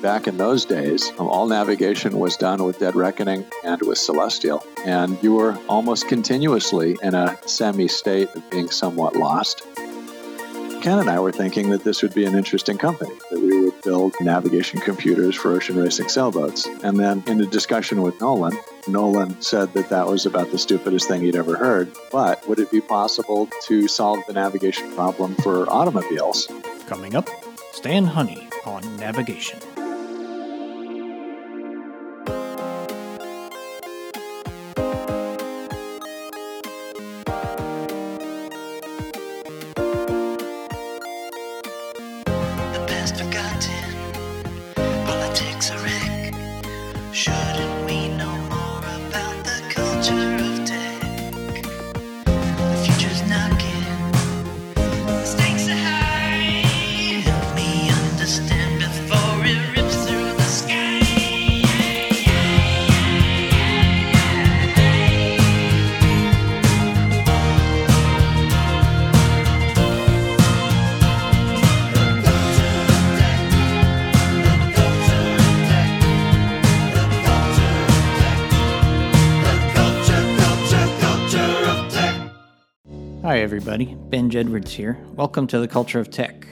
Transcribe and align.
back 0.00 0.26
in 0.26 0.36
those 0.36 0.64
days, 0.64 1.10
um, 1.18 1.28
all 1.28 1.46
navigation 1.46 2.18
was 2.18 2.36
done 2.36 2.62
with 2.64 2.78
Dead 2.78 2.94
Reckoning 2.94 3.44
and 3.64 3.80
with 3.82 3.98
Celestial. 3.98 4.64
And 4.84 5.22
you 5.22 5.34
were 5.34 5.58
almost 5.68 6.08
continuously 6.08 6.96
in 7.02 7.14
a 7.14 7.38
semi 7.46 7.88
state 7.88 8.28
of 8.34 8.50
being 8.50 8.70
somewhat 8.70 9.16
lost. 9.16 9.66
Ken 10.82 10.98
and 10.98 11.10
I 11.10 11.20
were 11.20 11.32
thinking 11.32 11.68
that 11.70 11.84
this 11.84 12.00
would 12.00 12.14
be 12.14 12.24
an 12.24 12.34
interesting 12.34 12.78
company, 12.78 13.14
that 13.30 13.38
we 13.38 13.64
would 13.64 13.82
build 13.82 14.14
navigation 14.22 14.80
computers 14.80 15.36
for 15.36 15.50
ocean 15.50 15.76
racing 15.76 16.08
sailboats. 16.08 16.66
And 16.82 16.98
then 16.98 17.22
in 17.26 17.38
a 17.42 17.46
discussion 17.46 18.00
with 18.00 18.18
Nolan, 18.18 18.56
Nolan 18.88 19.38
said 19.42 19.74
that 19.74 19.90
that 19.90 20.06
was 20.06 20.24
about 20.24 20.50
the 20.50 20.58
stupidest 20.58 21.06
thing 21.06 21.20
he'd 21.20 21.36
ever 21.36 21.54
heard. 21.54 21.92
But 22.10 22.48
would 22.48 22.58
it 22.58 22.70
be 22.70 22.80
possible 22.80 23.50
to 23.66 23.88
solve 23.88 24.20
the 24.26 24.32
navigation 24.32 24.94
problem 24.94 25.34
for 25.42 25.70
automobiles? 25.70 26.48
Coming 26.86 27.14
up, 27.14 27.28
Stan 27.72 28.06
Honey 28.06 28.48
on 28.64 28.96
navigation. 28.96 29.60
Everybody. 83.60 83.94
Benj 83.94 84.36
Edwards 84.36 84.72
here. 84.72 84.96
Welcome 85.16 85.46
to 85.48 85.58
the 85.58 85.68
Culture 85.68 86.00
of 86.00 86.08
Tech. 86.10 86.46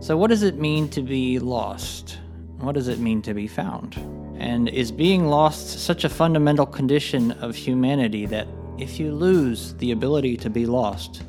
So, 0.00 0.16
what 0.16 0.28
does 0.28 0.42
it 0.42 0.56
mean 0.56 0.88
to 0.88 1.02
be 1.02 1.38
lost? 1.38 2.20
What 2.60 2.72
does 2.72 2.88
it 2.88 3.00
mean 3.00 3.20
to 3.22 3.34
be 3.34 3.46
found? 3.46 3.96
And 4.38 4.66
is 4.70 4.90
being 4.90 5.26
lost 5.26 5.78
such 5.80 6.04
a 6.04 6.08
fundamental 6.08 6.64
condition 6.64 7.32
of 7.32 7.54
humanity 7.54 8.24
that 8.24 8.48
if 8.78 8.98
you 8.98 9.12
lose 9.12 9.74
the 9.74 9.90
ability 9.90 10.38
to 10.38 10.48
be 10.48 10.64
lost, 10.64 11.22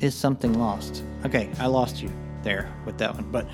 is 0.00 0.14
something 0.14 0.58
lost? 0.58 1.04
Okay, 1.26 1.50
I 1.58 1.66
lost 1.66 2.00
you 2.00 2.10
there 2.42 2.74
with 2.86 2.96
that 2.96 3.14
one. 3.14 3.30
But 3.30 3.46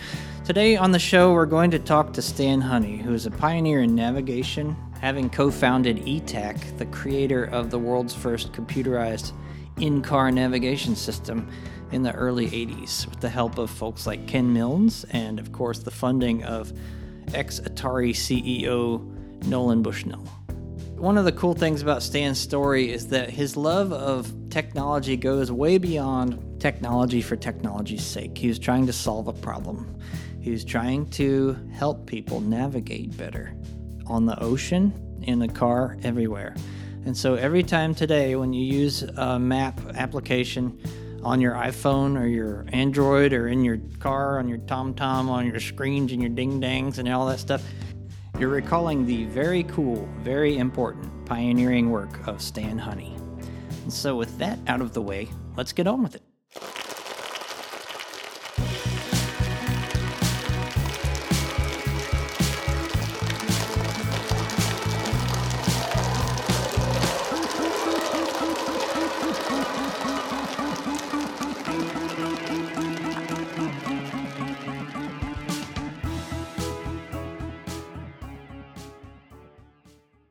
today 0.44 0.76
on 0.76 0.92
the 0.92 1.00
show, 1.00 1.32
we're 1.32 1.46
going 1.46 1.72
to 1.72 1.80
talk 1.80 2.12
to 2.12 2.22
Stan 2.22 2.60
Honey, 2.60 2.96
who 2.96 3.12
is 3.12 3.26
a 3.26 3.32
pioneer 3.32 3.82
in 3.82 3.96
navigation, 3.96 4.76
having 5.00 5.30
co 5.30 5.50
founded 5.50 5.96
Etak, 6.06 6.78
the 6.78 6.86
creator 6.86 7.42
of 7.42 7.70
the 7.70 7.78
world's 7.80 8.14
first 8.14 8.52
computerized 8.52 9.32
in 9.78 10.02
car 10.02 10.30
navigation 10.30 10.96
system 10.96 11.50
in 11.92 12.02
the 12.02 12.12
early 12.12 12.48
80s, 12.48 13.06
with 13.08 13.20
the 13.20 13.28
help 13.28 13.58
of 13.58 13.70
folks 13.70 14.06
like 14.06 14.27
Ken 14.27 14.52
Milnes 14.52 15.05
and, 15.10 15.38
of 15.38 15.52
course, 15.52 15.80
the 15.80 15.91
funding 15.91 16.42
of 16.44 16.72
ex 17.34 17.60
Atari 17.60 18.10
CEO 18.10 19.04
Nolan 19.47 19.82
Bushnell. 19.82 20.27
One 20.97 21.19
of 21.19 21.27
the 21.27 21.32
cool 21.32 21.54
things 21.54 21.82
about 21.82 22.02
Stan's 22.02 22.41
story 22.41 22.91
is 22.91 23.08
that 23.08 23.28
his 23.28 23.56
love 23.56 23.92
of 23.92 24.32
technology 24.48 25.16
goes 25.16 25.53
way 25.53 25.76
beyond 25.76 26.58
technology 26.58 27.20
for 27.20 27.37
technology's 27.37 28.04
sake. 28.04 28.38
He 28.38 28.48
was 28.48 28.58
trying 28.58 28.87
to 28.87 28.93
solve 28.93 29.28
a 29.28 29.32
problem. 29.34 30.00
He 30.41 30.50
was 30.50 30.64
trying 30.64 31.10
to 31.10 31.58
help 31.72 32.06
people 32.06 32.41
navigate 32.41 33.14
better 33.16 33.54
on 34.06 34.25
the 34.25 34.41
ocean, 34.43 34.93
in 35.22 35.38
the 35.38 35.48
car, 35.48 35.98
everywhere. 36.03 36.56
And 37.06 37.17
so 37.17 37.37
every 37.37 37.62
time 37.62 37.94
today, 37.94 38.34
when 38.34 38.53
you 38.53 38.65
use 38.65 39.03
a 39.03 39.39
map 39.39 39.81
application 39.94 40.77
on 41.22 41.41
your 41.41 41.55
iPhone 41.55 42.21
or 42.21 42.27
your 42.27 42.67
Android 42.72 43.33
or 43.33 43.47
in 43.47 43.65
your 43.65 43.78
car, 44.00 44.41
on 44.41 44.49
your 44.49 44.59
TomTom, 44.59 45.28
on 45.28 45.47
your 45.47 45.61
screens 45.61 46.11
and 46.11 46.21
your 46.21 46.31
ding 46.31 46.59
dangs 46.59 46.99
and 46.99 47.09
all 47.09 47.27
that 47.27 47.39
stuff, 47.39 47.62
you're 48.41 48.49
recalling 48.49 49.06
the 49.06 49.25
very 49.27 49.62
cool, 49.62 50.09
very 50.19 50.59
important 50.59 51.25
pioneering 51.27 51.93
work 51.93 52.27
of 52.27 52.43
Stan 52.43 52.77
Honey. 52.77 53.15
And 53.84 53.93
so, 53.93 54.17
with 54.17 54.37
that 54.38 54.59
out 54.67 54.81
of 54.81 54.93
the 54.93 55.00
way, 55.00 55.28
let's 55.56 55.73
get 55.73 55.87
on 55.87 56.03
with 56.03 56.17
it. 56.17 56.25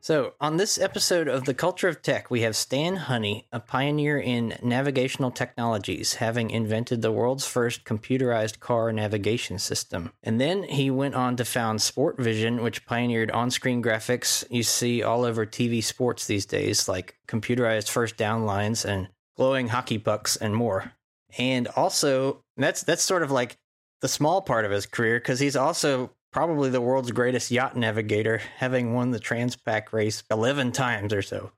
So, 0.06 0.34
on 0.40 0.56
this 0.56 0.78
episode 0.78 1.26
of 1.26 1.46
The 1.46 1.52
Culture 1.52 1.88
of 1.88 2.00
Tech, 2.00 2.30
we 2.30 2.42
have 2.42 2.54
Stan 2.54 2.94
Honey, 2.94 3.48
a 3.50 3.58
pioneer 3.58 4.20
in 4.20 4.56
navigational 4.62 5.32
technologies, 5.32 6.14
having 6.14 6.50
invented 6.50 7.02
the 7.02 7.10
world's 7.10 7.44
first 7.44 7.84
computerized 7.84 8.60
car 8.60 8.92
navigation 8.92 9.58
system. 9.58 10.12
And 10.22 10.40
then 10.40 10.62
he 10.62 10.92
went 10.92 11.16
on 11.16 11.34
to 11.38 11.44
found 11.44 11.80
Sportvision, 11.80 12.62
which 12.62 12.86
pioneered 12.86 13.32
on 13.32 13.50
screen 13.50 13.82
graphics 13.82 14.44
you 14.48 14.62
see 14.62 15.02
all 15.02 15.24
over 15.24 15.44
TV 15.44 15.82
sports 15.82 16.28
these 16.28 16.46
days, 16.46 16.88
like 16.88 17.16
computerized 17.26 17.90
first 17.90 18.16
down 18.16 18.46
lines 18.46 18.84
and 18.84 19.08
glowing 19.36 19.66
hockey 19.66 19.98
pucks 19.98 20.36
and 20.36 20.54
more. 20.54 20.92
And 21.36 21.66
also, 21.74 22.44
that's 22.56 22.84
that's 22.84 23.02
sort 23.02 23.24
of 23.24 23.32
like 23.32 23.58
the 24.02 24.08
small 24.08 24.40
part 24.40 24.64
of 24.64 24.70
his 24.70 24.86
career 24.86 25.18
because 25.18 25.40
he's 25.40 25.56
also 25.56 26.12
probably 26.36 26.68
the 26.68 26.82
world's 26.82 27.12
greatest 27.12 27.50
yacht 27.50 27.74
navigator, 27.74 28.36
having 28.58 28.92
won 28.92 29.10
the 29.10 29.18
Transpac 29.18 29.90
race 29.90 30.22
11 30.30 30.70
times 30.72 31.14
or 31.14 31.22
so. 31.22 31.50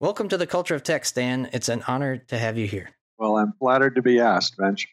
Welcome 0.00 0.28
to 0.30 0.36
the 0.36 0.44
Culture 0.44 0.74
of 0.74 0.82
Tech, 0.82 1.04
Stan. 1.04 1.48
It's 1.52 1.68
an 1.68 1.84
honor 1.86 2.16
to 2.16 2.36
have 2.36 2.58
you 2.58 2.66
here. 2.66 2.90
Well, 3.16 3.36
I'm 3.36 3.52
flattered 3.60 3.94
to 3.94 4.02
be 4.02 4.18
asked, 4.18 4.56
Benj. 4.56 4.88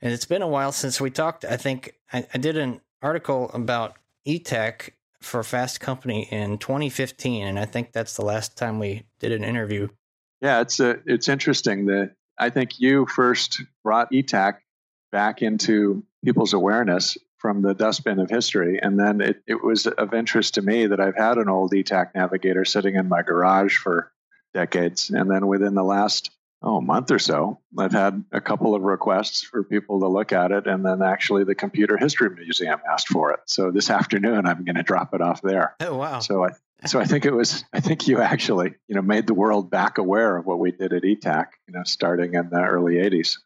And 0.00 0.12
it's 0.12 0.24
been 0.24 0.42
a 0.42 0.48
while 0.48 0.72
since 0.72 1.00
we 1.00 1.08
talked. 1.10 1.44
I 1.44 1.56
think 1.56 1.94
I, 2.12 2.26
I 2.34 2.38
did 2.38 2.56
an 2.56 2.80
article 3.00 3.48
about 3.54 3.94
Etak 4.26 4.90
for 5.22 5.44
Fast 5.44 5.78
Company 5.78 6.26
in 6.32 6.58
2015, 6.58 7.46
and 7.46 7.60
I 7.60 7.66
think 7.66 7.92
that's 7.92 8.16
the 8.16 8.24
last 8.24 8.56
time 8.56 8.80
we 8.80 9.04
did 9.20 9.30
an 9.30 9.44
interview. 9.44 9.86
Yeah, 10.40 10.62
it's 10.62 10.80
a, 10.80 10.98
it's 11.06 11.28
interesting 11.28 11.86
that 11.86 12.16
I 12.38 12.50
think 12.50 12.80
you 12.80 13.06
first 13.06 13.62
brought 13.84 14.10
Etak 14.10 14.54
back 15.12 15.42
into 15.42 16.02
people's 16.24 16.54
awareness 16.54 17.16
from 17.44 17.60
the 17.60 17.74
dustbin 17.74 18.20
of 18.20 18.30
history. 18.30 18.80
And 18.80 18.98
then 18.98 19.20
it, 19.20 19.42
it 19.46 19.62
was 19.62 19.86
of 19.86 20.14
interest 20.14 20.54
to 20.54 20.62
me 20.62 20.86
that 20.86 20.98
I've 20.98 21.14
had 21.14 21.36
an 21.36 21.50
old 21.50 21.72
Etak 21.72 22.14
navigator 22.14 22.64
sitting 22.64 22.94
in 22.94 23.06
my 23.06 23.20
garage 23.20 23.76
for 23.76 24.10
decades. 24.54 25.10
And 25.10 25.30
then 25.30 25.46
within 25.46 25.74
the 25.74 25.82
last 25.84 26.30
oh 26.62 26.80
month 26.80 27.10
or 27.10 27.18
so, 27.18 27.60
I've 27.78 27.92
had 27.92 28.24
a 28.32 28.40
couple 28.40 28.74
of 28.74 28.80
requests 28.80 29.42
for 29.42 29.62
people 29.62 30.00
to 30.00 30.08
look 30.08 30.32
at 30.32 30.52
it. 30.52 30.66
And 30.66 30.86
then 30.86 31.02
actually 31.02 31.44
the 31.44 31.54
Computer 31.54 31.98
History 31.98 32.30
Museum 32.30 32.80
asked 32.90 33.08
for 33.08 33.32
it. 33.32 33.40
So 33.44 33.70
this 33.70 33.90
afternoon 33.90 34.46
I'm 34.46 34.64
going 34.64 34.76
to 34.76 34.82
drop 34.82 35.12
it 35.12 35.20
off 35.20 35.42
there. 35.42 35.76
Oh, 35.80 35.98
wow. 35.98 36.20
So 36.20 36.46
I 36.46 36.52
so 36.86 36.98
I 36.98 37.04
think 37.04 37.26
it 37.26 37.34
was 37.34 37.62
I 37.74 37.80
think 37.80 38.08
you 38.08 38.22
actually, 38.22 38.72
you 38.88 38.94
know, 38.94 39.02
made 39.02 39.26
the 39.26 39.34
world 39.34 39.70
back 39.70 39.98
aware 39.98 40.38
of 40.38 40.46
what 40.46 40.58
we 40.58 40.70
did 40.72 40.94
at 40.94 41.02
Etak, 41.02 41.48
you 41.68 41.74
know, 41.74 41.84
starting 41.84 42.36
in 42.36 42.48
the 42.48 42.62
early 42.62 42.94
80s. 42.94 43.36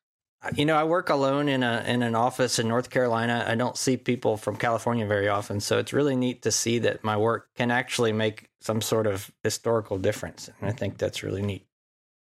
You 0.55 0.64
know, 0.64 0.76
I 0.76 0.85
work 0.85 1.11
alone 1.11 1.49
in 1.49 1.62
a 1.62 1.82
in 1.87 2.02
an 2.02 2.14
office 2.14 2.58
in 2.58 2.69
North 2.69 2.90
Carolina. 2.90 3.44
I 3.46 3.56
don't 3.56 3.76
see 3.76 3.96
people 3.96 4.37
from 4.37 4.56
California 4.56 5.05
very 5.05 5.29
often, 5.29 5.61
so 5.61 5.79
it's 5.79 5.93
really 5.93 6.14
neat 6.14 6.43
to 6.43 6.52
see 6.52 6.79
that 6.81 7.02
my 7.02 7.17
work 7.17 7.49
can 7.56 7.70
actually 7.73 8.12
make 8.12 8.49
some 8.61 8.81
sort 8.81 9.06
of 9.06 9.32
historical 9.43 9.99
difference. 9.99 10.49
And 10.61 10.69
I 10.69 10.73
think 10.73 10.99
that's 10.99 11.23
really 11.25 11.43
neat. 11.43 11.67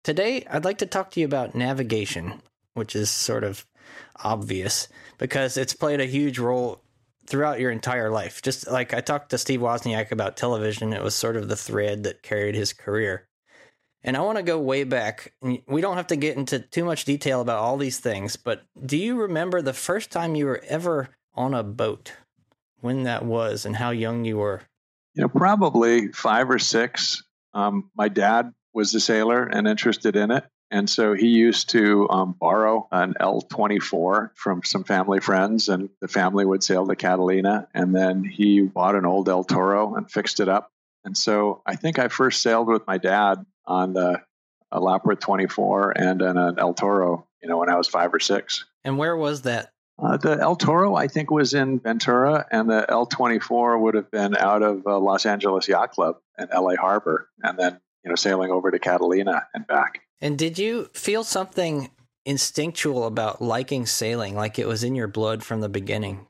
Today, 0.04 0.44
I'd 0.50 0.64
like 0.64 0.78
to 0.78 0.86
talk 0.86 1.10
to 1.12 1.20
you 1.20 1.26
about 1.26 1.54
navigation, 1.54 2.42
which 2.74 2.94
is 2.94 3.10
sort 3.10 3.44
of 3.44 3.66
obvious 4.22 4.88
because 5.16 5.56
it's 5.56 5.74
played 5.74 6.00
a 6.00 6.06
huge 6.06 6.38
role 6.38 6.82
throughout 7.26 7.60
your 7.60 7.70
entire 7.70 8.10
life. 8.10 8.42
Just 8.42 8.70
like 8.70 8.92
I 8.92 9.00
talked 9.00 9.30
to 9.30 9.38
Steve 9.38 9.60
Wozniak 9.60 10.12
about 10.12 10.36
television, 10.36 10.92
it 10.92 11.02
was 11.02 11.14
sort 11.14 11.36
of 11.36 11.48
the 11.48 11.56
thread 11.56 12.02
that 12.02 12.22
carried 12.22 12.54
his 12.54 12.72
career. 12.72 13.26
And 14.04 14.16
I 14.16 14.20
want 14.20 14.38
to 14.38 14.42
go 14.42 14.58
way 14.58 14.84
back. 14.84 15.32
We 15.40 15.80
don't 15.80 15.96
have 15.96 16.08
to 16.08 16.16
get 16.16 16.36
into 16.36 16.58
too 16.58 16.84
much 16.84 17.04
detail 17.04 17.40
about 17.40 17.58
all 17.58 17.76
these 17.76 18.00
things, 18.00 18.36
but 18.36 18.62
do 18.84 18.96
you 18.96 19.14
remember 19.16 19.62
the 19.62 19.72
first 19.72 20.10
time 20.10 20.34
you 20.34 20.46
were 20.46 20.62
ever 20.68 21.10
on 21.34 21.54
a 21.54 21.62
boat? 21.62 22.12
when 22.82 23.04
that 23.04 23.24
was 23.24 23.64
and 23.64 23.74
how 23.74 23.90
young 23.90 24.24
you 24.24 24.36
were. 24.36 24.60
You 25.14 25.22
know, 25.22 25.28
probably 25.28 26.08
five 26.08 26.50
or 26.50 26.58
six. 26.58 27.22
Um, 27.54 27.90
my 27.96 28.08
dad 28.08 28.52
was 28.74 28.94
a 28.94 29.00
sailor 29.00 29.44
and 29.44 29.66
interested 29.66 30.16
in 30.16 30.30
it. 30.30 30.44
And 30.70 30.88
so 30.88 31.12
he 31.12 31.28
used 31.28 31.70
to 31.70 32.08
um, 32.08 32.34
borrow 32.38 32.88
an 32.90 33.14
L24 33.20 34.30
from 34.34 34.62
some 34.64 34.84
family 34.84 35.20
friends, 35.20 35.68
and 35.68 35.90
the 36.00 36.08
family 36.08 36.46
would 36.46 36.64
sail 36.64 36.86
to 36.86 36.96
Catalina. 36.96 37.68
And 37.74 37.94
then 37.94 38.24
he 38.24 38.62
bought 38.62 38.94
an 38.94 39.04
old 39.04 39.28
El 39.28 39.44
Toro 39.44 39.94
and 39.94 40.10
fixed 40.10 40.40
it 40.40 40.48
up. 40.48 40.70
And 41.04 41.16
so 41.16 41.60
I 41.66 41.76
think 41.76 41.98
I 41.98 42.08
first 42.08 42.40
sailed 42.40 42.68
with 42.68 42.86
my 42.86 42.96
dad 42.96 43.44
on 43.66 43.92
the 43.92 44.22
a 44.72 44.80
Lapworth 44.80 45.20
24 45.20 45.92
and 45.98 46.22
an, 46.22 46.38
an 46.38 46.58
El 46.58 46.74
Toro, 46.74 47.26
you 47.42 47.48
know, 47.48 47.58
when 47.58 47.68
I 47.68 47.76
was 47.76 47.88
five 47.88 48.12
or 48.12 48.20
six. 48.20 48.64
And 48.84 48.98
where 48.98 49.16
was 49.16 49.42
that? 49.42 49.70
Uh, 50.02 50.16
the 50.16 50.38
El 50.40 50.56
Toro, 50.56 50.96
I 50.96 51.06
think, 51.06 51.30
was 51.30 51.54
in 51.54 51.78
Ventura, 51.78 52.46
and 52.50 52.68
the 52.68 52.86
L24 52.88 53.80
would 53.80 53.94
have 53.94 54.10
been 54.10 54.34
out 54.36 54.62
of 54.62 54.86
uh, 54.86 54.98
Los 54.98 55.26
Angeles 55.26 55.68
Yacht 55.68 55.92
Club 55.92 56.16
and 56.38 56.48
LA 56.52 56.74
Harbor, 56.74 57.28
and 57.42 57.58
then, 57.58 57.78
you 58.02 58.08
know, 58.08 58.16
sailing 58.16 58.50
over 58.50 58.70
to 58.70 58.78
Catalina 58.78 59.46
and 59.54 59.66
back. 59.66 60.00
And 60.20 60.38
did 60.38 60.58
you 60.58 60.88
feel 60.94 61.22
something 61.22 61.90
instinctual 62.24 63.06
about 63.06 63.42
liking 63.42 63.84
sailing, 63.84 64.34
like 64.34 64.58
it 64.58 64.66
was 64.66 64.82
in 64.82 64.94
your 64.94 65.08
blood 65.08 65.44
from 65.44 65.60
the 65.60 65.68
beginning? 65.68 66.26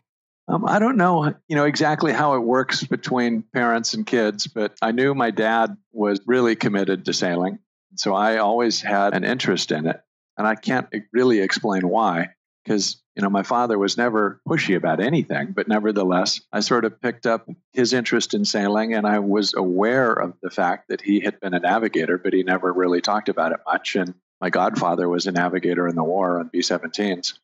Um, 0.48 0.64
I 0.66 0.78
don't 0.78 0.96
know, 0.96 1.34
you 1.48 1.56
know, 1.56 1.64
exactly 1.64 2.12
how 2.12 2.34
it 2.34 2.40
works 2.40 2.82
between 2.84 3.42
parents 3.54 3.94
and 3.94 4.04
kids, 4.04 4.46
but 4.46 4.76
I 4.82 4.92
knew 4.92 5.14
my 5.14 5.30
dad 5.30 5.76
was 5.92 6.20
really 6.26 6.56
committed 6.56 7.04
to 7.04 7.12
sailing. 7.12 7.58
So 7.96 8.14
I 8.14 8.38
always 8.38 8.80
had 8.80 9.14
an 9.14 9.24
interest 9.24 9.70
in 9.70 9.86
it. 9.86 10.00
And 10.36 10.46
I 10.46 10.54
can't 10.54 10.88
really 11.12 11.40
explain 11.40 11.86
why, 11.88 12.30
because, 12.64 13.00
you 13.14 13.22
know, 13.22 13.30
my 13.30 13.42
father 13.42 13.78
was 13.78 13.98
never 13.98 14.40
pushy 14.48 14.76
about 14.76 14.98
anything, 14.98 15.52
but 15.52 15.68
nevertheless, 15.68 16.40
I 16.52 16.60
sort 16.60 16.86
of 16.86 17.00
picked 17.00 17.26
up 17.26 17.48
his 17.72 17.92
interest 17.92 18.32
in 18.34 18.44
sailing 18.44 18.94
and 18.94 19.06
I 19.06 19.18
was 19.18 19.54
aware 19.54 20.12
of 20.12 20.34
the 20.42 20.50
fact 20.50 20.88
that 20.88 21.02
he 21.02 21.20
had 21.20 21.38
been 21.38 21.54
a 21.54 21.60
navigator, 21.60 22.18
but 22.18 22.32
he 22.32 22.42
never 22.42 22.72
really 22.72 23.02
talked 23.02 23.28
about 23.28 23.52
it 23.52 23.60
much. 23.66 23.94
And 23.94 24.14
my 24.40 24.48
godfather 24.50 25.08
was 25.08 25.26
a 25.26 25.32
navigator 25.32 25.86
in 25.86 25.94
the 25.94 26.02
war 26.02 26.40
on 26.40 26.48
B 26.48 26.60
17s. 26.60 27.38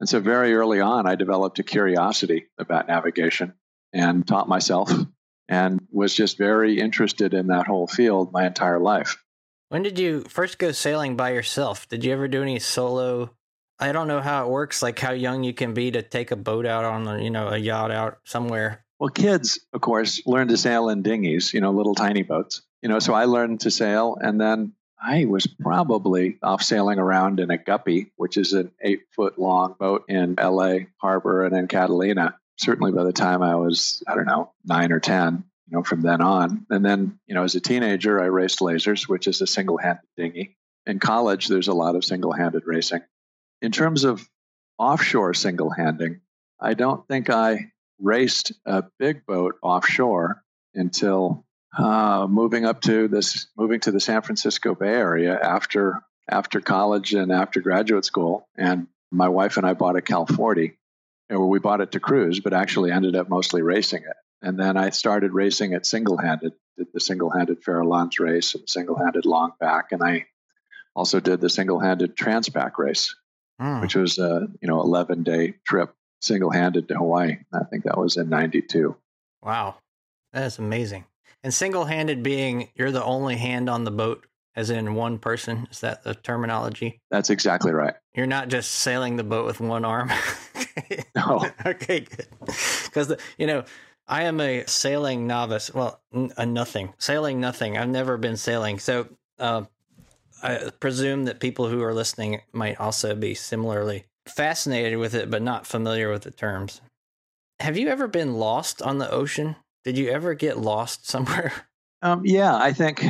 And 0.00 0.08
so 0.08 0.20
very 0.20 0.54
early 0.54 0.80
on, 0.80 1.06
I 1.06 1.14
developed 1.14 1.58
a 1.58 1.64
curiosity 1.64 2.46
about 2.58 2.88
navigation 2.88 3.54
and 3.92 4.26
taught 4.26 4.48
myself 4.48 4.92
and 5.48 5.80
was 5.90 6.14
just 6.14 6.38
very 6.38 6.78
interested 6.78 7.34
in 7.34 7.48
that 7.48 7.66
whole 7.66 7.86
field 7.86 8.32
my 8.32 8.46
entire 8.46 8.78
life. 8.78 9.16
When 9.70 9.82
did 9.82 9.98
you 9.98 10.20
first 10.22 10.58
go 10.58 10.72
sailing 10.72 11.16
by 11.16 11.32
yourself? 11.32 11.88
Did 11.88 12.04
you 12.04 12.12
ever 12.12 12.28
do 12.28 12.42
any 12.42 12.58
solo? 12.58 13.34
I 13.78 13.92
don't 13.92 14.08
know 14.08 14.20
how 14.20 14.46
it 14.46 14.50
works, 14.50 14.82
like 14.82 14.98
how 14.98 15.12
young 15.12 15.44
you 15.44 15.52
can 15.52 15.74
be 15.74 15.90
to 15.90 16.02
take 16.02 16.30
a 16.30 16.36
boat 16.36 16.66
out 16.66 16.84
on, 16.84 17.06
a, 17.06 17.22
you 17.22 17.30
know, 17.30 17.48
a 17.48 17.58
yacht 17.58 17.90
out 17.90 18.18
somewhere. 18.24 18.84
Well, 18.98 19.10
kids, 19.10 19.60
of 19.72 19.80
course, 19.80 20.22
learn 20.26 20.48
to 20.48 20.56
sail 20.56 20.88
in 20.88 21.02
dinghies, 21.02 21.54
you 21.54 21.60
know, 21.60 21.70
little 21.70 21.94
tiny 21.94 22.22
boats. 22.22 22.62
You 22.82 22.88
know, 22.88 22.98
so 22.98 23.14
I 23.14 23.26
learned 23.26 23.60
to 23.60 23.70
sail 23.70 24.16
and 24.20 24.40
then 24.40 24.72
I 25.00 25.24
was 25.26 25.46
probably 25.46 26.38
off 26.42 26.62
sailing 26.62 26.98
around 26.98 27.40
in 27.40 27.50
a 27.50 27.58
guppy, 27.58 28.12
which 28.16 28.36
is 28.36 28.52
an 28.52 28.72
eight 28.82 29.02
foot 29.14 29.38
long 29.38 29.76
boat 29.78 30.04
in 30.08 30.34
LA 30.34 30.78
Harbor 31.00 31.44
and 31.44 31.56
in 31.56 31.68
Catalina. 31.68 32.36
Certainly 32.56 32.92
by 32.92 33.04
the 33.04 33.12
time 33.12 33.42
I 33.42 33.54
was, 33.54 34.02
I 34.08 34.14
don't 34.16 34.26
know, 34.26 34.52
nine 34.64 34.90
or 34.90 34.98
10, 34.98 35.44
you 35.68 35.76
know, 35.76 35.84
from 35.84 36.02
then 36.02 36.20
on. 36.20 36.66
And 36.70 36.84
then, 36.84 37.20
you 37.26 37.34
know, 37.34 37.44
as 37.44 37.54
a 37.54 37.60
teenager, 37.60 38.20
I 38.20 38.26
raced 38.26 38.58
lasers, 38.58 39.08
which 39.08 39.28
is 39.28 39.40
a 39.40 39.46
single 39.46 39.78
handed 39.78 40.02
dinghy. 40.16 40.56
In 40.86 40.98
college, 40.98 41.46
there's 41.46 41.68
a 41.68 41.74
lot 41.74 41.94
of 41.94 42.04
single 42.04 42.32
handed 42.32 42.64
racing. 42.66 43.02
In 43.62 43.70
terms 43.70 44.04
of 44.04 44.28
offshore 44.78 45.34
single 45.34 45.70
handing, 45.70 46.20
I 46.60 46.74
don't 46.74 47.06
think 47.06 47.30
I 47.30 47.70
raced 48.00 48.52
a 48.66 48.84
big 48.98 49.26
boat 49.26 49.56
offshore 49.62 50.42
until 50.74 51.44
uh, 51.76 52.26
moving 52.28 52.64
up 52.64 52.80
to 52.82 53.08
this, 53.08 53.46
moving 53.56 53.80
to 53.80 53.90
the 53.92 54.00
San 54.00 54.22
Francisco 54.22 54.74
Bay 54.74 54.88
Area 54.94 55.38
after 55.40 56.02
after 56.30 56.60
college 56.60 57.14
and 57.14 57.32
after 57.32 57.60
graduate 57.60 58.04
school. 58.04 58.46
And 58.56 58.86
my 59.10 59.28
wife 59.28 59.56
and 59.56 59.66
I 59.66 59.72
bought 59.74 59.96
a 59.96 60.02
Cal 60.02 60.26
40. 60.26 60.76
And 61.30 61.48
we 61.48 61.58
bought 61.58 61.80
it 61.82 61.92
to 61.92 62.00
cruise, 62.00 62.40
but 62.40 62.54
actually 62.54 62.90
ended 62.90 63.14
up 63.14 63.28
mostly 63.28 63.60
racing 63.60 64.02
it. 64.02 64.16
And 64.40 64.58
then 64.58 64.76
I 64.78 64.90
started 64.90 65.32
racing 65.34 65.72
it 65.72 65.84
single 65.84 66.16
handed, 66.16 66.52
did 66.78 66.86
the 66.94 67.00
single 67.00 67.28
handed 67.30 67.62
Farallons 67.62 68.18
race 68.18 68.54
and 68.54 68.68
single 68.68 68.96
handed 68.96 69.24
Longpac. 69.24 69.84
And 69.90 70.02
I 70.02 70.26
also 70.96 71.20
did 71.20 71.40
the 71.40 71.50
single 71.50 71.80
handed 71.80 72.16
Transpac 72.16 72.78
race, 72.78 73.14
Hmm. 73.60 73.80
which 73.80 73.94
was 73.94 74.18
a 74.18 74.48
you 74.62 74.68
know 74.68 74.80
11 74.80 75.22
day 75.24 75.54
trip 75.66 75.94
single 76.22 76.50
handed 76.50 76.88
to 76.88 76.94
Hawaii. 76.94 77.38
I 77.52 77.64
think 77.64 77.84
that 77.84 77.98
was 77.98 78.16
in 78.16 78.28
92. 78.28 78.96
Wow, 79.42 79.76
that 80.32 80.44
is 80.44 80.58
amazing. 80.58 81.04
And 81.42 81.52
single 81.52 81.84
handed 81.84 82.22
being 82.22 82.70
you're 82.74 82.90
the 82.90 83.04
only 83.04 83.36
hand 83.36 83.70
on 83.70 83.84
the 83.84 83.90
boat, 83.90 84.26
as 84.56 84.70
in 84.70 84.94
one 84.94 85.18
person. 85.18 85.68
Is 85.70 85.80
that 85.80 86.02
the 86.02 86.14
terminology? 86.14 87.00
That's 87.10 87.30
exactly 87.30 87.72
right. 87.72 87.94
You're 88.14 88.26
not 88.26 88.48
just 88.48 88.70
sailing 88.72 89.16
the 89.16 89.24
boat 89.24 89.46
with 89.46 89.60
one 89.60 89.84
arm. 89.84 90.10
No. 91.14 91.44
okay, 91.66 92.00
good. 92.00 92.28
Because 92.84 93.14
you 93.36 93.46
know, 93.46 93.64
I 94.06 94.24
am 94.24 94.40
a 94.40 94.64
sailing 94.66 95.26
novice. 95.26 95.72
Well, 95.74 96.00
a 96.12 96.46
nothing 96.46 96.94
sailing 96.98 97.40
nothing. 97.40 97.76
I've 97.76 97.88
never 97.88 98.16
been 98.16 98.36
sailing, 98.36 98.78
so 98.78 99.08
uh, 99.38 99.64
I 100.42 100.70
presume 100.80 101.24
that 101.24 101.40
people 101.40 101.68
who 101.68 101.82
are 101.82 101.94
listening 101.94 102.42
might 102.52 102.78
also 102.80 103.14
be 103.14 103.34
similarly 103.34 104.04
fascinated 104.26 104.98
with 104.98 105.14
it, 105.14 105.30
but 105.30 105.42
not 105.42 105.66
familiar 105.66 106.10
with 106.10 106.22
the 106.22 106.30
terms. 106.30 106.80
Have 107.60 107.76
you 107.76 107.88
ever 107.88 108.06
been 108.06 108.34
lost 108.34 108.80
on 108.82 108.98
the 108.98 109.10
ocean? 109.10 109.56
Did 109.84 109.96
you 109.96 110.10
ever 110.10 110.34
get 110.34 110.58
lost 110.58 111.08
somewhere? 111.08 111.52
Um, 112.00 112.22
yeah, 112.24 112.54
I 112.54 112.72
think, 112.74 113.04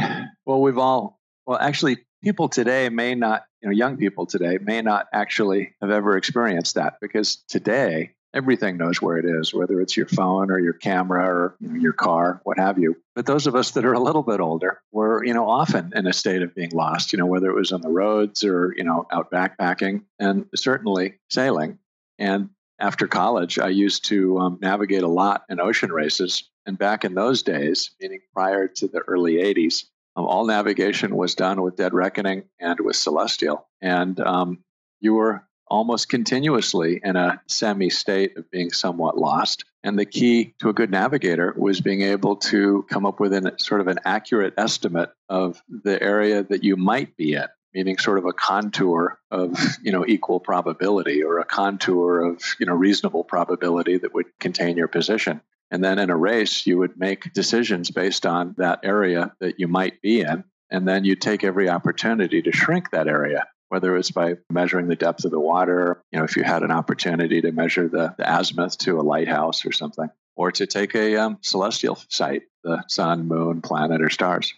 well, 0.47 0.63
we've 0.63 0.79
all, 0.79 1.21
well, 1.47 1.59
actually, 1.59 1.99
people 2.23 2.49
today 2.49 2.89
may 2.89 3.15
not, 3.15 3.45
you 3.61 3.69
know, 3.69 3.75
young 3.75 3.99
people 3.99 4.25
today 4.25 4.59
may 4.63 4.81
not 4.81 5.09
actually 5.13 5.75
have 5.83 5.91
ever 5.91 6.17
experienced 6.17 6.77
that 6.77 6.95
because 6.99 7.37
today 7.49 8.15
everything 8.35 8.77
knows 8.77 9.01
where 9.01 9.17
it 9.17 9.25
is, 9.25 9.55
whether 9.55 9.81
it's 9.81 9.97
your 9.97 10.07
phone 10.07 10.51
or 10.51 10.59
your 10.59 10.73
camera 10.73 11.27
or 11.27 11.57
you 11.61 11.69
know, 11.69 11.81
your 11.81 11.93
car, 11.93 12.41
what 12.45 12.59
have 12.59 12.79
you. 12.79 12.97
But 13.15 13.27
those 13.27 13.47
of 13.47 13.55
us 13.55 13.73
that 13.73 13.85
are 13.85 13.95
a 13.95 14.01
little 14.01 14.23
bit 14.23 14.41
older 14.41 14.81
were, 14.93 15.25
you 15.25 15.35
know, 15.35 15.49
often 15.49 15.93
in 15.95 16.07
a 16.07 16.13
state 16.13 16.43
of 16.43 16.55
being 16.55 16.71
lost, 16.71 17.13
you 17.13 17.19
know, 17.19 17.27
whether 17.27 17.51
it 17.51 17.55
was 17.55 17.73
on 17.73 17.81
the 17.81 17.91
roads 17.91 18.45
or, 18.45 18.75
you 18.77 18.85
know, 18.85 19.07
out 19.11 19.31
backpacking 19.31 20.03
and 20.19 20.47
certainly 20.55 21.15
sailing. 21.31 21.79
And 22.19 22.51
after 22.79 23.07
college, 23.07 23.59
I 23.59 23.69
used 23.69 24.05
to 24.07 24.39
um, 24.39 24.59
navigate 24.61 25.03
a 25.03 25.09
lot 25.09 25.43
in 25.49 25.61
ocean 25.61 25.91
races. 25.91 26.49
And 26.69 26.77
back 26.77 27.07
in 27.07 27.15
those 27.15 27.43
days, 27.43 27.93
meaning 27.99 28.21
prior 28.35 28.69
to 28.69 28.89
the 28.89 28.99
early 28.99 29.37
80s, 29.37 29.85
um, 30.17 30.27
all 30.27 30.45
navigation 30.45 31.17
was 31.17 31.35
done 31.35 31.63
with 31.63 31.77
Dead 31.77 31.95
Reckoning 31.95 32.43
and 32.61 32.79
with 32.81 32.95
Celestial. 32.95 33.67
And 33.81 34.21
um, 34.21 34.63
you 35.01 35.15
were 35.15 35.45
almost 35.67 36.11
continuously 36.11 37.01
in 37.03 37.17
a 37.17 37.41
semi 37.47 37.89
state 37.89 38.37
of 38.37 38.51
being 38.51 38.71
somewhat 38.71 39.17
lost. 39.17 39.65
And 39.83 39.99
the 39.99 40.05
key 40.05 40.53
to 40.59 40.69
a 40.69 40.75
good 40.75 40.91
navigator 40.91 41.55
was 41.57 41.81
being 41.81 42.03
able 42.03 42.37
to 42.37 42.85
come 42.91 43.07
up 43.07 43.19
with 43.19 43.33
an 43.33 43.59
sort 43.59 43.81
of 43.81 43.89
an 43.89 44.01
accurate 44.05 44.53
estimate 44.59 45.11
of 45.31 45.63
the 45.71 46.03
area 46.03 46.43
that 46.43 46.65
you 46.65 46.77
might 46.77 47.17
be 47.17 47.33
in 47.33 47.47
meaning 47.75 47.99
sort 47.99 48.19
of 48.19 48.25
a 48.25 48.33
contour 48.33 49.19
of 49.31 49.59
you 49.83 49.93
know 49.93 50.05
equal 50.07 50.41
probability 50.41 51.23
or 51.23 51.39
a 51.39 51.45
contour 51.45 52.21
of 52.21 52.43
you 52.59 52.67
know 52.67 52.75
reasonable 52.75 53.25
probability 53.25 53.99
that 53.99 54.15
would 54.15 54.27
contain 54.41 54.77
your 54.77 54.89
position 54.89 55.41
and 55.71 55.83
then 55.83 55.99
in 55.99 56.11
a 56.11 56.17
race 56.17 56.67
you 56.67 56.79
would 56.79 56.99
make 56.99 57.33
decisions 57.33 57.91
based 57.91 58.27
on 58.27 58.55
that 58.59 58.81
area 58.83 59.33
that 59.41 59.59
you 59.59 59.69
might 59.69 60.01
be 60.03 60.21
in 60.21 60.45
and 60.71 60.87
then 60.87 61.05
you 61.05 61.17
take 61.17 61.45
every 61.45 61.69
opportunity 61.69 62.43
to 62.43 62.53
shrink 62.53 62.91
that 62.91 63.09
area 63.09 63.47
whether 63.69 63.97
it's 63.97 64.11
by 64.11 64.35
measuring 64.51 64.89
the 64.89 64.97
depth 64.97 65.25
of 65.25 65.31
the 65.31 65.41
water 65.41 66.03
you 66.13 66.19
know 66.19 66.25
if 66.25 66.37
you 66.37 66.43
had 66.43 66.63
an 66.63 66.71
opportunity 66.71 67.41
to 67.41 67.53
measure 67.53 67.89
the, 67.89 68.15
the 68.19 68.39
azimuth 68.39 68.79
to 68.79 69.01
a 69.01 69.03
lighthouse 69.03 69.65
or 69.65 69.73
something 69.73 70.09
or 70.37 70.53
to 70.53 70.67
take 70.67 70.95
a 70.95 71.17
um, 71.17 71.39
celestial 71.41 71.99
sight 72.09 72.43
the 72.65 72.83
sun 72.89 73.27
moon 73.27 73.61
planet 73.61 74.03
or 74.03 74.11
stars 74.11 74.55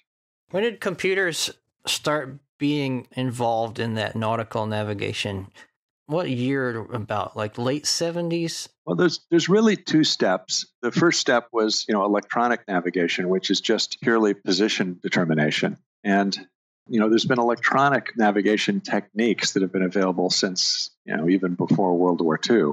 When 0.51 0.63
did 0.63 0.81
computers 0.81 1.51
start 1.87 2.39
being 2.59 3.09
involved 3.13 3.79
in 3.81 3.95
that 3.95 4.15
nautical 4.15 4.67
navigation? 4.67 5.49
What 6.11 6.29
year 6.29 6.87
about? 6.93 7.37
Like 7.37 7.57
late 7.57 7.85
70s? 7.85 8.69
Well, 8.85 8.97
there's 8.97 9.21
there's 9.31 9.49
really 9.49 9.77
two 9.77 10.03
steps. 10.03 10.67
The 10.83 10.91
first 10.91 11.21
step 11.21 11.47
was 11.53 11.85
you 11.87 11.95
know 11.95 12.05
electronic 12.05 12.67
navigation, 12.67 13.29
which 13.29 13.49
is 13.49 13.61
just 13.61 14.01
purely 14.01 14.35
position 14.35 14.99
determination, 15.05 15.79
and 16.03 16.37
you 16.89 16.99
know 16.99 17.09
there's 17.09 17.27
been 17.27 17.39
electronic 17.39 18.17
navigation 18.17 18.81
techniques 18.81 19.53
that 19.53 19.63
have 19.63 19.71
been 19.71 19.85
available 19.85 20.31
since 20.31 20.91
you 21.05 21.17
know 21.17 21.29
even 21.29 21.55
before 21.55 21.97
World 21.97 22.21
War 22.21 22.41
II, 22.51 22.73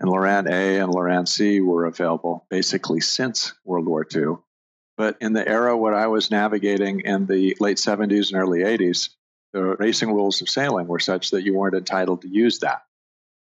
and 0.00 0.10
Loran 0.10 0.50
A 0.50 0.80
and 0.80 0.92
Loran 0.92 1.28
C 1.28 1.60
were 1.60 1.84
available 1.84 2.46
basically 2.50 3.00
since 3.00 3.54
World 3.64 3.86
War 3.86 4.04
II. 4.12 4.38
But 4.96 5.18
in 5.20 5.34
the 5.34 5.48
era 5.48 5.76
when 5.76 5.94
I 5.94 6.08
was 6.08 6.32
navigating 6.32 7.02
in 7.04 7.26
the 7.26 7.56
late 7.60 7.76
70s 7.76 8.32
and 8.32 8.42
early 8.42 8.60
80s, 8.60 9.10
the 9.52 9.62
racing 9.62 10.12
rules 10.12 10.40
of 10.40 10.48
sailing 10.48 10.86
were 10.86 10.98
such 10.98 11.30
that 11.30 11.44
you 11.44 11.54
weren't 11.54 11.74
entitled 11.74 12.22
to 12.22 12.28
use 12.28 12.60
that. 12.60 12.82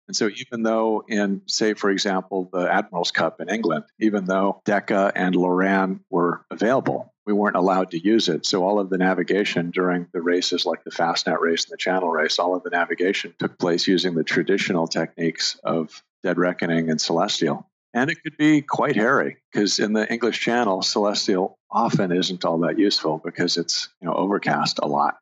And 0.08 0.16
so, 0.16 0.30
even 0.30 0.64
though, 0.64 1.06
in, 1.08 1.42
say, 1.46 1.74
for 1.74 1.90
example, 1.90 2.50
the 2.52 2.70
Admiral's 2.70 3.12
Cup 3.12 3.40
in 3.40 3.50
England, 3.50 3.86
even 4.00 4.26
though 4.26 4.62
Decca 4.66 5.14
and 5.16 5.34
Loran 5.36 6.02
were 6.10 6.46
available, 6.52 7.14
we 7.26 7.32
weren't 7.32 7.56
allowed 7.56 7.92
to 7.92 8.00
use 8.00 8.28
it. 8.28 8.46
So, 8.46 8.64
all 8.66 8.80
of 8.80 8.90
the 8.90 8.98
navigation 8.98 9.72
during 9.72 10.08
the 10.12 10.22
races, 10.22 10.66
like 10.66 10.84
the 10.84 10.92
Fastnet 10.92 11.40
race 11.40 11.64
and 11.64 11.72
the 11.72 11.78
Channel 11.78 12.10
race, 12.10 12.40
all 12.40 12.56
of 12.56 12.64
the 12.64 12.72
navigation 12.72 13.34
took 13.40 13.58
place 13.58 13.88
using 13.88 14.16
the 14.16 14.24
traditional 14.26 14.88
techniques 14.88 15.58
of 15.64 16.04
Dead 16.24 16.38
Reckoning 16.38 16.90
and 16.90 17.00
Celestial. 17.00 17.70
And 17.94 18.10
it 18.10 18.22
could 18.24 18.36
be 18.36 18.62
quite 18.62 18.96
hairy 18.96 19.38
because 19.52 19.80
in 19.80 19.94
the 19.94 20.12
English 20.12 20.40
Channel, 20.40 20.82
Celestial 20.82 21.58
often 21.70 22.12
isn't 22.12 22.44
all 22.44 22.58
that 22.60 22.78
useful 22.78 23.22
because 23.24 23.56
it's 23.56 23.88
you 24.02 24.08
know 24.08 24.14
overcast 24.14 24.80
a 24.82 24.88
lot. 24.88 25.18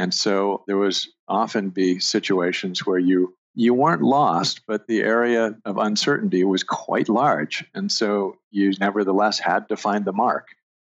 And 0.00 0.14
so 0.14 0.64
there 0.66 0.78
was 0.78 1.10
often 1.28 1.68
be 1.68 2.00
situations 2.00 2.86
where 2.86 2.98
you 2.98 3.36
you 3.54 3.74
weren't 3.74 4.00
lost, 4.00 4.62
but 4.66 4.86
the 4.86 5.02
area 5.02 5.54
of 5.66 5.76
uncertainty 5.76 6.42
was 6.42 6.62
quite 6.62 7.10
large. 7.10 7.66
And 7.74 7.92
so 7.92 8.36
you 8.50 8.72
nevertheless 8.80 9.38
had 9.38 9.68
to 9.68 9.76
find 9.76 10.06
the 10.06 10.14
mark. 10.14 10.46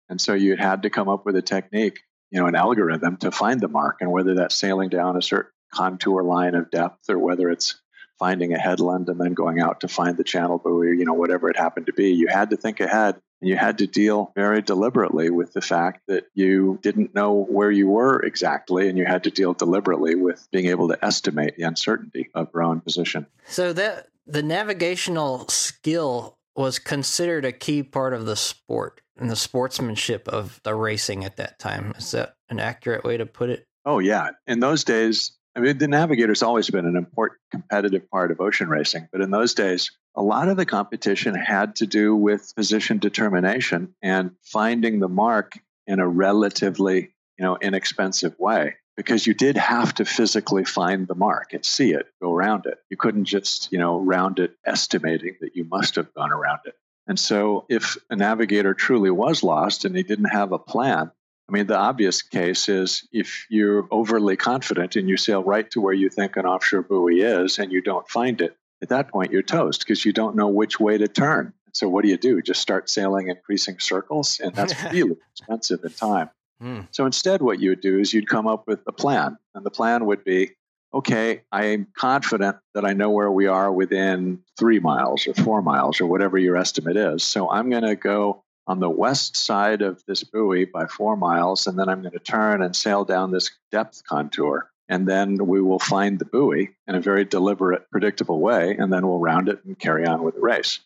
And 0.08 0.22
so 0.22 0.34
you 0.34 0.56
had 0.56 0.84
to 0.84 0.90
come 0.90 1.10
up 1.10 1.26
with 1.26 1.36
a 1.36 1.42
technique, 1.42 2.00
you 2.30 2.40
know, 2.40 2.48
an 2.48 2.56
algorithm 2.56 3.18
to 3.18 3.32
find 3.32 3.60
the 3.60 3.68
mark. 3.68 3.98
And 4.00 4.14
whether 4.14 4.34
that's 4.36 4.56
sailing 4.56 4.88
down 4.88 5.18
a 5.18 5.22
certain 5.22 5.52
contour 5.74 6.24
line 6.24 6.56
of 6.56 6.72
depth 6.72 7.10
or 7.10 7.20
whether 7.20 7.50
it's 7.50 7.82
finding 8.18 8.54
a 8.54 8.60
headland 8.60 9.10
and 9.10 9.20
then 9.20 9.34
going 9.34 9.60
out 9.60 9.82
to 9.82 9.90
find 9.90 10.16
the 10.16 10.24
channel 10.24 10.58
buoy, 10.58 10.98
you 10.98 11.04
know, 11.04 11.16
whatever 11.16 11.50
it 11.50 11.58
happened 11.58 11.88
to 11.88 11.94
be, 11.94 12.12
you 12.12 12.28
had 12.28 12.52
to 12.52 12.56
think 12.56 12.80
ahead 12.80 13.20
you 13.42 13.58
had 13.58 13.80
to 13.80 13.88
deal 13.88 14.32
very 14.36 14.62
deliberately 14.62 15.30
with 15.30 15.54
the 15.54 15.62
fact 15.62 16.02
that 16.08 16.26
you 16.34 16.80
didn't 16.82 17.16
know 17.16 17.44
where 17.50 17.72
you 17.72 17.88
were 17.88 18.20
exactly, 18.22 18.88
and 18.88 18.98
you 18.98 19.06
had 19.06 19.24
to 19.24 19.32
deal 19.32 19.54
deliberately 19.54 20.16
with 20.16 20.48
being 20.52 20.68
able 20.68 20.88
to 20.90 21.06
estimate 21.06 21.58
the 21.58 21.64
uncertainty 21.64 22.30
of 22.36 22.50
your 22.54 22.64
own 22.64 22.82
position. 22.82 23.26
So 23.48 23.74
that 23.74 24.08
the 24.28 24.44
navigational 24.44 25.48
skill 25.48 26.38
was 26.56 26.80
considered 26.80 27.46
a 27.46 27.52
key 27.52 27.82
part 27.84 28.14
of 28.14 28.26
the 28.26 28.36
sport 28.36 29.02
and 29.18 29.30
the 29.30 29.36
sportsmanship 29.36 30.28
of 30.28 30.60
the 30.64 30.76
racing 30.76 31.26
at 31.26 31.38
that 31.38 31.60
time. 31.60 31.94
Is 31.98 32.12
that 32.12 32.36
an 32.50 32.60
accurate 32.60 33.04
way 33.04 33.18
to 33.18 33.26
put 33.26 33.50
it? 33.50 33.68
Oh, 33.86 34.00
yeah. 34.00 34.32
In 34.48 34.60
those 34.60 34.84
days, 34.84 35.32
I 35.56 35.60
mean, 35.60 35.78
the 35.78 35.88
navigator's 35.88 36.44
always 36.44 36.70
been 36.70 36.86
an 36.86 36.96
important 36.96 37.40
competitive 37.52 38.10
part 38.10 38.32
of 38.32 38.40
ocean 38.40 38.70
racing, 38.70 39.10
but 39.12 39.22
in 39.22 39.32
those 39.32 39.54
days, 39.54 39.92
a 40.16 40.22
lot 40.22 40.48
of 40.48 40.58
the 40.58 40.66
competition 40.66 41.36
had 41.36 41.76
to 41.78 41.88
do 41.88 42.16
with 42.16 42.54
position 42.56 43.00
determination 43.00 43.94
and 44.02 44.32
finding 44.44 45.00
the 45.00 45.10
mark 45.10 45.54
in 45.88 46.00
a 46.00 46.08
relatively, 46.08 47.14
you 47.38 47.44
know, 47.44 47.58
inexpensive 47.58 48.38
way 48.40 48.76
because 48.96 49.26
you 49.26 49.34
did 49.34 49.58
have 49.58 49.94
to 49.96 50.06
physically 50.06 50.64
find 50.64 51.08
the 51.08 51.16
mark 51.16 51.54
and 51.54 51.66
see 51.66 51.92
it, 51.94 52.08
go 52.22 52.34
around 52.34 52.66
it. 52.66 52.78
You 52.90 52.98
couldn't 52.98 53.26
just, 53.26 53.72
you 53.72 53.78
know, 53.78 54.00
round 54.00 54.40
it 54.40 54.56
estimating 54.66 55.36
that 55.42 55.56
you 55.56 55.64
must 55.66 55.96
have 55.96 56.14
gone 56.14 56.32
around 56.32 56.60
it. 56.66 56.76
And 57.08 57.20
so 57.20 57.66
if 57.68 57.98
a 58.10 58.16
navigator 58.16 58.74
truly 58.74 59.10
was 59.10 59.44
lost 59.44 59.86
and 59.86 59.96
he 59.96 60.04
didn't 60.04 60.26
have 60.26 60.52
a 60.52 60.60
plan, 60.60 61.12
I 61.50 61.54
mean, 61.54 61.68
the 61.68 61.78
obvious 61.78 62.22
case 62.22 62.70
is 62.70 63.08
if 63.12 63.46
you're 63.50 63.88
overly 63.92 64.38
confident 64.38 64.96
and 64.96 65.10
you 65.10 65.18
sail 65.18 65.44
right 65.44 65.70
to 65.72 65.82
where 65.82 65.94
you 65.94 66.10
think 66.10 66.38
an 66.38 66.46
offshore 66.46 66.82
buoy 66.82 67.22
is 67.22 67.60
and 67.60 67.72
you 67.72 67.82
don't 67.82 68.08
find 68.10 68.40
it, 68.42 68.56
at 68.82 68.90
that 68.90 69.10
point 69.10 69.32
you're 69.32 69.42
toast 69.42 69.82
because 69.82 70.06
you 70.06 70.14
don't 70.14 70.36
know 70.36 70.48
which 70.48 70.80
way 70.80 70.98
to 70.98 71.08
turn. 71.08 71.54
So 71.74 71.88
what 71.88 72.04
do 72.04 72.10
you 72.10 72.18
do? 72.18 72.42
Just 72.42 72.62
start 72.62 72.90
sailing 72.90 73.30
increasing 73.30 73.80
circles, 73.80 74.40
and 74.40 74.54
that's 74.54 74.74
really 74.92 75.18
expensive 75.32 75.84
in 75.84 75.92
time. 75.92 76.30
Hmm. 76.60 76.82
So 76.92 77.06
instead, 77.06 77.42
what 77.42 77.60
you 77.60 77.70
would 77.70 77.82
do 77.82 78.00
is 78.00 78.14
you'd 78.14 78.28
come 78.28 78.48
up 78.48 78.68
with 78.68 78.82
a 78.88 78.92
plan, 78.92 79.38
and 79.56 79.66
the 79.66 79.72
plan 79.72 80.06
would 80.06 80.24
be, 80.24 80.52
okay, 80.94 81.42
I'm 81.52 81.88
confident 81.98 82.58
that 82.74 82.86
I 82.86 82.94
know 82.94 83.10
where 83.10 83.32
we 83.32 83.48
are 83.48 83.72
within 83.72 84.40
three 84.60 84.80
miles 84.80 85.28
or 85.28 85.34
four 85.34 85.62
miles 85.62 86.02
or 86.02 86.08
whatever 86.08 86.38
your 86.38 86.58
estimate 86.58 86.98
is. 86.98 87.24
So 87.24 87.50
I'm 87.50 87.70
going 87.70 87.84
to 87.84 87.96
go 87.96 88.44
on 88.68 88.80
the 88.80 88.90
west 88.90 89.36
side 89.36 89.82
of 89.82 90.04
this 90.08 90.24
buoy 90.24 90.66
by 90.66 90.86
four 90.86 91.18
miles, 91.18 91.68
and 91.68 91.78
then 91.78 91.90
I'm 91.90 92.02
going 92.02 92.14
to 92.14 92.20
turn 92.20 92.62
and 92.62 92.76
sail 92.76 93.06
down 93.06 93.32
this 93.32 93.52
depth 93.72 94.04
contour. 94.08 94.70
And 94.88 95.08
then 95.08 95.38
we 95.48 95.62
will 95.62 95.80
find 95.80 96.20
the 96.20 96.26
buoy 96.26 96.72
in 96.86 96.96
a 96.96 97.02
very 97.02 97.24
deliberate, 97.24 97.90
predictable 97.92 98.40
way, 98.40 98.76
and 98.78 98.92
then 98.92 99.08
we'll 99.08 99.20
round 99.20 99.48
it 99.48 99.64
and 99.64 99.80
carry 99.80 100.06
on 100.06 100.24
with 100.24 100.36
the 100.36 100.42
race. 100.42 100.80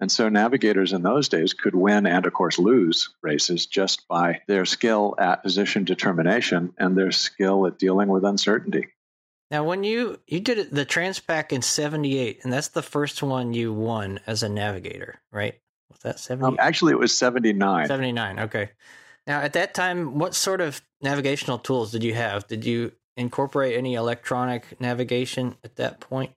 And 0.00 0.10
so 0.10 0.30
navigators 0.30 0.94
in 0.94 1.02
those 1.02 1.28
days 1.28 1.52
could 1.52 1.74
win 1.74 2.06
and, 2.06 2.24
of 2.24 2.32
course, 2.32 2.58
lose 2.58 3.10
races 3.22 3.66
just 3.66 4.08
by 4.08 4.40
their 4.48 4.64
skill 4.64 5.14
at 5.18 5.42
position 5.42 5.84
determination 5.84 6.72
and 6.78 6.96
their 6.96 7.12
skill 7.12 7.66
at 7.66 7.78
dealing 7.78 8.08
with 8.08 8.24
uncertainty. 8.24 8.88
Now, 9.50 9.64
when 9.64 9.84
you 9.84 10.18
you 10.26 10.40
did 10.40 10.70
the 10.70 10.86
Transpac 10.86 11.52
in 11.52 11.60
'78, 11.60 12.44
and 12.44 12.52
that's 12.52 12.68
the 12.68 12.82
first 12.82 13.22
one 13.22 13.52
you 13.52 13.72
won 13.72 14.20
as 14.26 14.42
a 14.42 14.48
navigator, 14.48 15.20
right? 15.32 15.60
Was 16.02 16.14
that 16.14 16.20
70? 16.20 16.46
Um, 16.46 16.56
actually, 16.58 16.92
it 16.92 16.98
was 16.98 17.16
79. 17.16 17.86
79, 17.86 18.38
okay. 18.40 18.70
Now, 19.26 19.40
at 19.40 19.52
that 19.52 19.74
time, 19.74 20.18
what 20.18 20.34
sort 20.34 20.60
of 20.60 20.80
navigational 21.02 21.58
tools 21.58 21.92
did 21.92 22.02
you 22.02 22.14
have? 22.14 22.46
Did 22.46 22.64
you 22.64 22.92
incorporate 23.16 23.76
any 23.76 23.94
electronic 23.94 24.80
navigation 24.80 25.56
at 25.62 25.76
that 25.76 26.00
point? 26.00 26.32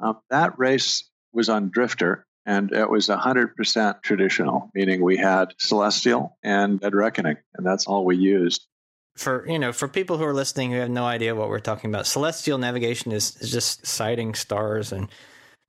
Um, 0.00 0.18
that 0.30 0.58
race 0.58 1.04
was 1.32 1.48
on 1.48 1.70
Drifter, 1.70 2.26
and 2.46 2.72
it 2.72 2.90
was 2.90 3.08
100% 3.08 4.02
traditional, 4.02 4.70
meaning 4.74 5.02
we 5.02 5.16
had 5.16 5.54
Celestial 5.58 6.36
and 6.42 6.80
Dead 6.80 6.94
Reckoning, 6.94 7.36
and 7.54 7.66
that's 7.66 7.86
all 7.86 8.04
we 8.04 8.16
used. 8.16 8.66
For 9.16 9.46
you 9.48 9.58
know, 9.58 9.72
for 9.72 9.88
people 9.88 10.18
who 10.18 10.24
are 10.24 10.32
listening 10.32 10.70
who 10.70 10.78
have 10.78 10.88
no 10.88 11.04
idea 11.04 11.34
what 11.34 11.48
we're 11.48 11.58
talking 11.58 11.90
about, 11.90 12.06
celestial 12.06 12.58
navigation 12.58 13.12
is, 13.12 13.36
is 13.40 13.50
just 13.50 13.86
sighting 13.86 14.34
stars 14.34 14.92
and 14.92 15.08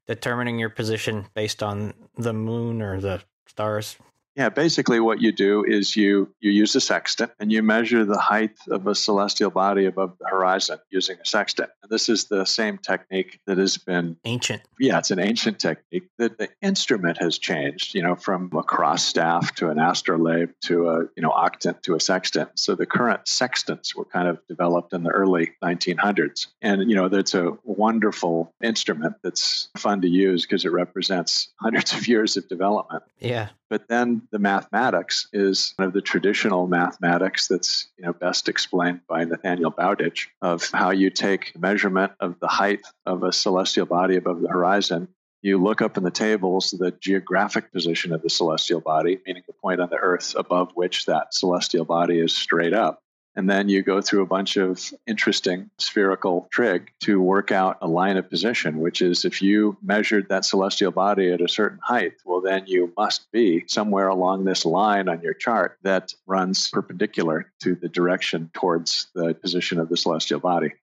determining 0.07 0.59
your 0.59 0.69
position 0.69 1.27
based 1.33 1.61
on 1.63 1.93
the 2.17 2.33
moon 2.33 2.81
or 2.81 2.99
the 2.99 3.21
stars. 3.45 3.97
Yeah, 4.35 4.49
basically 4.49 4.99
what 4.99 5.21
you 5.21 5.31
do 5.31 5.63
is 5.65 5.95
you 5.95 6.33
you 6.39 6.51
use 6.51 6.75
a 6.75 6.81
sextant 6.81 7.31
and 7.39 7.51
you 7.51 7.61
measure 7.61 8.05
the 8.05 8.17
height 8.17 8.57
of 8.69 8.87
a 8.87 8.95
celestial 8.95 9.49
body 9.49 9.85
above 9.85 10.17
the 10.19 10.27
horizon 10.27 10.79
using 10.89 11.17
a 11.21 11.25
sextant. 11.25 11.69
And 11.83 11.91
this 11.91 12.07
is 12.07 12.25
the 12.25 12.45
same 12.45 12.77
technique 12.77 13.39
that 13.45 13.57
has 13.57 13.77
been 13.77 14.17
Ancient. 14.23 14.61
yeah, 14.79 14.97
it's 14.99 15.11
an 15.11 15.19
ancient 15.19 15.59
technique. 15.59 16.07
That 16.17 16.37
the 16.37 16.49
instrument 16.61 17.17
has 17.21 17.37
changed, 17.37 17.93
you 17.93 18.01
know, 18.01 18.15
from 18.15 18.49
a 18.55 18.63
cross 18.63 19.03
staff 19.03 19.53
to 19.55 19.69
an 19.69 19.79
astrolabe 19.79 20.51
to 20.65 20.89
a 20.89 20.99
you 21.15 21.23
know 21.23 21.31
octant 21.31 21.81
to 21.83 21.95
a 21.95 21.99
sextant. 21.99 22.51
So 22.55 22.75
the 22.75 22.85
current 22.85 23.27
sextants 23.27 23.95
were 23.95 24.05
kind 24.05 24.27
of 24.27 24.39
developed 24.47 24.93
in 24.93 25.03
the 25.03 25.09
early 25.09 25.51
1900s, 25.63 26.47
and 26.61 26.89
you 26.89 26.95
know 26.95 27.09
that's 27.09 27.33
a 27.33 27.57
wonderful 27.63 28.53
instrument 28.63 29.15
that's 29.23 29.69
fun 29.77 30.01
to 30.01 30.07
use 30.07 30.45
because 30.45 30.63
it 30.63 30.71
represents 30.71 31.49
hundreds 31.57 31.93
of 31.93 32.07
years 32.07 32.37
of 32.37 32.47
development. 32.47 33.03
Yeah. 33.19 33.49
But 33.71 33.87
then 33.87 34.23
the 34.31 34.37
mathematics 34.37 35.29
is 35.31 35.73
one 35.77 35.87
of 35.87 35.93
the 35.93 36.01
traditional 36.01 36.67
mathematics 36.67 37.47
that's 37.47 37.87
you 37.97 38.03
know 38.03 38.11
best 38.11 38.49
explained 38.49 38.99
by 39.07 39.23
Nathaniel 39.23 39.71
Bowditch 39.71 40.27
of 40.41 40.69
how 40.71 40.89
you 40.91 41.09
take 41.09 41.57
measurement 41.57 42.11
of 42.19 42.37
the 42.41 42.49
height 42.49 42.81
of 43.05 43.23
a 43.23 43.31
celestial 43.31 43.85
body 43.85 44.17
above 44.17 44.41
the 44.41 44.49
horizon. 44.49 45.07
You 45.41 45.57
look 45.57 45.81
up 45.81 45.95
in 45.95 46.03
the 46.03 46.11
tables 46.11 46.71
the 46.71 46.91
geographic 46.91 47.71
position 47.71 48.11
of 48.11 48.21
the 48.21 48.29
celestial 48.29 48.81
body, 48.81 49.19
meaning 49.25 49.43
the 49.47 49.53
point 49.53 49.79
on 49.79 49.89
the 49.89 49.95
Earth 49.95 50.35
above 50.35 50.73
which 50.73 51.05
that 51.05 51.33
celestial 51.33 51.85
body 51.85 52.19
is 52.19 52.35
straight 52.35 52.73
up. 52.73 53.01
And 53.35 53.49
then 53.49 53.69
you 53.69 53.81
go 53.81 54.01
through 54.01 54.23
a 54.23 54.27
bunch 54.27 54.57
of 54.57 54.93
interesting 55.07 55.69
spherical 55.77 56.49
trig 56.51 56.91
to 57.01 57.21
work 57.21 57.51
out 57.51 57.77
a 57.81 57.87
line 57.87 58.17
of 58.17 58.29
position, 58.29 58.79
which 58.79 59.01
is 59.01 59.23
if 59.23 59.41
you 59.41 59.77
measured 59.81 60.27
that 60.27 60.43
celestial 60.43 60.91
body 60.91 61.31
at 61.31 61.39
a 61.39 61.47
certain 61.47 61.79
height, 61.81 62.13
well, 62.25 62.41
then 62.41 62.65
you 62.67 62.91
must 62.97 63.31
be 63.31 63.63
somewhere 63.67 64.09
along 64.09 64.43
this 64.43 64.65
line 64.65 65.07
on 65.07 65.21
your 65.21 65.33
chart 65.33 65.77
that 65.83 66.13
runs 66.25 66.69
perpendicular 66.69 67.51
to 67.61 67.75
the 67.75 67.87
direction 67.87 68.51
towards 68.53 69.07
the 69.15 69.33
position 69.33 69.79
of 69.79 69.87
the 69.87 69.97
celestial 69.97 70.41
body. 70.41 70.73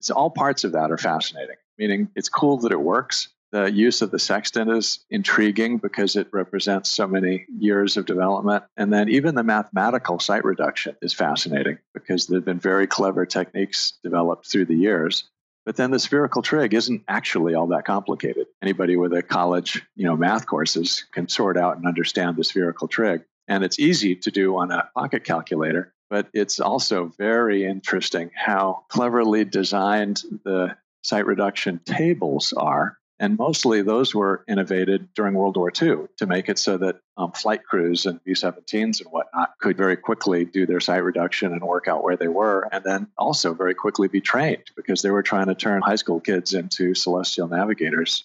So 0.00 0.14
all 0.14 0.30
parts 0.30 0.62
of 0.62 0.72
that 0.72 0.92
are 0.92 0.98
fascinating, 0.98 1.56
meaning 1.78 2.10
it's 2.14 2.28
cool 2.28 2.58
that 2.58 2.72
it 2.72 2.80
works. 2.80 3.28
The 3.52 3.70
use 3.70 4.00
of 4.00 4.10
the 4.10 4.18
sextant 4.18 4.70
is 4.70 5.04
intriguing 5.10 5.76
because 5.76 6.16
it 6.16 6.28
represents 6.32 6.90
so 6.90 7.06
many 7.06 7.44
years 7.58 7.98
of 7.98 8.06
development. 8.06 8.64
And 8.78 8.90
then 8.90 9.10
even 9.10 9.34
the 9.34 9.42
mathematical 9.42 10.18
sight 10.18 10.42
reduction 10.42 10.96
is 11.02 11.12
fascinating 11.12 11.78
because 11.92 12.26
there 12.26 12.38
have 12.38 12.46
been 12.46 12.58
very 12.58 12.86
clever 12.86 13.26
techniques 13.26 13.92
developed 14.02 14.50
through 14.50 14.64
the 14.64 14.74
years. 14.74 15.24
But 15.66 15.76
then 15.76 15.90
the 15.90 15.98
spherical 15.98 16.40
trig 16.40 16.72
isn't 16.72 17.04
actually 17.08 17.54
all 17.54 17.66
that 17.68 17.84
complicated. 17.84 18.46
Anybody 18.62 18.96
with 18.96 19.12
a 19.12 19.22
college, 19.22 19.82
you 19.96 20.06
know, 20.06 20.16
math 20.16 20.46
courses 20.46 21.04
can 21.12 21.28
sort 21.28 21.58
out 21.58 21.76
and 21.76 21.86
understand 21.86 22.36
the 22.36 22.44
spherical 22.44 22.88
trig. 22.88 23.22
And 23.48 23.62
it's 23.62 23.78
easy 23.78 24.16
to 24.16 24.30
do 24.30 24.56
on 24.56 24.70
a 24.70 24.88
pocket 24.94 25.24
calculator, 25.24 25.92
but 26.08 26.28
it's 26.32 26.58
also 26.58 27.12
very 27.18 27.64
interesting 27.64 28.30
how 28.34 28.86
cleverly 28.88 29.44
designed 29.44 30.22
the 30.44 30.74
sight 31.02 31.26
reduction 31.26 31.80
tables 31.84 32.54
are 32.56 32.96
And 33.18 33.38
mostly 33.38 33.82
those 33.82 34.14
were 34.14 34.44
innovated 34.48 35.14
during 35.14 35.34
World 35.34 35.56
War 35.56 35.70
II 35.70 36.06
to 36.16 36.26
make 36.26 36.48
it 36.48 36.58
so 36.58 36.76
that 36.78 36.96
um, 37.16 37.32
flight 37.32 37.64
crews 37.64 38.04
and 38.06 38.22
B 38.24 38.32
17s 38.32 39.00
and 39.00 39.10
whatnot 39.10 39.52
could 39.60 39.76
very 39.76 39.96
quickly 39.96 40.44
do 40.44 40.66
their 40.66 40.80
sight 40.80 41.04
reduction 41.04 41.52
and 41.52 41.62
work 41.62 41.86
out 41.86 42.02
where 42.02 42.16
they 42.16 42.28
were, 42.28 42.68
and 42.72 42.82
then 42.82 43.06
also 43.16 43.54
very 43.54 43.74
quickly 43.74 44.08
be 44.08 44.20
trained 44.20 44.64
because 44.74 45.02
they 45.02 45.10
were 45.10 45.22
trying 45.22 45.46
to 45.46 45.54
turn 45.54 45.82
high 45.82 45.96
school 45.96 46.20
kids 46.20 46.52
into 46.52 46.94
celestial 46.94 47.48
navigators. 47.48 48.24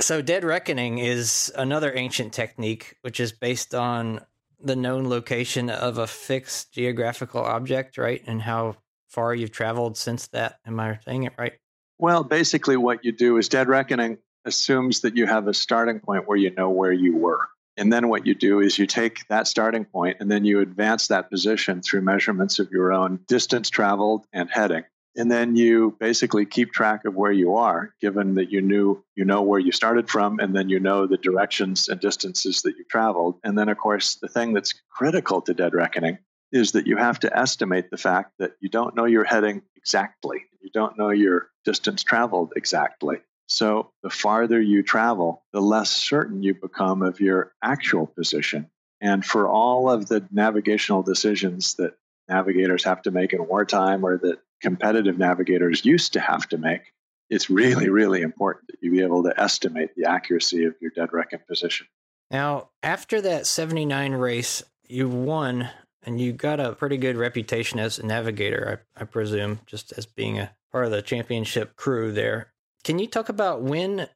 So, 0.00 0.22
dead 0.22 0.44
reckoning 0.44 0.98
is 0.98 1.52
another 1.56 1.92
ancient 1.92 2.32
technique 2.32 2.94
which 3.02 3.18
is 3.18 3.32
based 3.32 3.74
on 3.74 4.20
the 4.60 4.76
known 4.76 5.08
location 5.08 5.70
of 5.70 5.98
a 5.98 6.06
fixed 6.06 6.72
geographical 6.72 7.42
object, 7.42 7.98
right? 7.98 8.22
And 8.26 8.42
how 8.42 8.76
far 9.08 9.34
you've 9.34 9.52
traveled 9.52 9.96
since 9.96 10.28
that. 10.28 10.58
Am 10.66 10.78
I 10.78 10.98
saying 11.04 11.24
it 11.24 11.32
right? 11.38 11.54
Well, 11.98 12.22
basically, 12.22 12.76
what 12.76 13.04
you 13.04 13.12
do 13.12 13.38
is 13.38 13.48
dead 13.48 13.68
reckoning 13.68 14.18
assumes 14.44 15.00
that 15.00 15.16
you 15.16 15.26
have 15.26 15.48
a 15.48 15.54
starting 15.54 16.00
point 16.00 16.28
where 16.28 16.38
you 16.38 16.50
know 16.54 16.70
where 16.70 16.92
you 16.92 17.16
were. 17.16 17.48
And 17.76 17.92
then 17.92 18.08
what 18.08 18.26
you 18.26 18.34
do 18.34 18.60
is 18.60 18.78
you 18.78 18.86
take 18.86 19.26
that 19.28 19.46
starting 19.46 19.84
point 19.84 20.16
and 20.20 20.30
then 20.30 20.44
you 20.44 20.60
advance 20.60 21.08
that 21.08 21.30
position 21.30 21.80
through 21.80 22.02
measurements 22.02 22.58
of 22.58 22.70
your 22.72 22.92
own 22.92 23.20
distance 23.28 23.70
traveled 23.70 24.26
and 24.32 24.50
heading. 24.50 24.84
And 25.16 25.30
then 25.30 25.56
you 25.56 25.96
basically 25.98 26.46
keep 26.46 26.72
track 26.72 27.04
of 27.04 27.14
where 27.14 27.32
you 27.32 27.56
are, 27.56 27.92
given 28.00 28.34
that 28.34 28.52
you 28.52 28.60
knew 28.60 29.02
you 29.16 29.24
know 29.24 29.42
where 29.42 29.58
you 29.58 29.72
started 29.72 30.08
from, 30.08 30.38
and 30.38 30.54
then 30.54 30.68
you 30.68 30.78
know 30.78 31.06
the 31.06 31.16
directions 31.16 31.88
and 31.88 32.00
distances 32.00 32.62
that 32.62 32.76
you 32.76 32.84
traveled. 32.88 33.40
And 33.42 33.58
then, 33.58 33.68
of 33.68 33.78
course, 33.78 34.16
the 34.16 34.28
thing 34.28 34.52
that's 34.52 34.74
critical 34.90 35.40
to 35.42 35.54
dead 35.54 35.74
reckoning 35.74 36.18
is 36.52 36.72
that 36.72 36.86
you 36.86 36.96
have 36.96 37.18
to 37.20 37.36
estimate 37.36 37.90
the 37.90 37.96
fact 37.96 38.32
that 38.38 38.52
you 38.60 38.68
don't 38.68 38.94
know 38.94 39.06
your 39.06 39.24
heading 39.24 39.62
exactly. 39.76 40.44
You 40.68 40.72
don't 40.82 40.98
know 40.98 41.08
your 41.08 41.48
distance 41.64 42.02
traveled 42.02 42.52
exactly. 42.54 43.16
So 43.46 43.90
the 44.02 44.10
farther 44.10 44.60
you 44.60 44.82
travel, 44.82 45.42
the 45.54 45.62
less 45.62 45.90
certain 45.90 46.42
you 46.42 46.52
become 46.52 47.00
of 47.00 47.20
your 47.20 47.54
actual 47.62 48.06
position. 48.06 48.68
And 49.00 49.24
for 49.24 49.48
all 49.48 49.88
of 49.88 50.08
the 50.08 50.28
navigational 50.30 51.02
decisions 51.02 51.72
that 51.76 51.94
navigators 52.28 52.84
have 52.84 53.00
to 53.02 53.10
make 53.10 53.32
in 53.32 53.48
wartime 53.48 54.04
or 54.04 54.18
that 54.18 54.40
competitive 54.60 55.16
navigators 55.16 55.86
used 55.86 56.12
to 56.12 56.20
have 56.20 56.46
to 56.50 56.58
make, 56.58 56.92
it's 57.30 57.48
really, 57.48 57.88
really 57.88 58.20
important 58.20 58.66
that 58.66 58.76
you 58.82 58.90
be 58.90 59.00
able 59.00 59.22
to 59.22 59.40
estimate 59.40 59.94
the 59.96 60.04
accuracy 60.04 60.66
of 60.66 60.74
your 60.82 60.90
dead 60.90 61.14
reckoning 61.14 61.46
position. 61.48 61.86
Now, 62.30 62.68
after 62.82 63.22
that 63.22 63.46
79 63.46 64.12
race, 64.12 64.62
you 64.86 65.08
won 65.08 65.70
and 66.02 66.20
you 66.20 66.32
got 66.32 66.60
a 66.60 66.74
pretty 66.74 66.98
good 66.98 67.16
reputation 67.16 67.78
as 67.78 67.98
a 67.98 68.06
navigator, 68.06 68.82
I, 68.96 69.02
I 69.02 69.04
presume, 69.04 69.60
just 69.66 69.92
as 69.96 70.06
being 70.06 70.38
a 70.38 70.50
part 70.72 70.84
of 70.84 70.90
the 70.90 71.02
championship 71.02 71.76
crew 71.76 72.12
there. 72.12 72.52
Can 72.84 72.98
you 72.98 73.06
talk 73.06 73.28
about 73.28 73.62
when? 73.62 74.08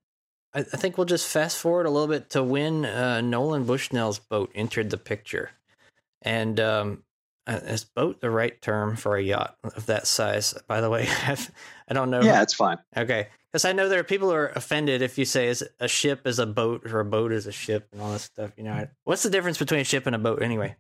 I, 0.55 0.61
I 0.61 0.63
think 0.63 0.97
we'll 0.97 1.07
just 1.07 1.29
fast 1.29 1.59
forward 1.59 1.87
a 1.87 1.91
little 1.91 2.09
bit 2.09 2.31
to 2.31 2.43
when 2.43 2.85
uh, 2.85 3.21
Nolan 3.21 3.65
Bushnell's 3.65 4.19
boat 4.19 4.51
entered 4.55 4.91
the 4.91 4.99
picture. 4.99 5.51
And 6.21 6.61
um, 6.61 7.03
uh, 7.47 7.61
is 7.65 7.85
boat 7.85 8.21
the 8.21 8.31
right 8.31 8.61
term 8.63 8.97
for 8.97 9.17
a 9.17 9.23
yacht 9.23 9.57
of 9.65 9.87
that 9.87 10.07
size? 10.07 10.55
By 10.69 10.81
the 10.81 10.91
way, 10.91 11.09
I 11.89 11.95
don't 11.95 12.11
know. 12.11 12.23
Yeah, 12.23 12.43
it's 12.43 12.55
fine. 12.55 12.79
Okay, 12.97 13.29
because 13.51 13.65
I 13.65 13.73
know 13.73 13.89
there 13.89 14.01
are 14.01 14.05
people 14.05 14.31
who 14.31 14.37
are 14.37 14.49
offended 14.49 15.03
if 15.03 15.19
you 15.19 15.25
say 15.25 15.49
is 15.49 15.65
a 15.81 15.89
ship 15.89 16.27
is 16.27 16.39
a 16.39 16.47
boat 16.47 16.87
or 16.87 17.01
a 17.01 17.05
boat 17.05 17.33
is 17.33 17.47
a 17.47 17.53
ship 17.53 17.89
and 17.93 18.01
all 18.01 18.13
this 18.13 18.23
stuff. 18.23 18.53
You 18.57 18.65
know, 18.65 18.87
what's 19.05 19.25
the 19.25 19.31
difference 19.31 19.59
between 19.59 19.81
a 19.81 19.85
ship 19.85 20.07
and 20.07 20.15
a 20.15 20.19
boat 20.19 20.43
anyway? 20.43 20.77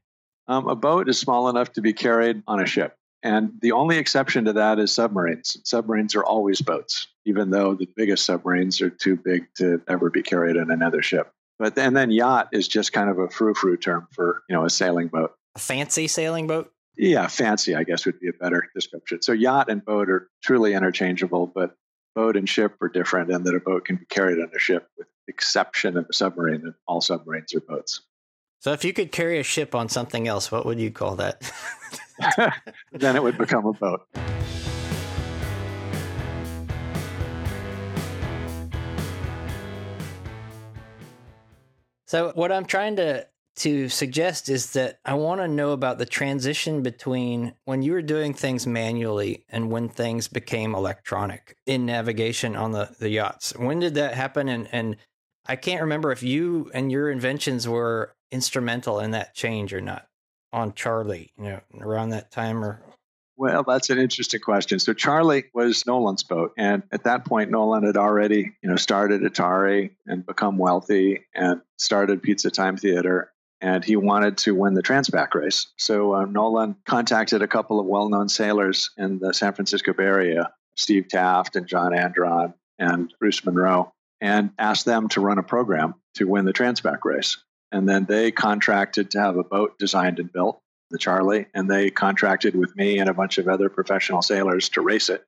Um, 0.48 0.68
a 0.68 0.76
boat 0.76 1.08
is 1.08 1.18
small 1.18 1.48
enough 1.48 1.72
to 1.72 1.80
be 1.80 1.92
carried 1.92 2.42
on 2.46 2.60
a 2.60 2.66
ship. 2.66 2.96
And 3.22 3.52
the 3.60 3.72
only 3.72 3.98
exception 3.98 4.44
to 4.46 4.52
that 4.54 4.78
is 4.78 4.92
submarines. 4.92 5.56
Submarines 5.64 6.14
are 6.16 6.24
always 6.24 6.60
boats, 6.60 7.06
even 7.24 7.50
though 7.50 7.74
the 7.74 7.88
biggest 7.94 8.24
submarines 8.24 8.80
are 8.80 8.90
too 8.90 9.16
big 9.16 9.46
to 9.58 9.80
ever 9.88 10.10
be 10.10 10.22
carried 10.22 10.56
in 10.56 10.70
another 10.70 11.02
ship. 11.02 11.32
But 11.58 11.78
and 11.78 11.96
then 11.96 12.10
yacht 12.10 12.48
is 12.52 12.66
just 12.66 12.92
kind 12.92 13.08
of 13.08 13.18
a 13.18 13.28
frou-frou 13.30 13.76
term 13.76 14.08
for 14.12 14.42
you 14.48 14.56
know 14.56 14.64
a 14.64 14.70
sailing 14.70 15.08
boat. 15.08 15.32
A 15.54 15.60
fancy 15.60 16.08
sailing 16.08 16.46
boat? 16.46 16.72
Yeah, 16.96 17.26
fancy, 17.28 17.74
I 17.74 17.84
guess 17.84 18.04
would 18.04 18.20
be 18.20 18.28
a 18.28 18.32
better 18.32 18.68
description. 18.74 19.22
So 19.22 19.32
yacht 19.32 19.70
and 19.70 19.84
boat 19.84 20.10
are 20.10 20.28
truly 20.42 20.74
interchangeable, 20.74 21.46
but 21.46 21.76
boat 22.14 22.36
and 22.36 22.48
ship 22.48 22.76
are 22.82 22.88
different, 22.88 23.30
and 23.30 23.44
that 23.46 23.54
a 23.54 23.60
boat 23.60 23.84
can 23.84 23.96
be 23.96 24.04
carried 24.06 24.38
on 24.38 24.50
a 24.54 24.58
ship, 24.58 24.88
with 24.98 25.06
exception 25.28 25.96
of 25.96 26.06
a 26.10 26.12
submarine, 26.12 26.62
and 26.62 26.74
all 26.86 27.00
submarines 27.00 27.54
are 27.54 27.60
boats. 27.60 28.02
So 28.62 28.70
if 28.70 28.84
you 28.84 28.92
could 28.92 29.10
carry 29.10 29.40
a 29.40 29.42
ship 29.42 29.74
on 29.74 29.88
something 29.88 30.28
else, 30.28 30.52
what 30.52 30.64
would 30.64 30.78
you 30.78 30.92
call 30.92 31.16
that? 31.16 31.50
then 32.92 33.16
it 33.16 33.22
would 33.24 33.36
become 33.36 33.66
a 33.66 33.72
boat. 33.72 34.06
So 42.06 42.30
what 42.36 42.52
I'm 42.52 42.64
trying 42.64 42.94
to 42.96 43.26
to 43.56 43.88
suggest 43.88 44.48
is 44.48 44.72
that 44.74 45.00
I 45.04 45.14
want 45.14 45.40
to 45.40 45.48
know 45.48 45.72
about 45.72 45.98
the 45.98 46.06
transition 46.06 46.82
between 46.82 47.54
when 47.64 47.82
you 47.82 47.92
were 47.92 48.00
doing 48.00 48.32
things 48.32 48.64
manually 48.64 49.44
and 49.48 49.72
when 49.72 49.88
things 49.88 50.28
became 50.28 50.74
electronic 50.74 51.56
in 51.66 51.84
navigation 51.84 52.54
on 52.56 52.72
the, 52.72 52.94
the 52.98 53.10
yachts. 53.10 53.52
When 53.58 53.80
did 53.80 53.94
that 53.94 54.14
happen? 54.14 54.48
And 54.48 54.68
and 54.70 54.96
I 55.46 55.56
can't 55.56 55.82
remember 55.82 56.12
if 56.12 56.22
you 56.22 56.70
and 56.72 56.92
your 56.92 57.10
inventions 57.10 57.68
were 57.68 58.14
instrumental 58.30 59.00
in 59.00 59.10
that 59.10 59.34
change 59.34 59.74
or 59.74 59.80
not 59.80 60.06
on 60.52 60.74
Charlie, 60.74 61.32
you 61.36 61.44
know, 61.44 61.60
around 61.80 62.10
that 62.10 62.30
time 62.30 62.64
or 62.64 62.82
well, 63.36 63.64
that's 63.66 63.90
an 63.90 63.98
interesting 63.98 64.40
question. 64.40 64.78
So 64.78 64.92
Charlie 64.92 65.44
was 65.54 65.86
Nolan's 65.86 66.22
boat, 66.22 66.52
and 66.56 66.82
at 66.92 67.04
that 67.04 67.24
point, 67.24 67.50
Nolan 67.50 67.84
had 67.84 67.96
already, 67.96 68.52
you 68.62 68.68
know, 68.68 68.76
started 68.76 69.22
Atari 69.22 69.90
and 70.06 70.24
become 70.24 70.58
wealthy, 70.58 71.24
and 71.34 71.60
started 71.76 72.22
Pizza 72.22 72.50
Time 72.50 72.76
Theater, 72.76 73.32
and 73.60 73.82
he 73.82 73.96
wanted 73.96 74.36
to 74.38 74.54
win 74.54 74.74
the 74.74 74.82
Transpac 74.82 75.34
race. 75.34 75.66
So 75.76 76.14
uh, 76.14 76.24
Nolan 76.26 76.76
contacted 76.84 77.42
a 77.42 77.48
couple 77.48 77.80
of 77.80 77.86
well-known 77.86 78.28
sailors 78.28 78.90
in 78.96 79.18
the 79.18 79.32
San 79.32 79.54
Francisco 79.54 79.92
Bay 79.92 80.04
Area, 80.04 80.52
Steve 80.76 81.08
Taft 81.08 81.56
and 81.56 81.66
John 81.66 81.94
Andron 81.94 82.54
and 82.78 83.12
Bruce 83.18 83.44
Monroe, 83.44 83.92
and 84.22 84.52
asked 84.56 84.86
them 84.86 85.08
to 85.08 85.20
run 85.20 85.38
a 85.38 85.42
program 85.42 85.94
to 86.14 86.28
win 86.28 86.44
the 86.44 86.52
Transpac 86.52 87.04
race. 87.04 87.38
And 87.72 87.88
then 87.88 88.04
they 88.04 88.30
contracted 88.30 89.10
to 89.10 89.20
have 89.20 89.36
a 89.36 89.42
boat 89.42 89.78
designed 89.78 90.20
and 90.20 90.32
built, 90.32 90.60
the 90.90 90.98
Charlie, 90.98 91.46
and 91.54 91.68
they 91.68 91.90
contracted 91.90 92.54
with 92.54 92.74
me 92.76 93.00
and 93.00 93.10
a 93.10 93.14
bunch 93.14 93.38
of 93.38 93.48
other 93.48 93.68
professional 93.68 94.22
sailors 94.22 94.68
to 94.70 94.80
race 94.80 95.08
it. 95.08 95.24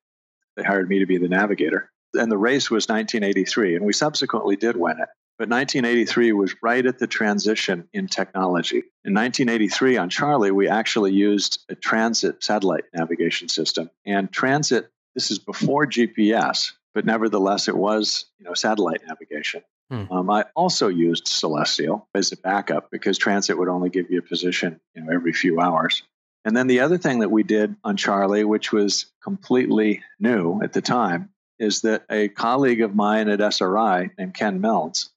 They 0.56 0.62
hired 0.62 0.88
me 0.88 1.00
to 1.00 1.06
be 1.06 1.18
the 1.18 1.28
navigator. 1.28 1.90
And 2.14 2.30
the 2.30 2.38
race 2.38 2.70
was 2.70 2.84
1983, 2.84 3.74
and 3.74 3.84
we 3.84 3.92
subsequently 3.92 4.54
did 4.54 4.76
win 4.76 5.00
it. 5.00 5.08
But 5.36 5.48
1983 5.48 6.30
was 6.30 6.54
right 6.62 6.86
at 6.86 7.00
the 7.00 7.08
transition 7.08 7.88
in 7.92 8.06
technology. 8.06 8.84
In 9.04 9.14
1983 9.14 9.96
on 9.96 10.08
Charlie, 10.08 10.52
we 10.52 10.68
actually 10.68 11.12
used 11.12 11.64
a 11.68 11.74
transit 11.74 12.44
satellite 12.44 12.84
navigation 12.94 13.48
system. 13.48 13.90
And 14.06 14.30
transit, 14.30 14.88
this 15.16 15.32
is 15.32 15.40
before 15.40 15.86
GPS, 15.86 16.70
but 16.94 17.04
nevertheless, 17.04 17.68
it 17.68 17.76
was 17.76 18.26
you 18.38 18.44
know 18.44 18.54
satellite 18.54 19.02
navigation. 19.06 19.62
Hmm. 19.90 20.04
Um, 20.10 20.30
I 20.30 20.44
also 20.54 20.88
used 20.88 21.28
Celestial 21.28 22.08
as 22.14 22.32
a 22.32 22.36
backup 22.36 22.90
because 22.90 23.18
transit 23.18 23.58
would 23.58 23.68
only 23.68 23.90
give 23.90 24.10
you 24.10 24.20
a 24.20 24.22
position 24.22 24.80
you 24.94 25.02
know, 25.02 25.12
every 25.12 25.32
few 25.32 25.60
hours. 25.60 26.02
And 26.44 26.56
then 26.56 26.66
the 26.66 26.80
other 26.80 26.98
thing 26.98 27.20
that 27.20 27.30
we 27.30 27.42
did 27.42 27.74
on 27.84 27.96
Charlie, 27.96 28.44
which 28.44 28.72
was 28.72 29.06
completely 29.22 30.02
new 30.20 30.60
at 30.62 30.72
the 30.72 30.82
time, 30.82 31.30
is 31.58 31.82
that 31.82 32.04
a 32.10 32.28
colleague 32.28 32.82
of 32.82 32.94
mine 32.94 33.28
at 33.28 33.40
SRI 33.40 34.10
named 34.18 34.34
Ken 34.34 34.60
Milnes, 34.60 35.10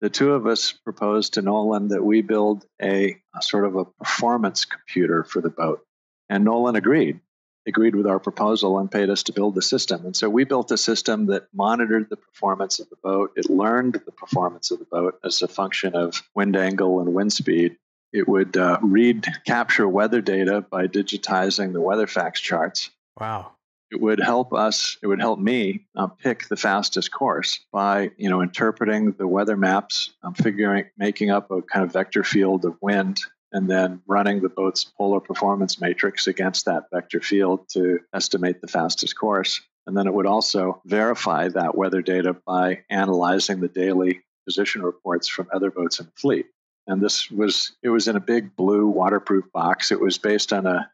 the 0.00 0.10
two 0.10 0.32
of 0.32 0.46
us 0.46 0.72
proposed 0.72 1.34
to 1.34 1.42
Nolan 1.42 1.88
that 1.88 2.04
we 2.04 2.22
build 2.22 2.64
a, 2.80 3.16
a 3.34 3.42
sort 3.42 3.64
of 3.64 3.76
a 3.76 3.84
performance 3.84 4.64
computer 4.64 5.24
for 5.24 5.40
the 5.40 5.50
boat. 5.50 5.84
And 6.28 6.44
Nolan 6.44 6.76
agreed 6.76 7.20
agreed 7.68 7.94
with 7.94 8.06
our 8.06 8.18
proposal 8.18 8.78
and 8.78 8.90
paid 8.90 9.10
us 9.10 9.22
to 9.24 9.32
build 9.32 9.54
the 9.54 9.62
system. 9.62 10.04
And 10.06 10.16
so 10.16 10.28
we 10.28 10.44
built 10.44 10.70
a 10.70 10.78
system 10.78 11.26
that 11.26 11.48
monitored 11.52 12.08
the 12.08 12.16
performance 12.16 12.80
of 12.80 12.88
the 12.88 12.96
boat. 12.96 13.32
It 13.36 13.50
learned 13.50 14.00
the 14.06 14.12
performance 14.12 14.70
of 14.70 14.78
the 14.78 14.86
boat 14.86 15.18
as 15.22 15.42
a 15.42 15.48
function 15.48 15.94
of 15.94 16.22
wind 16.34 16.56
angle 16.56 17.00
and 17.00 17.14
wind 17.14 17.32
speed. 17.32 17.76
It 18.12 18.26
would 18.26 18.56
uh, 18.56 18.78
read, 18.80 19.26
capture 19.46 19.86
weather 19.86 20.22
data 20.22 20.62
by 20.62 20.86
digitizing 20.86 21.74
the 21.74 21.80
weather 21.82 21.98
weatherfax 21.98 22.40
charts. 22.40 22.90
Wow. 23.20 23.52
It 23.90 24.00
would 24.00 24.20
help 24.20 24.52
us, 24.52 24.96
it 25.02 25.06
would 25.06 25.20
help 25.20 25.38
me 25.38 25.86
uh, 25.96 26.06
pick 26.06 26.48
the 26.48 26.56
fastest 26.56 27.10
course 27.10 27.60
by, 27.72 28.10
you 28.16 28.30
know, 28.30 28.42
interpreting 28.42 29.12
the 29.12 29.26
weather 29.26 29.56
maps, 29.56 30.10
um, 30.22 30.34
figuring, 30.34 30.86
making 30.96 31.30
up 31.30 31.50
a 31.50 31.62
kind 31.62 31.84
of 31.84 31.92
vector 31.92 32.22
field 32.22 32.64
of 32.64 32.76
wind 32.80 33.20
and 33.52 33.68
then 33.68 34.02
running 34.06 34.40
the 34.40 34.48
boat's 34.48 34.84
polar 34.84 35.20
performance 35.20 35.80
matrix 35.80 36.26
against 36.26 36.66
that 36.66 36.84
vector 36.92 37.20
field 37.20 37.68
to 37.70 38.00
estimate 38.12 38.60
the 38.60 38.68
fastest 38.68 39.18
course. 39.18 39.60
And 39.86 39.96
then 39.96 40.06
it 40.06 40.12
would 40.12 40.26
also 40.26 40.82
verify 40.84 41.48
that 41.48 41.76
weather 41.76 42.02
data 42.02 42.36
by 42.46 42.82
analyzing 42.90 43.60
the 43.60 43.68
daily 43.68 44.20
position 44.46 44.82
reports 44.82 45.28
from 45.28 45.48
other 45.52 45.70
boats 45.70 45.98
in 45.98 46.06
the 46.06 46.12
fleet. 46.12 46.46
And 46.86 47.02
this 47.02 47.30
was 47.30 47.76
it 47.82 47.90
was 47.90 48.08
in 48.08 48.16
a 48.16 48.20
big 48.20 48.56
blue 48.56 48.86
waterproof 48.86 49.50
box. 49.52 49.90
It 49.90 50.00
was 50.00 50.18
based 50.18 50.52
on 50.52 50.66
a 50.66 50.90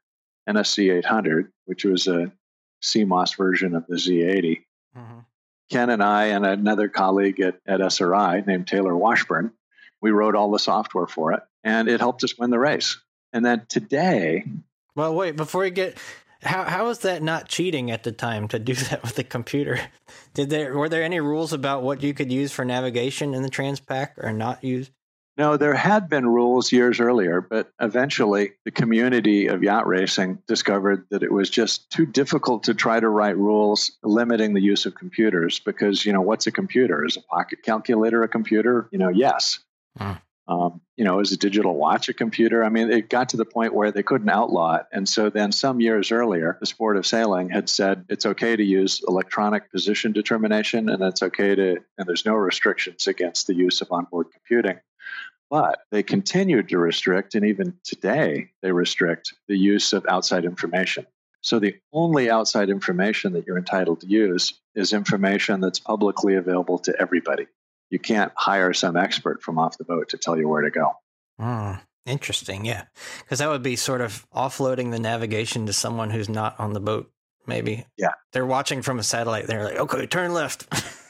NSC 0.48 0.92
800, 0.92 1.52
which 1.66 1.84
was 1.84 2.06
a 2.06 2.32
CMOS 2.82 3.36
version 3.36 3.74
of 3.74 3.86
the 3.86 3.96
Z80. 3.96 4.62
Mm-hmm. 4.96 5.18
Ken 5.70 5.90
and 5.90 6.02
I 6.02 6.26
and 6.26 6.44
another 6.44 6.88
colleague 6.88 7.40
at, 7.40 7.58
at 7.66 7.80
SRI 7.80 8.42
named 8.46 8.66
Taylor 8.66 8.96
Washburn, 8.96 9.52
we 10.02 10.10
wrote 10.10 10.34
all 10.34 10.50
the 10.50 10.58
software 10.58 11.06
for 11.06 11.32
it, 11.32 11.42
and 11.64 11.88
it 11.88 12.00
helped 12.00 12.22
us 12.22 12.38
win 12.38 12.50
the 12.50 12.58
race. 12.58 12.98
And 13.32 13.44
then 13.44 13.66
today, 13.68 14.44
Well, 14.94 15.14
wait, 15.14 15.34
before 15.34 15.64
you 15.64 15.72
get 15.72 15.98
how 16.42 16.64
how 16.64 16.88
is 16.88 16.98
that 17.00 17.22
not 17.22 17.48
cheating 17.48 17.90
at 17.90 18.04
the 18.04 18.12
time 18.12 18.48
to 18.48 18.58
do 18.58 18.74
that 18.90 19.02
with 19.02 19.16
the 19.16 19.24
computer? 19.24 19.80
Did 20.34 20.50
there 20.50 20.76
were 20.76 20.88
there 20.88 21.02
any 21.02 21.20
rules 21.20 21.52
about 21.52 21.82
what 21.82 22.02
you 22.02 22.14
could 22.14 22.30
use 22.30 22.52
for 22.52 22.64
navigation 22.64 23.34
in 23.34 23.42
the 23.42 23.50
Transpac 23.50 24.10
or 24.18 24.32
not 24.32 24.62
use? 24.62 24.90
No, 25.36 25.56
there 25.56 25.74
had 25.74 26.08
been 26.08 26.28
rules 26.28 26.70
years 26.70 27.00
earlier, 27.00 27.40
but 27.40 27.72
eventually 27.80 28.52
the 28.64 28.70
community 28.70 29.48
of 29.48 29.64
yacht 29.64 29.84
racing 29.84 30.38
discovered 30.46 31.06
that 31.10 31.24
it 31.24 31.32
was 31.32 31.50
just 31.50 31.90
too 31.90 32.06
difficult 32.06 32.62
to 32.64 32.74
try 32.74 33.00
to 33.00 33.08
write 33.08 33.36
rules 33.36 33.90
limiting 34.04 34.54
the 34.54 34.60
use 34.60 34.86
of 34.86 34.94
computers 34.94 35.58
because, 35.58 36.06
you 36.06 36.12
know, 36.12 36.20
what's 36.20 36.46
a 36.46 36.52
computer? 36.52 37.04
Is 37.04 37.16
a 37.16 37.20
pocket 37.20 37.64
calculator 37.64 38.22
a 38.22 38.28
computer? 38.28 38.88
You 38.92 38.98
know, 38.98 39.08
yes. 39.08 39.58
Hmm. 39.98 40.12
Um, 40.46 40.82
you 40.96 41.04
know, 41.04 41.20
is 41.20 41.32
a 41.32 41.38
digital 41.38 41.74
watch 41.74 42.08
a 42.08 42.12
computer? 42.12 42.62
I 42.62 42.68
mean, 42.68 42.90
it 42.90 43.08
got 43.08 43.30
to 43.30 43.38
the 43.38 43.46
point 43.46 43.74
where 43.74 43.90
they 43.90 44.02
couldn't 44.02 44.28
outlaw 44.28 44.76
it. 44.76 44.86
And 44.92 45.08
so 45.08 45.30
then 45.30 45.52
some 45.52 45.80
years 45.80 46.12
earlier, 46.12 46.58
the 46.60 46.66
sport 46.66 46.98
of 46.98 47.06
sailing 47.06 47.48
had 47.48 47.68
said 47.68 48.04
it's 48.10 48.26
okay 48.26 48.54
to 48.54 48.62
use 48.62 49.02
electronic 49.08 49.70
position 49.72 50.12
determination 50.12 50.90
and 50.90 51.02
it's 51.02 51.22
okay 51.22 51.54
to, 51.54 51.78
and 51.96 52.06
there's 52.06 52.26
no 52.26 52.34
restrictions 52.34 53.06
against 53.06 53.46
the 53.46 53.54
use 53.54 53.80
of 53.80 53.90
onboard 53.90 54.26
computing. 54.32 54.78
But 55.50 55.80
they 55.90 56.02
continued 56.02 56.68
to 56.70 56.78
restrict, 56.78 57.34
and 57.34 57.44
even 57.44 57.74
today, 57.84 58.50
they 58.62 58.72
restrict 58.72 59.34
the 59.46 59.56
use 59.56 59.92
of 59.92 60.04
outside 60.08 60.44
information. 60.44 61.06
So 61.42 61.58
the 61.58 61.76
only 61.92 62.30
outside 62.30 62.70
information 62.70 63.34
that 63.34 63.46
you're 63.46 63.58
entitled 63.58 64.00
to 64.00 64.06
use 64.06 64.58
is 64.74 64.92
information 64.92 65.60
that's 65.60 65.78
publicly 65.78 66.34
available 66.36 66.78
to 66.80 66.94
everybody. 66.98 67.46
You 67.90 67.98
can't 67.98 68.32
hire 68.36 68.72
some 68.72 68.96
expert 68.96 69.42
from 69.42 69.58
off 69.58 69.78
the 69.78 69.84
boat 69.84 70.08
to 70.10 70.18
tell 70.18 70.36
you 70.36 70.48
where 70.48 70.62
to 70.62 70.70
go. 70.70 70.92
Hmm. 71.38 71.72
Interesting, 72.06 72.66
yeah, 72.66 72.84
because 73.20 73.38
that 73.38 73.48
would 73.48 73.62
be 73.62 73.76
sort 73.76 74.02
of 74.02 74.26
offloading 74.30 74.90
the 74.90 74.98
navigation 74.98 75.64
to 75.66 75.72
someone 75.72 76.10
who's 76.10 76.28
not 76.28 76.58
on 76.60 76.74
the 76.74 76.80
boat. 76.80 77.10
Maybe, 77.46 77.86
Yeah. 77.96 78.12
they're 78.32 78.44
watching 78.46 78.82
from 78.82 78.98
a 78.98 79.02
satellite. 79.02 79.46
They're 79.46 79.64
like, 79.64 79.78
okay, 79.78 80.06
turn 80.06 80.32
left. 80.32 80.66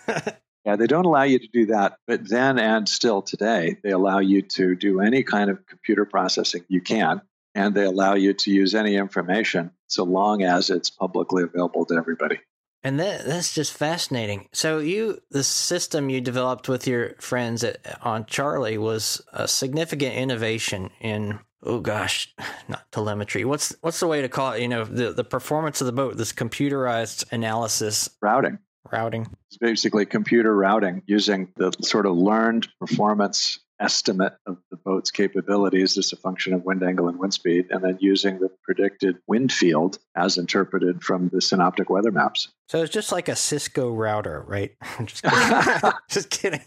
Yeah, 0.64 0.76
they 0.76 0.86
don't 0.86 1.04
allow 1.04 1.24
you 1.24 1.38
to 1.38 1.48
do 1.52 1.66
that, 1.66 1.98
but 2.06 2.26
then 2.26 2.58
and 2.58 2.88
still 2.88 3.20
today, 3.20 3.76
they 3.82 3.90
allow 3.90 4.20
you 4.20 4.40
to 4.40 4.74
do 4.74 5.00
any 5.00 5.22
kind 5.22 5.50
of 5.50 5.66
computer 5.66 6.06
processing 6.06 6.64
you 6.68 6.80
can, 6.80 7.20
and 7.54 7.74
they 7.74 7.84
allow 7.84 8.14
you 8.14 8.32
to 8.32 8.50
use 8.50 8.74
any 8.74 8.96
information 8.96 9.72
so 9.88 10.04
long 10.04 10.42
as 10.42 10.70
it's 10.70 10.88
publicly 10.88 11.42
available 11.42 11.84
to 11.84 11.94
everybody. 11.96 12.40
And 12.84 13.00
that 13.00 13.24
that's 13.24 13.54
just 13.54 13.72
fascinating. 13.72 14.48
So 14.52 14.78
you 14.78 15.20
the 15.30 15.42
system 15.42 16.10
you 16.10 16.20
developed 16.20 16.68
with 16.68 16.86
your 16.86 17.14
friends 17.18 17.64
at, 17.64 17.78
on 18.02 18.26
Charlie 18.26 18.76
was 18.76 19.22
a 19.32 19.48
significant 19.48 20.14
innovation 20.14 20.90
in 21.00 21.40
oh 21.62 21.80
gosh, 21.80 22.34
not 22.68 22.92
telemetry. 22.92 23.46
What's 23.46 23.74
what's 23.80 24.00
the 24.00 24.06
way 24.06 24.20
to 24.20 24.28
call 24.28 24.52
it? 24.52 24.60
You 24.60 24.68
know, 24.68 24.84
the 24.84 25.12
the 25.12 25.24
performance 25.24 25.80
of 25.80 25.86
the 25.86 25.92
boat, 25.92 26.18
this 26.18 26.32
computerized 26.32 27.32
analysis 27.32 28.10
Routing. 28.20 28.58
routing. 28.92 29.26
It's 29.48 29.56
basically 29.56 30.04
computer 30.04 30.54
routing 30.54 31.02
using 31.06 31.52
the 31.56 31.72
sort 31.80 32.04
of 32.04 32.16
learned 32.16 32.68
performance 32.78 33.60
estimate 33.84 34.32
of 34.46 34.56
the 34.70 34.76
boat's 34.76 35.10
capabilities 35.10 35.98
as 35.98 36.12
a 36.12 36.16
function 36.16 36.54
of 36.54 36.64
wind 36.64 36.82
angle 36.82 37.08
and 37.08 37.18
wind 37.18 37.34
speed, 37.34 37.66
and 37.70 37.84
then 37.84 37.98
using 38.00 38.38
the 38.38 38.50
predicted 38.62 39.18
wind 39.26 39.52
field 39.52 39.98
as 40.16 40.38
interpreted 40.38 41.02
from 41.02 41.28
the 41.32 41.40
synoptic 41.40 41.90
weather 41.90 42.10
maps. 42.10 42.48
So 42.68 42.82
it's 42.82 42.92
just 42.92 43.12
like 43.12 43.28
a 43.28 43.36
Cisco 43.36 43.90
router, 43.90 44.42
right? 44.46 44.74
I'm 44.98 45.06
just 45.06 45.22
kidding. 45.22 45.92
just 46.08 46.30
kidding. 46.30 46.62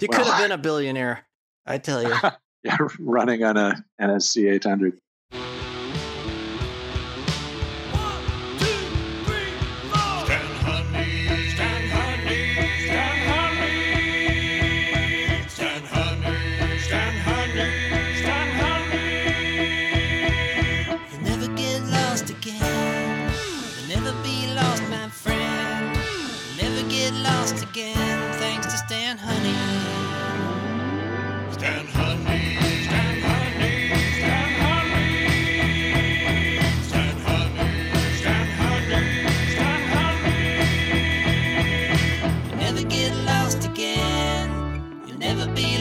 You 0.00 0.08
could 0.08 0.26
have 0.26 0.42
been 0.42 0.52
a 0.52 0.58
billionaire, 0.58 1.24
I 1.64 1.78
tell 1.78 2.02
you. 2.02 2.14
Yeah, 2.64 2.78
running 2.98 3.44
on 3.44 3.58
a 3.58 3.84
NSC 4.00 4.50
800. 4.50 4.98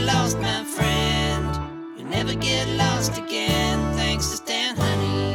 Lost, 0.01 0.38
my 0.39 0.63
friend. 0.63 1.97
You'll 1.97 2.10
never 2.10 2.36
get 2.36 2.67
lost 2.77 3.17
again, 3.17 3.93
thanks 3.93 4.29
to 4.29 4.38
Stan 4.38 4.75
Honey. 4.75 5.34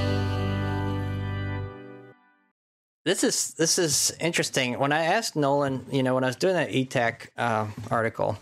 This 3.04 3.24
is 3.24 3.54
this 3.54 3.78
is 3.78 4.14
interesting. 4.20 4.78
When 4.78 4.92
I 4.92 5.04
asked 5.04 5.34
Nolan, 5.34 5.86
you 5.90 6.02
know, 6.02 6.14
when 6.14 6.24
I 6.24 6.26
was 6.26 6.36
doing 6.36 6.54
that 6.54 6.70
Etak 6.70 7.28
uh, 7.38 7.66
article, 7.90 8.36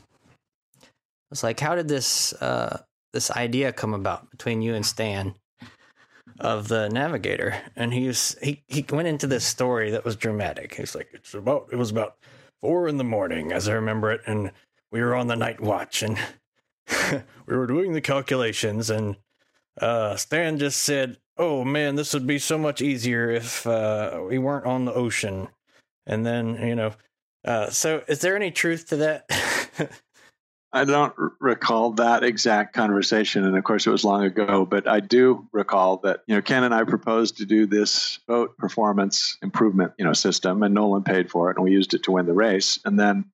I 0.83 0.87
was 1.31 1.45
like, 1.45 1.61
"How 1.61 1.77
did 1.77 1.89
this 1.89 2.33
uh, 2.35 2.83
this 3.13 3.31
idea 3.31 3.73
come 3.73 3.95
about 3.95 4.31
between 4.31 4.63
you 4.63 4.75
and 4.75 4.85
Stan 4.85 5.35
of 6.41 6.67
the 6.69 6.89
Navigator?" 6.89 7.57
And 7.77 7.95
he 7.95 8.09
was 8.09 8.37
he 8.43 8.65
he 8.67 8.85
went 8.91 9.07
into 9.07 9.29
this 9.29 9.45
story 9.45 9.91
that 9.93 10.05
was 10.05 10.17
dramatic. 10.17 10.75
He's 10.75 10.97
like, 10.97 11.11
"It's 11.13 11.35
about 11.35 11.69
it 11.71 11.77
was 11.77 11.93
about 11.93 12.17
four 12.61 12.89
in 12.89 12.97
the 12.97 13.05
morning, 13.05 13.53
as 13.53 13.69
I 13.69 13.75
remember 13.75 14.11
it, 14.11 14.23
and 14.27 14.51
we 14.91 15.01
were 15.01 15.15
on 15.15 15.27
the 15.27 15.37
night 15.37 15.61
watch, 15.61 16.03
and 16.03 16.19
we 17.47 17.57
were 17.57 17.67
doing 17.67 17.93
the 17.93 18.01
calculations, 18.01 18.91
and 18.91 19.17
uh, 19.81 20.17
Stan 20.17 20.59
just 20.59 20.83
said." 20.83 21.19
oh 21.39 21.65
man, 21.65 21.97
this 21.97 22.15
would 22.15 22.27
be 22.27 22.39
so 22.39 22.59
much 22.59 22.81
easier 22.81 23.31
if 23.31 23.67
uh, 23.67 24.23
we 24.29 24.39
weren't 24.39 24.67
on 24.67 24.85
the 24.85 24.95
ocean. 24.95 25.49
And 26.07 26.25
then, 26.25 26.57
you 26.67 26.75
know, 26.75 26.93
uh, 27.45 27.71
so 27.71 28.03
is 28.09 28.21
there 28.21 28.37
any 28.37 28.51
truth 28.51 28.89
to 28.89 28.97
that? 28.97 29.91
I 30.73 30.85
don't 30.85 31.15
recall 31.41 31.93
that 31.93 32.23
exact 32.23 32.75
conversation, 32.75 33.45
and 33.45 33.57
of 33.57 33.65
course 33.65 33.87
it 33.87 33.91
was 33.91 34.05
long 34.05 34.25
ago. 34.25 34.67
But 34.67 34.87
I 34.87 35.01
do 35.01 35.49
recall 35.53 35.99
that 35.99 36.21
you 36.27 36.35
know 36.35 36.43
Ken 36.43 36.65
and 36.65 36.75
I 36.75 36.85
proposed 36.85 37.39
to 37.39 37.47
do 37.47 37.67
this 37.67 38.19
boat 38.27 38.59
performance 38.59 39.39
improvement 39.43 39.93
you 39.97 40.05
know 40.05 40.13
system, 40.13 40.63
and 40.63 40.75
Nolan 40.75 41.03
paid 41.03 41.31
for 41.31 41.51
it, 41.51 41.57
and 41.57 41.65
we 41.65 41.71
used 41.71 41.95
it 41.95 42.03
to 42.03 42.13
win 42.13 42.27
the 42.27 42.35
race. 42.35 42.79
And 42.85 42.99
then 42.99 43.25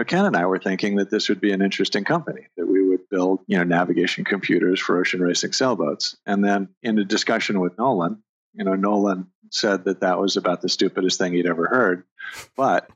know 0.00 0.04
Ken 0.04 0.24
and 0.24 0.36
I 0.36 0.46
were 0.46 0.58
thinking 0.58 0.96
that 0.96 1.10
this 1.10 1.28
would 1.28 1.40
be 1.40 1.52
an 1.52 1.62
interesting 1.62 2.04
company 2.04 2.46
that 2.56 2.66
we 2.66 2.86
would 2.86 3.08
build 3.08 3.40
you 3.46 3.58
know 3.58 3.64
navigation 3.64 4.24
computers 4.24 4.80
for 4.80 4.98
ocean 4.98 5.20
racing 5.20 5.52
sailboats. 5.52 6.16
And 6.26 6.44
then 6.44 6.68
in 6.82 6.98
a 6.98 7.04
discussion 7.04 7.60
with 7.60 7.76
Nolan, 7.78 8.22
you 8.54 8.64
know 8.64 8.74
Nolan 8.74 9.28
said 9.50 9.84
that 9.84 10.00
that 10.00 10.18
was 10.18 10.36
about 10.36 10.62
the 10.62 10.68
stupidest 10.68 11.18
thing 11.18 11.32
he'd 11.34 11.46
ever 11.46 11.66
heard, 11.66 12.04
but 12.56 12.88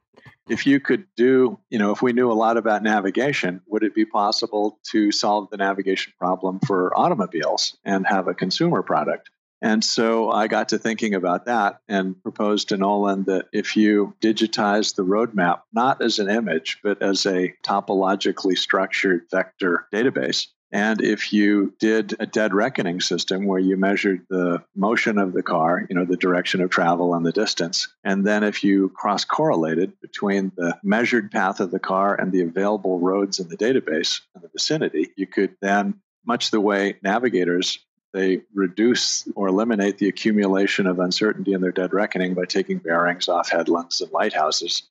if 0.48 0.66
you 0.66 0.78
could 0.80 1.06
do, 1.16 1.58
you 1.70 1.78
know, 1.78 1.90
if 1.90 2.02
we 2.02 2.12
knew 2.12 2.30
a 2.30 2.34
lot 2.34 2.56
about 2.56 2.82
navigation, 2.82 3.60
would 3.66 3.82
it 3.82 3.94
be 3.94 4.04
possible 4.04 4.78
to 4.90 5.10
solve 5.10 5.50
the 5.50 5.56
navigation 5.56 6.12
problem 6.18 6.60
for 6.60 6.96
automobiles 6.96 7.76
and 7.84 8.06
have 8.06 8.28
a 8.28 8.34
consumer 8.34 8.82
product? 8.82 9.28
And 9.62 9.82
so 9.82 10.30
I 10.30 10.48
got 10.48 10.70
to 10.70 10.78
thinking 10.78 11.14
about 11.14 11.46
that 11.46 11.80
and 11.88 12.20
proposed 12.22 12.68
to 12.68 12.76
Nolan 12.76 13.24
that 13.24 13.46
if 13.52 13.76
you 13.76 14.14
digitize 14.20 14.94
the 14.94 15.04
roadmap, 15.04 15.62
not 15.72 16.02
as 16.02 16.18
an 16.18 16.28
image, 16.28 16.78
but 16.82 17.00
as 17.02 17.24
a 17.26 17.54
topologically 17.64 18.56
structured 18.56 19.22
vector 19.30 19.86
database, 19.92 20.48
and 20.72 21.00
if 21.00 21.32
you 21.32 21.74
did 21.78 22.16
a 22.18 22.26
dead 22.26 22.52
reckoning 22.52 23.00
system 23.00 23.46
where 23.46 23.60
you 23.60 23.76
measured 23.76 24.26
the 24.28 24.62
motion 24.74 25.16
of 25.16 25.32
the 25.32 25.42
car, 25.42 25.86
you 25.88 25.94
know, 25.94 26.04
the 26.04 26.16
direction 26.16 26.60
of 26.60 26.70
travel 26.70 27.14
and 27.14 27.24
the 27.24 27.32
distance, 27.32 27.88
and 28.02 28.26
then 28.26 28.42
if 28.42 28.64
you 28.64 28.88
cross 28.90 29.24
correlated 29.24 29.98
between 30.00 30.52
the 30.56 30.76
measured 30.82 31.30
path 31.30 31.60
of 31.60 31.70
the 31.70 31.78
car 31.78 32.14
and 32.14 32.32
the 32.32 32.42
available 32.42 32.98
roads 32.98 33.38
in 33.38 33.48
the 33.48 33.56
database 33.56 34.20
in 34.34 34.42
the 34.42 34.48
vicinity, 34.48 35.08
you 35.16 35.26
could 35.26 35.56
then, 35.62 35.94
much 36.26 36.50
the 36.50 36.60
way 36.60 36.96
navigators 37.02 37.78
they 38.12 38.42
reduce 38.54 39.28
or 39.34 39.48
eliminate 39.48 39.98
the 39.98 40.08
accumulation 40.08 40.86
of 40.86 40.98
uncertainty 41.00 41.52
in 41.52 41.60
their 41.60 41.72
dead 41.72 41.92
reckoning 41.92 42.34
by 42.34 42.44
taking 42.44 42.78
bearings 42.78 43.28
off 43.28 43.50
headlands 43.50 44.00
and 44.00 44.10
lighthouses. 44.12 44.82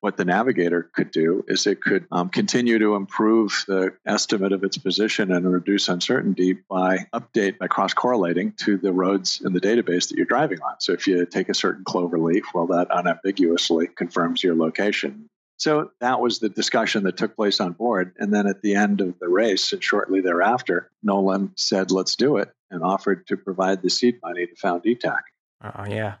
what 0.00 0.16
the 0.16 0.24
navigator 0.24 0.90
could 0.94 1.12
do 1.12 1.44
is 1.46 1.64
it 1.66 1.80
could 1.80 2.04
um, 2.10 2.28
continue 2.28 2.76
to 2.78 2.96
improve 2.96 3.64
the 3.68 3.92
estimate 4.04 4.52
of 4.52 4.64
its 4.64 4.76
position 4.76 5.32
and 5.32 5.50
reduce 5.50 5.88
uncertainty 5.88 6.54
by 6.54 7.06
update 7.14 7.56
by 7.58 7.68
cross 7.68 7.94
correlating 7.94 8.52
to 8.52 8.76
the 8.76 8.92
roads 8.92 9.40
in 9.44 9.52
the 9.52 9.60
database 9.60 10.08
that 10.08 10.16
you're 10.16 10.26
driving 10.26 10.60
on. 10.62 10.74
So 10.80 10.92
if 10.92 11.06
you 11.06 11.24
take 11.24 11.48
a 11.48 11.54
certain 11.54 11.84
clover 11.84 12.18
leaf, 12.18 12.44
well, 12.52 12.66
that 12.66 12.88
unambiguously 12.90 13.86
confirms 13.86 14.42
your 14.42 14.56
location. 14.56 15.28
So 15.56 15.92
that 16.00 16.20
was 16.20 16.40
the 16.40 16.48
discussion 16.48 17.04
that 17.04 17.16
took 17.16 17.36
place 17.36 17.60
on 17.60 17.72
board. 17.72 18.12
And 18.18 18.34
then 18.34 18.48
at 18.48 18.62
the 18.62 18.74
end 18.74 19.00
of 19.00 19.16
the 19.20 19.28
race 19.28 19.72
and 19.72 19.84
shortly 19.84 20.20
thereafter, 20.20 20.90
Nolan 21.04 21.52
said, 21.54 21.92
let's 21.92 22.16
do 22.16 22.38
it 22.38 22.52
and 22.72 22.82
offered 22.82 23.26
to 23.28 23.36
provide 23.36 23.82
the 23.82 23.90
seed 23.90 24.18
money 24.22 24.46
to 24.46 24.56
found 24.56 24.82
Etak. 24.82 25.20
Oh, 25.62 25.84
yeah. 25.86 26.14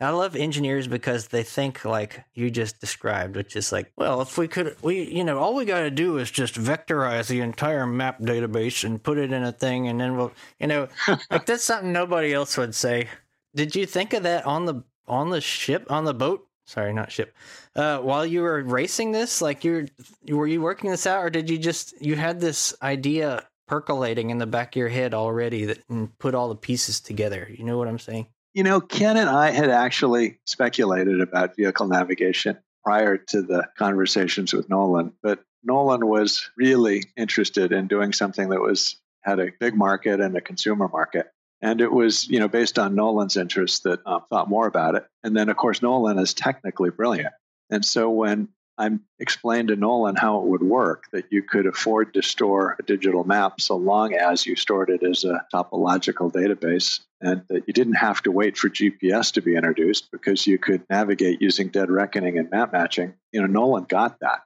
I 0.00 0.10
love 0.10 0.36
engineers 0.36 0.88
because 0.88 1.28
they 1.28 1.42
think 1.42 1.84
like 1.84 2.24
you 2.34 2.50
just 2.50 2.80
described, 2.80 3.36
which 3.36 3.56
is 3.56 3.72
like, 3.72 3.92
well, 3.96 4.22
if 4.22 4.38
we 4.38 4.48
could, 4.48 4.76
we, 4.82 5.02
you 5.02 5.24
know, 5.24 5.38
all 5.38 5.54
we 5.54 5.64
got 5.64 5.80
to 5.80 5.90
do 5.90 6.16
is 6.18 6.30
just 6.30 6.54
vectorize 6.54 7.28
the 7.28 7.40
entire 7.40 7.86
map 7.86 8.20
database 8.20 8.84
and 8.84 9.02
put 9.02 9.18
it 9.18 9.32
in 9.32 9.42
a 9.42 9.52
thing, 9.52 9.88
and 9.88 10.00
then 10.00 10.16
we'll, 10.16 10.32
you 10.58 10.66
know, 10.66 10.88
like 11.30 11.44
that's 11.44 11.64
something 11.64 11.92
nobody 11.92 12.32
else 12.32 12.56
would 12.56 12.74
say. 12.74 13.08
Did 13.54 13.74
you 13.74 13.86
think 13.86 14.12
of 14.14 14.22
that 14.22 14.46
on 14.46 14.66
the 14.66 14.82
on 15.06 15.30
the 15.30 15.40
ship 15.40 15.90
on 15.90 16.04
the 16.04 16.14
boat? 16.14 16.46
Sorry, 16.66 16.92
not 16.92 17.12
ship. 17.12 17.34
Uh, 17.74 17.98
while 17.98 18.26
you 18.26 18.42
were 18.42 18.62
racing 18.62 19.12
this, 19.12 19.40
like 19.40 19.62
you're, 19.62 19.86
were 20.28 20.48
you 20.48 20.60
working 20.60 20.90
this 20.90 21.06
out, 21.06 21.22
or 21.22 21.30
did 21.30 21.48
you 21.48 21.58
just 21.58 21.94
you 22.02 22.16
had 22.16 22.40
this 22.40 22.74
idea 22.82 23.46
percolating 23.66 24.30
in 24.30 24.38
the 24.38 24.46
back 24.46 24.74
of 24.74 24.80
your 24.80 24.88
head 24.88 25.14
already 25.14 25.64
that 25.66 25.78
and 25.88 26.16
put 26.18 26.34
all 26.34 26.48
the 26.48 26.54
pieces 26.54 27.00
together? 27.00 27.48
You 27.50 27.64
know 27.64 27.78
what 27.78 27.88
I'm 27.88 27.98
saying? 27.98 28.26
You 28.54 28.62
know, 28.62 28.80
Ken 28.80 29.16
and 29.16 29.28
I 29.28 29.50
had 29.50 29.68
actually 29.68 30.38
speculated 30.46 31.20
about 31.20 31.56
vehicle 31.56 31.86
navigation 31.86 32.58
prior 32.84 33.18
to 33.18 33.42
the 33.42 33.68
conversations 33.76 34.52
with 34.52 34.70
Nolan, 34.70 35.12
but 35.22 35.40
Nolan 35.62 36.06
was 36.06 36.48
really 36.56 37.04
interested 37.16 37.72
in 37.72 37.88
doing 37.88 38.12
something 38.12 38.48
that 38.50 38.60
was 38.60 38.96
had 39.22 39.40
a 39.40 39.52
big 39.58 39.74
market 39.74 40.20
and 40.20 40.36
a 40.36 40.40
consumer 40.40 40.88
market. 40.88 41.26
And 41.60 41.80
it 41.80 41.90
was, 41.90 42.28
you 42.28 42.38
know, 42.38 42.48
based 42.48 42.78
on 42.78 42.94
Nolan's 42.94 43.36
interest 43.36 43.82
that 43.82 44.00
um, 44.06 44.22
thought 44.30 44.48
more 44.48 44.66
about 44.66 44.94
it. 44.94 45.04
And 45.24 45.36
then, 45.36 45.48
of 45.48 45.56
course, 45.56 45.82
Nolan 45.82 46.18
is 46.18 46.32
technically 46.32 46.90
brilliant. 46.90 47.32
And 47.70 47.84
so 47.84 48.08
when 48.08 48.48
I 48.78 48.90
explained 49.18 49.68
to 49.68 49.76
Nolan 49.76 50.16
how 50.16 50.40
it 50.40 50.46
would 50.46 50.62
work, 50.62 51.04
that 51.12 51.26
you 51.30 51.42
could 51.42 51.66
afford 51.66 52.12
to 52.14 52.22
store 52.22 52.76
a 52.78 52.82
digital 52.82 53.24
map 53.24 53.60
so 53.60 53.76
long 53.76 54.14
as 54.14 54.44
you 54.44 54.54
stored 54.54 54.90
it 54.90 55.02
as 55.02 55.24
a 55.24 55.44
topological 55.52 56.30
database, 56.30 57.00
and 57.20 57.42
that 57.48 57.66
you 57.66 57.72
didn't 57.72 57.94
have 57.94 58.22
to 58.22 58.30
wait 58.30 58.56
for 58.58 58.68
GPS 58.68 59.32
to 59.32 59.40
be 59.40 59.56
introduced 59.56 60.10
because 60.10 60.46
you 60.46 60.58
could 60.58 60.82
navigate 60.90 61.40
using 61.40 61.68
dead 61.68 61.90
reckoning 61.90 62.38
and 62.38 62.50
map 62.50 62.72
matching. 62.72 63.14
You 63.32 63.40
know, 63.40 63.46
Nolan 63.46 63.84
got 63.84 64.20
that. 64.20 64.42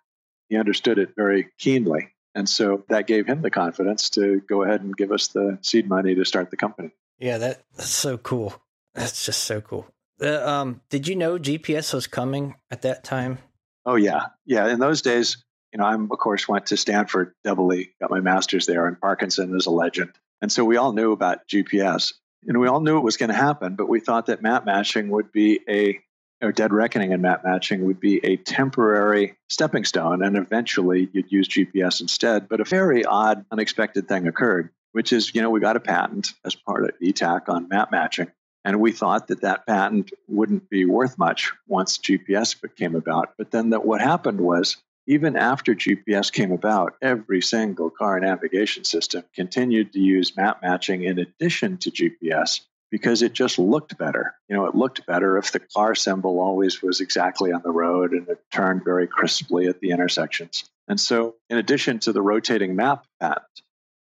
He 0.49 0.57
understood 0.57 0.99
it 0.99 1.15
very 1.17 1.49
keenly. 1.59 2.11
And 2.35 2.49
so 2.49 2.85
that 2.89 3.09
gave 3.09 3.27
him 3.27 3.43
the 3.43 3.51
confidence 3.51 4.11
to 4.11 4.41
go 4.49 4.63
ahead 4.63 4.83
and 4.83 4.97
give 4.97 5.11
us 5.11 5.29
the 5.29 5.59
seed 5.63 5.89
money 5.89 6.15
to 6.15 6.25
start 6.25 6.51
the 6.51 6.57
company. 6.57 6.91
Yeah, 7.19 7.39
that, 7.39 7.63
that's 7.77 7.91
so 7.91 8.17
cool. 8.19 8.55
That's 8.95 9.25
just 9.25 9.45
so 9.45 9.61
cool. 9.61 9.87
Uh, 10.23 10.47
um, 10.47 10.81
did 10.91 11.09
you 11.09 11.17
know 11.17 11.39
GPS 11.39 11.93
was 11.93 12.07
coming 12.07 12.57
at 12.71 12.83
that 12.83 13.03
time? 13.05 13.39
Oh 13.87 13.97
yeah, 13.97 14.27
yeah. 14.47 14.69
In 14.69 14.79
those 14.79 15.03
days, 15.03 15.43
you 15.73 15.79
know, 15.79 15.85
I'm 15.85 16.11
of 16.11 16.19
course 16.19 16.49
went 16.49 16.67
to 16.67 16.77
Stanford 16.77 17.33
doubly, 17.45 17.93
got 18.01 18.11
my 18.11 18.21
master's 18.21 18.67
there, 18.67 18.87
and 18.87 19.01
Parkinson 19.01 19.55
is 19.57 19.67
a 19.67 19.71
legend, 19.71 20.13
and 20.43 20.51
so 20.51 20.65
we 20.65 20.77
all 20.77 20.93
knew 20.93 21.13
about 21.13 21.49
GPS, 21.49 22.13
and 22.47 22.59
we 22.59 22.69
all 22.69 22.81
knew 22.81 22.99
it 22.99 23.05
was 23.05 23.17
going 23.17 23.31
to 23.31 23.37
happen. 23.37 23.77
But 23.77 23.89
we 23.89 24.01
thought 24.01 24.27
that 24.27 24.43
map 24.43 24.65
matching 24.67 25.09
would 25.11 25.33
be 25.33 25.61
a 25.69 26.01
or 26.43 26.53
dead 26.53 26.73
reckoning 26.73 27.13
and 27.13 27.23
map 27.23 27.45
matching 27.45 27.85
would 27.85 28.01
be 28.01 28.25
a 28.25 28.37
temporary 28.37 29.37
stepping 29.49 29.85
stone, 29.85 30.23
and 30.23 30.37
eventually 30.37 31.09
you'd 31.13 31.31
use 31.31 31.49
GPS 31.49 32.01
instead. 32.01 32.49
But 32.49 32.61
a 32.61 32.65
very 32.65 33.05
odd, 33.05 33.45
unexpected 33.51 34.09
thing 34.09 34.27
occurred, 34.27 34.71
which 34.93 35.13
is, 35.13 35.35
you 35.35 35.43
know, 35.43 35.51
we 35.51 35.61
got 35.61 35.77
a 35.77 35.81
patent 35.81 36.33
as 36.45 36.55
part 36.55 36.85
of 36.85 36.99
Etak 37.03 37.49
on 37.49 37.69
map 37.69 37.91
matching. 37.91 38.31
And 38.65 38.81
we 38.81 38.93
thought 38.93 39.29
that 39.29 39.41
that 39.41 39.67
patent 39.67 40.13
wouldn't 40.29 40.69
be 40.69 40.85
worth 40.85 41.19
much 41.19 41.53
once 41.67 41.99
GPS 41.99 42.57
came 42.77 42.95
about. 42.95 43.35
But 43.39 43.51
then 43.51 43.71
that 43.71 43.87
what 43.87 44.01
happened 44.01 44.41
was, 44.41 44.77
even 45.07 45.37
after 45.37 45.75
GPS 45.75 46.31
came 46.31 46.53
about, 46.53 46.95
every 47.01 47.41
single 47.41 47.91
car 47.91 48.21
navigation 48.21 48.85
system 48.85 49.25
continued 49.35 49.93
to 49.95 49.99
use 49.99 50.37
map 50.37 50.61
matching 50.63 51.05
in 51.05 51.19
addition 51.19 51.79
to 51.79 51.91
GPS 51.91 52.61
because 52.91 53.23
it 53.23 53.33
just 53.33 53.59
looked 53.59 53.97
better. 53.97 54.35
You 54.49 54.57
know, 54.57 54.67
it 54.67 54.75
looked 54.75 55.07
better 55.07 55.39
if 55.39 55.53
the 55.53 55.61
car 55.61 55.95
symbol 55.95 56.41
always 56.41 56.83
was 56.83 57.01
exactly 57.01 57.53
on 57.53 57.63
the 57.63 57.71
road 57.71 58.13
and 58.13 58.29
it 58.29 58.45
turned 58.53 58.85
very 58.85 59.07
crisply 59.07 59.67
at 59.67 59.81
the 59.81 59.91
intersections. 59.91 60.65
And 60.89 61.01
so, 61.01 61.37
in 61.49 61.57
addition 61.57 62.01
to 62.01 62.13
the 62.13 62.23
rotating 62.23 62.75
map 62.75 63.07
patent, 63.21 63.63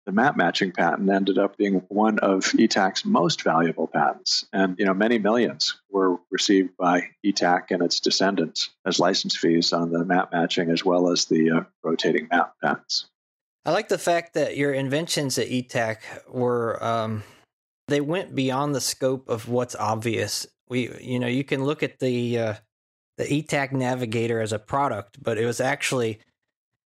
the 0.07 0.13
map 0.13 0.37
matching 0.37 0.71
patent 0.71 1.09
ended 1.09 1.39
up 1.39 1.57
being 1.57 1.83
one 1.89 2.19
of 2.19 2.45
Etak's 2.45 3.05
most 3.05 3.43
valuable 3.43 3.87
patents. 3.87 4.47
And, 4.53 4.79
you 4.79 4.85
know, 4.85 4.93
many 4.93 5.19
millions 5.19 5.81
were 5.91 6.19
received 6.31 6.77
by 6.77 7.09
Etak 7.25 7.71
and 7.71 7.83
its 7.83 8.01
descendants 8.01 8.71
as 8.85 8.99
license 8.99 9.37
fees 9.37 9.73
on 9.73 9.93
the 9.93 10.05
map 10.05 10.31
matching 10.33 10.71
as 10.71 10.85
well 10.85 11.11
as 11.11 11.25
the 11.25 11.51
uh, 11.51 11.61
rotating 11.83 12.29
map 12.31 12.55
patents. 12.63 13.07
I 13.65 13.73
like 13.73 13.89
the 13.89 13.99
fact 13.99 14.35
that 14.35 14.59
your 14.59 14.75
inventions 14.75 15.39
at 15.39 15.49
Etak 15.49 15.99
were, 16.29 16.83
um, 16.85 17.23
they 17.89 18.03
went 18.03 18.35
beyond 18.35 18.75
the 18.75 18.81
scope 18.83 19.29
of 19.31 19.49
what's 19.49 19.75
obvious. 19.75 20.47
We, 20.69 20.91
you 21.01 21.19
know, 21.19 21.29
you 21.29 21.45
can 21.45 21.65
look 21.65 21.83
at 21.83 21.99
the, 21.99 22.39
uh, 22.39 22.55
the 23.17 23.25
Etak 23.25 23.73
Navigator 23.73 24.41
as 24.41 24.53
a 24.53 24.59
product, 24.59 25.23
but 25.23 25.39
it 25.39 25.47
was 25.47 25.61
actually 25.61 26.19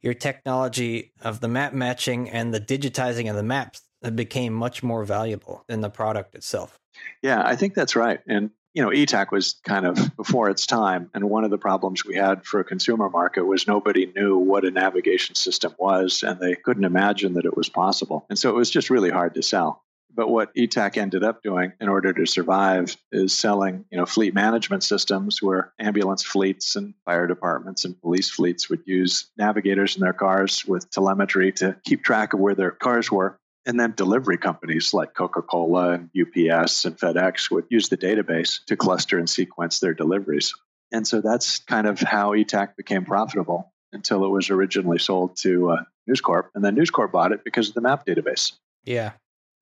your 0.02 0.14
technology 0.14 1.12
of 1.20 1.40
the 1.40 1.48
map 1.48 1.72
matching 1.72 2.30
and 2.30 2.52
the 2.54 2.60
digitizing 2.60 3.28
of 3.28 3.36
the 3.36 3.42
maps 3.42 3.82
became 4.14 4.52
much 4.52 4.82
more 4.82 5.04
valuable 5.04 5.64
than 5.68 5.80
the 5.80 5.90
product 5.90 6.34
itself. 6.34 6.78
Yeah, 7.22 7.42
I 7.44 7.56
think 7.56 7.74
that's 7.74 7.96
right. 7.96 8.20
And 8.26 8.50
you 8.74 8.82
know, 8.82 8.90
Etak 8.90 9.32
was 9.32 9.56
kind 9.64 9.86
of 9.86 10.14
before 10.16 10.50
its 10.50 10.66
time, 10.66 11.10
and 11.14 11.28
one 11.28 11.42
of 11.42 11.50
the 11.50 11.58
problems 11.58 12.04
we 12.04 12.14
had 12.14 12.44
for 12.44 12.60
a 12.60 12.64
consumer 12.64 13.08
market 13.08 13.44
was 13.44 13.66
nobody 13.66 14.06
knew 14.14 14.36
what 14.36 14.64
a 14.64 14.70
navigation 14.70 15.34
system 15.34 15.74
was, 15.78 16.22
and 16.22 16.38
they 16.38 16.54
couldn't 16.54 16.84
imagine 16.84 17.34
that 17.34 17.44
it 17.44 17.56
was 17.56 17.68
possible, 17.68 18.26
and 18.28 18.38
so 18.38 18.50
it 18.50 18.54
was 18.54 18.70
just 18.70 18.90
really 18.90 19.10
hard 19.10 19.34
to 19.34 19.42
sell. 19.42 19.82
But 20.18 20.30
what 20.30 20.52
Etak 20.56 20.96
ended 20.96 21.22
up 21.22 21.44
doing 21.44 21.74
in 21.80 21.88
order 21.88 22.12
to 22.12 22.26
survive 22.26 22.96
is 23.12 23.32
selling, 23.32 23.84
you 23.92 23.96
know, 23.96 24.04
fleet 24.04 24.34
management 24.34 24.82
systems 24.82 25.40
where 25.40 25.72
ambulance 25.78 26.24
fleets 26.24 26.74
and 26.74 26.92
fire 27.04 27.28
departments 27.28 27.84
and 27.84 27.98
police 28.00 28.28
fleets 28.28 28.68
would 28.68 28.82
use 28.84 29.30
navigators 29.38 29.94
in 29.94 30.00
their 30.00 30.12
cars 30.12 30.64
with 30.66 30.90
telemetry 30.90 31.52
to 31.52 31.76
keep 31.84 32.02
track 32.02 32.32
of 32.32 32.40
where 32.40 32.56
their 32.56 32.72
cars 32.72 33.12
were. 33.12 33.38
And 33.64 33.78
then 33.78 33.94
delivery 33.96 34.38
companies 34.38 34.92
like 34.92 35.14
Coca 35.14 35.40
Cola 35.40 35.92
and 35.92 36.10
UPS 36.20 36.84
and 36.84 36.98
FedEx 36.98 37.48
would 37.52 37.66
use 37.68 37.88
the 37.88 37.96
database 37.96 38.58
to 38.66 38.76
cluster 38.76 39.20
and 39.20 39.30
sequence 39.30 39.78
their 39.78 39.94
deliveries. 39.94 40.52
And 40.90 41.06
so 41.06 41.20
that's 41.20 41.60
kind 41.60 41.86
of 41.86 42.00
how 42.00 42.32
Etak 42.32 42.74
became 42.74 43.04
profitable 43.04 43.72
until 43.92 44.24
it 44.24 44.30
was 44.30 44.50
originally 44.50 44.98
sold 44.98 45.36
to 45.42 45.70
uh, 45.70 45.84
News 46.08 46.20
Corp. 46.20 46.50
And 46.56 46.64
then 46.64 46.74
News 46.74 46.90
Corp 46.90 47.12
bought 47.12 47.30
it 47.30 47.44
because 47.44 47.68
of 47.68 47.74
the 47.74 47.82
map 47.82 48.04
database. 48.04 48.54
Yeah. 48.84 49.12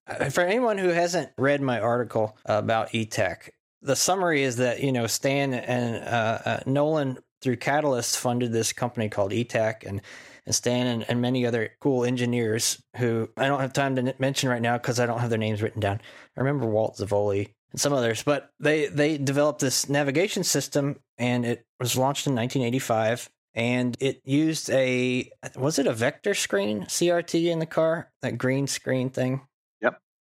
Uh, 0.07 0.31
For 0.31 0.43
anyone 0.43 0.79
who 0.79 0.89
hasn't 0.89 1.31
read 1.39 1.61
my 1.61 1.81
article 1.81 2.37
about 2.45 2.91
Etak, 2.91 3.51
the 3.83 3.97
summary 3.97 4.43
is 4.43 4.57
that, 4.57 4.83
you 4.83 4.93
know, 4.93 5.07
Stan 5.07 5.55
and 5.55 6.05
uh, 6.05 6.39
uh, 6.45 6.61
Nolan 6.67 7.19
through 7.43 7.57
Catalyst 7.57 8.19
funded 8.19 8.53
this 8.53 8.73
company 8.73 9.09
called 9.09 9.33
Etak 9.33 9.85
and, 9.87 10.01
and 10.45 10.55
Stan 10.55 10.87
and, 10.87 11.05
and 11.09 11.21
many 11.21 11.47
other 11.47 11.71
cool 11.81 12.05
engineers 12.05 12.83
who 12.97 13.29
I 13.37 13.47
don't 13.47 13.61
have 13.61 13.73
time 13.73 13.97
to 13.97 14.15
mention 14.19 14.49
right 14.49 14.63
now 14.63 14.79
because 14.79 14.99
I 14.99 15.07
don't 15.07 15.21
have 15.21 15.31
their 15.31 15.39
names 15.39 15.63
written 15.63 15.81
down. 15.81 16.01
I 16.37 16.41
remember 16.41 16.67
Walt 16.67 16.97
Zavoli 16.97 17.51
and 17.71 17.81
some 17.81 17.93
others, 17.93 18.23
but 18.23 18.51
they, 18.59 18.87
they 18.87 19.19
developed 19.19 19.61
this 19.61 19.89
navigation 19.89 20.45
system 20.45 20.99
and 21.19 21.45
it 21.45 21.65
was 21.79 21.97
launched 21.97 22.27
in 22.27 22.35
1985 22.35 23.29
and 23.55 23.97
it 24.01 24.21
used 24.25 24.69
a 24.71 25.31
was 25.57 25.79
it 25.79 25.87
a 25.87 25.93
vector 25.93 26.35
screen 26.35 26.83
CRT 26.83 27.47
in 27.47 27.59
the 27.59 27.67
car 27.67 28.11
that 28.23 28.39
green 28.39 28.67
screen 28.67 29.11
thing. 29.11 29.41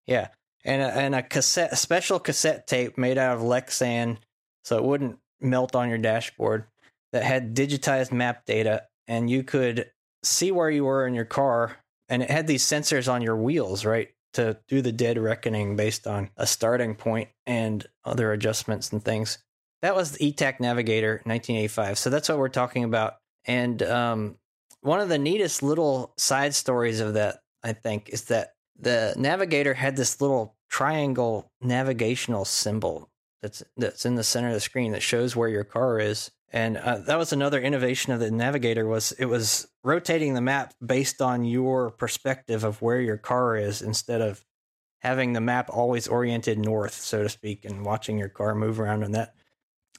Yeah. 0.07 0.29
And 0.63 0.81
a, 0.81 0.97
and 0.97 1.15
a 1.15 1.21
cassette 1.21 1.73
a 1.73 1.75
special 1.75 2.19
cassette 2.19 2.67
tape 2.67 2.97
made 2.97 3.17
out 3.17 3.37
of 3.37 3.43
Lexan 3.43 4.17
so 4.63 4.77
it 4.77 4.83
wouldn't 4.83 5.19
melt 5.39 5.75
on 5.75 5.89
your 5.89 5.97
dashboard 5.97 6.65
that 7.11 7.23
had 7.23 7.55
digitized 7.55 8.11
map 8.11 8.45
data 8.45 8.83
and 9.07 9.29
you 9.29 9.43
could 9.43 9.91
see 10.23 10.51
where 10.51 10.71
you 10.71 10.85
were 10.85 11.05
in 11.05 11.13
your 11.13 11.25
car 11.25 11.77
and 12.09 12.23
it 12.23 12.31
had 12.31 12.47
these 12.47 12.63
sensors 12.63 13.11
on 13.11 13.21
your 13.21 13.35
wheels 13.35 13.85
right 13.85 14.09
to 14.33 14.57
do 14.67 14.81
the 14.81 14.91
dead 14.91 15.17
reckoning 15.17 15.75
based 15.75 16.07
on 16.07 16.29
a 16.35 16.47
starting 16.47 16.95
point 16.95 17.29
and 17.45 17.85
other 18.03 18.33
adjustments 18.33 18.91
and 18.91 19.03
things. 19.03 19.37
That 19.81 19.95
was 19.95 20.11
the 20.13 20.31
Etak 20.31 20.59
Navigator 20.59 21.21
1985 21.25 21.99
so 21.99 22.09
that's 22.09 22.27
what 22.27 22.39
we're 22.39 22.49
talking 22.49 22.83
about. 22.83 23.17
And 23.45 23.83
um, 23.83 24.37
one 24.81 24.99
of 24.99 25.09
the 25.09 25.19
neatest 25.19 25.61
little 25.61 26.13
side 26.17 26.55
stories 26.55 26.99
of 26.99 27.13
that, 27.13 27.41
I 27.63 27.73
think, 27.73 28.09
is 28.09 28.25
that 28.25 28.54
the 28.79 29.13
navigator 29.17 29.73
had 29.73 29.95
this 29.95 30.21
little 30.21 30.55
triangle 30.69 31.51
navigational 31.61 32.45
symbol 32.45 33.09
that's 33.41 33.63
that's 33.77 34.05
in 34.05 34.15
the 34.15 34.23
center 34.23 34.47
of 34.47 34.53
the 34.53 34.59
screen 34.59 34.91
that 34.91 35.03
shows 35.03 35.35
where 35.35 35.49
your 35.49 35.63
car 35.63 35.99
is. 35.99 36.31
And 36.51 36.77
uh, 36.77 36.99
that 36.99 37.17
was 37.17 37.33
another 37.33 37.59
innovation 37.59 38.13
of 38.13 38.19
the 38.19 38.31
Navigator 38.31 38.87
was 38.87 39.11
it 39.13 39.25
was 39.25 39.67
rotating 39.83 40.33
the 40.33 40.41
map 40.41 40.73
based 40.83 41.21
on 41.21 41.43
your 41.43 41.91
perspective 41.91 42.63
of 42.63 42.81
where 42.81 43.01
your 43.01 43.17
car 43.17 43.57
is 43.57 43.81
instead 43.81 44.21
of 44.21 44.45
having 44.99 45.33
the 45.33 45.41
map 45.41 45.69
always 45.69 46.07
oriented 46.07 46.57
north, 46.57 46.93
so 46.93 47.23
to 47.23 47.29
speak, 47.29 47.65
and 47.65 47.85
watching 47.85 48.17
your 48.17 48.29
car 48.29 48.55
move 48.55 48.79
around. 48.79 49.03
And 49.03 49.13
that 49.15 49.35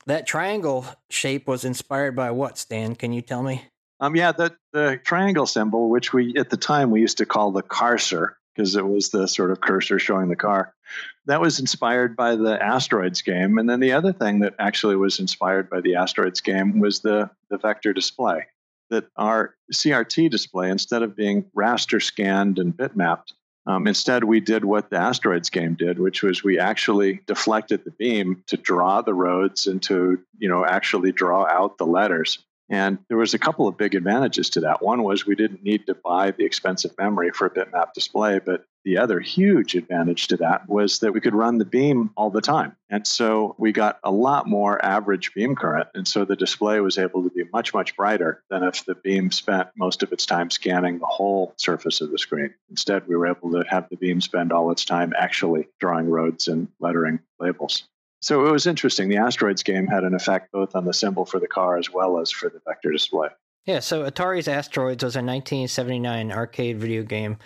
that 0.06 0.26
triangle 0.26 0.86
shape 1.10 1.46
was 1.46 1.64
inspired 1.64 2.16
by 2.16 2.30
what? 2.30 2.58
Stan, 2.58 2.94
can 2.94 3.12
you 3.12 3.22
tell 3.22 3.42
me? 3.42 3.64
Um, 4.00 4.16
yeah, 4.16 4.32
the 4.32 4.56
the 4.72 5.00
triangle 5.04 5.46
symbol, 5.46 5.88
which 5.88 6.12
we 6.12 6.34
at 6.36 6.50
the 6.50 6.56
time 6.56 6.90
we 6.90 7.00
used 7.00 7.18
to 7.18 7.26
call 7.26 7.52
the 7.52 7.62
cursor, 7.62 8.38
because 8.56 8.76
it 8.76 8.86
was 8.86 9.10
the 9.10 9.26
sort 9.28 9.50
of 9.50 9.60
cursor 9.60 9.98
showing 9.98 10.28
the 10.28 10.36
car. 10.36 10.72
That 11.26 11.40
was 11.40 11.60
inspired 11.60 12.16
by 12.16 12.36
the 12.36 12.62
Asteroids 12.62 13.22
game, 13.22 13.58
and 13.58 13.68
then 13.68 13.80
the 13.80 13.92
other 13.92 14.12
thing 14.12 14.40
that 14.40 14.54
actually 14.58 14.96
was 14.96 15.20
inspired 15.20 15.68
by 15.68 15.80
the 15.80 15.96
Asteroids 15.96 16.40
game 16.40 16.78
was 16.78 17.00
the 17.00 17.30
the 17.50 17.58
vector 17.58 17.92
display. 17.92 18.46
That 18.90 19.06
our 19.16 19.54
CRT 19.72 20.30
display, 20.30 20.70
instead 20.70 21.02
of 21.02 21.16
being 21.16 21.44
raster 21.56 22.00
scanned 22.00 22.58
and 22.58 22.76
bitmapped, 22.76 23.32
um, 23.66 23.88
instead, 23.88 24.24
we 24.24 24.38
did 24.38 24.64
what 24.64 24.90
the 24.90 24.96
asteroids 24.96 25.50
game 25.50 25.74
did, 25.74 25.98
which 25.98 26.22
was 26.22 26.44
we 26.44 26.58
actually 26.58 27.20
deflected 27.26 27.84
the 27.84 27.90
beam 27.90 28.44
to 28.46 28.56
draw 28.56 29.02
the 29.02 29.14
roads 29.14 29.66
and 29.66 29.82
to, 29.82 30.20
you 30.38 30.48
know, 30.48 30.64
actually 30.64 31.10
draw 31.10 31.46
out 31.46 31.76
the 31.76 31.86
letters. 31.86 32.38
And 32.68 32.98
there 33.08 33.18
was 33.18 33.34
a 33.34 33.38
couple 33.38 33.68
of 33.68 33.76
big 33.76 33.94
advantages 33.94 34.50
to 34.50 34.60
that. 34.60 34.82
One 34.82 35.02
was 35.02 35.26
we 35.26 35.36
didn't 35.36 35.62
need 35.62 35.86
to 35.86 35.94
buy 35.94 36.32
the 36.32 36.44
expensive 36.44 36.92
memory 36.98 37.30
for 37.30 37.46
a 37.46 37.50
bitmap 37.50 37.92
display, 37.92 38.40
but 38.44 38.64
the 38.84 38.98
other 38.98 39.18
huge 39.18 39.74
advantage 39.74 40.28
to 40.28 40.36
that 40.36 40.68
was 40.68 41.00
that 41.00 41.12
we 41.12 41.20
could 41.20 41.34
run 41.34 41.58
the 41.58 41.64
beam 41.64 42.10
all 42.16 42.30
the 42.30 42.40
time. 42.40 42.76
And 42.88 43.04
so 43.04 43.56
we 43.58 43.72
got 43.72 43.98
a 44.04 44.12
lot 44.12 44.46
more 44.46 44.82
average 44.84 45.34
beam 45.34 45.56
current. 45.56 45.88
And 45.94 46.06
so 46.06 46.24
the 46.24 46.36
display 46.36 46.78
was 46.78 46.96
able 46.96 47.24
to 47.24 47.30
be 47.30 47.42
much, 47.52 47.74
much 47.74 47.96
brighter 47.96 48.44
than 48.48 48.62
if 48.62 48.84
the 48.84 48.94
beam 48.94 49.32
spent 49.32 49.70
most 49.76 50.04
of 50.04 50.12
its 50.12 50.24
time 50.24 50.50
scanning 50.50 51.00
the 51.00 51.06
whole 51.06 51.52
surface 51.56 52.00
of 52.00 52.12
the 52.12 52.18
screen. 52.18 52.54
Instead, 52.70 53.08
we 53.08 53.16
were 53.16 53.26
able 53.26 53.50
to 53.52 53.64
have 53.68 53.88
the 53.90 53.96
beam 53.96 54.20
spend 54.20 54.52
all 54.52 54.70
its 54.70 54.84
time 54.84 55.12
actually 55.18 55.66
drawing 55.80 56.08
roads 56.08 56.46
and 56.46 56.68
lettering 56.78 57.18
labels. 57.40 57.88
So 58.26 58.44
it 58.44 58.50
was 58.50 58.66
interesting. 58.66 59.08
The 59.08 59.18
asteroids 59.18 59.62
game 59.62 59.86
had 59.86 60.02
an 60.02 60.12
effect 60.12 60.50
both 60.50 60.74
on 60.74 60.84
the 60.84 60.92
symbol 60.92 61.24
for 61.24 61.38
the 61.38 61.46
car 61.46 61.76
as 61.76 61.92
well 61.92 62.18
as 62.18 62.28
for 62.28 62.48
the 62.48 62.60
vector 62.66 62.90
display. 62.90 63.28
Yeah, 63.66 63.78
so 63.78 64.02
Atari's 64.02 64.48
Asteroids 64.48 65.04
was 65.04 65.14
a 65.14 65.22
1979 65.22 66.32
arcade 66.32 66.76
video 66.76 67.04
game. 67.04 67.36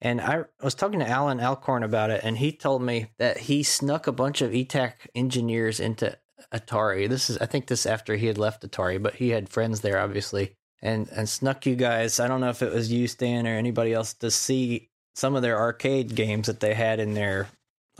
And 0.00 0.20
I 0.20 0.44
was 0.62 0.76
talking 0.76 1.00
to 1.00 1.08
Alan 1.08 1.40
Alcorn 1.40 1.82
about 1.82 2.10
it, 2.10 2.20
and 2.22 2.38
he 2.38 2.52
told 2.52 2.80
me 2.80 3.10
that 3.18 3.38
he 3.38 3.64
snuck 3.64 4.06
a 4.06 4.12
bunch 4.12 4.40
of 4.40 4.52
Etak 4.52 4.92
engineers 5.16 5.80
into 5.80 6.16
Atari. 6.54 7.08
This 7.08 7.28
is, 7.28 7.36
I 7.38 7.46
think, 7.46 7.66
this 7.66 7.84
after 7.84 8.14
he 8.14 8.28
had 8.28 8.38
left 8.38 8.62
Atari, 8.62 9.02
but 9.02 9.16
he 9.16 9.30
had 9.30 9.48
friends 9.48 9.80
there, 9.80 9.98
obviously, 9.98 10.54
and 10.80 11.08
and 11.08 11.28
snuck 11.28 11.66
you 11.66 11.74
guys. 11.74 12.20
I 12.20 12.28
don't 12.28 12.40
know 12.40 12.50
if 12.50 12.62
it 12.62 12.72
was 12.72 12.92
you, 12.92 13.08
Stan, 13.08 13.48
or 13.48 13.56
anybody 13.56 13.92
else, 13.92 14.14
to 14.14 14.30
see 14.30 14.90
some 15.16 15.34
of 15.34 15.42
their 15.42 15.58
arcade 15.58 16.14
games 16.14 16.46
that 16.46 16.60
they 16.60 16.74
had 16.74 17.00
in 17.00 17.14
their 17.14 17.48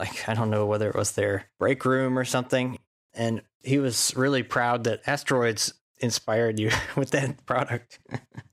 like 0.01 0.27
I 0.27 0.33
don't 0.33 0.49
know 0.49 0.65
whether 0.65 0.89
it 0.89 0.95
was 0.95 1.11
their 1.11 1.45
break 1.59 1.85
room 1.85 2.17
or 2.17 2.25
something. 2.25 2.77
And 3.13 3.41
he 3.63 3.77
was 3.77 4.13
really 4.15 4.43
proud 4.43 4.83
that 4.85 5.01
Asteroids 5.05 5.73
inspired 5.99 6.59
you 6.59 6.71
with 6.97 7.11
that 7.11 7.45
product. 7.45 7.99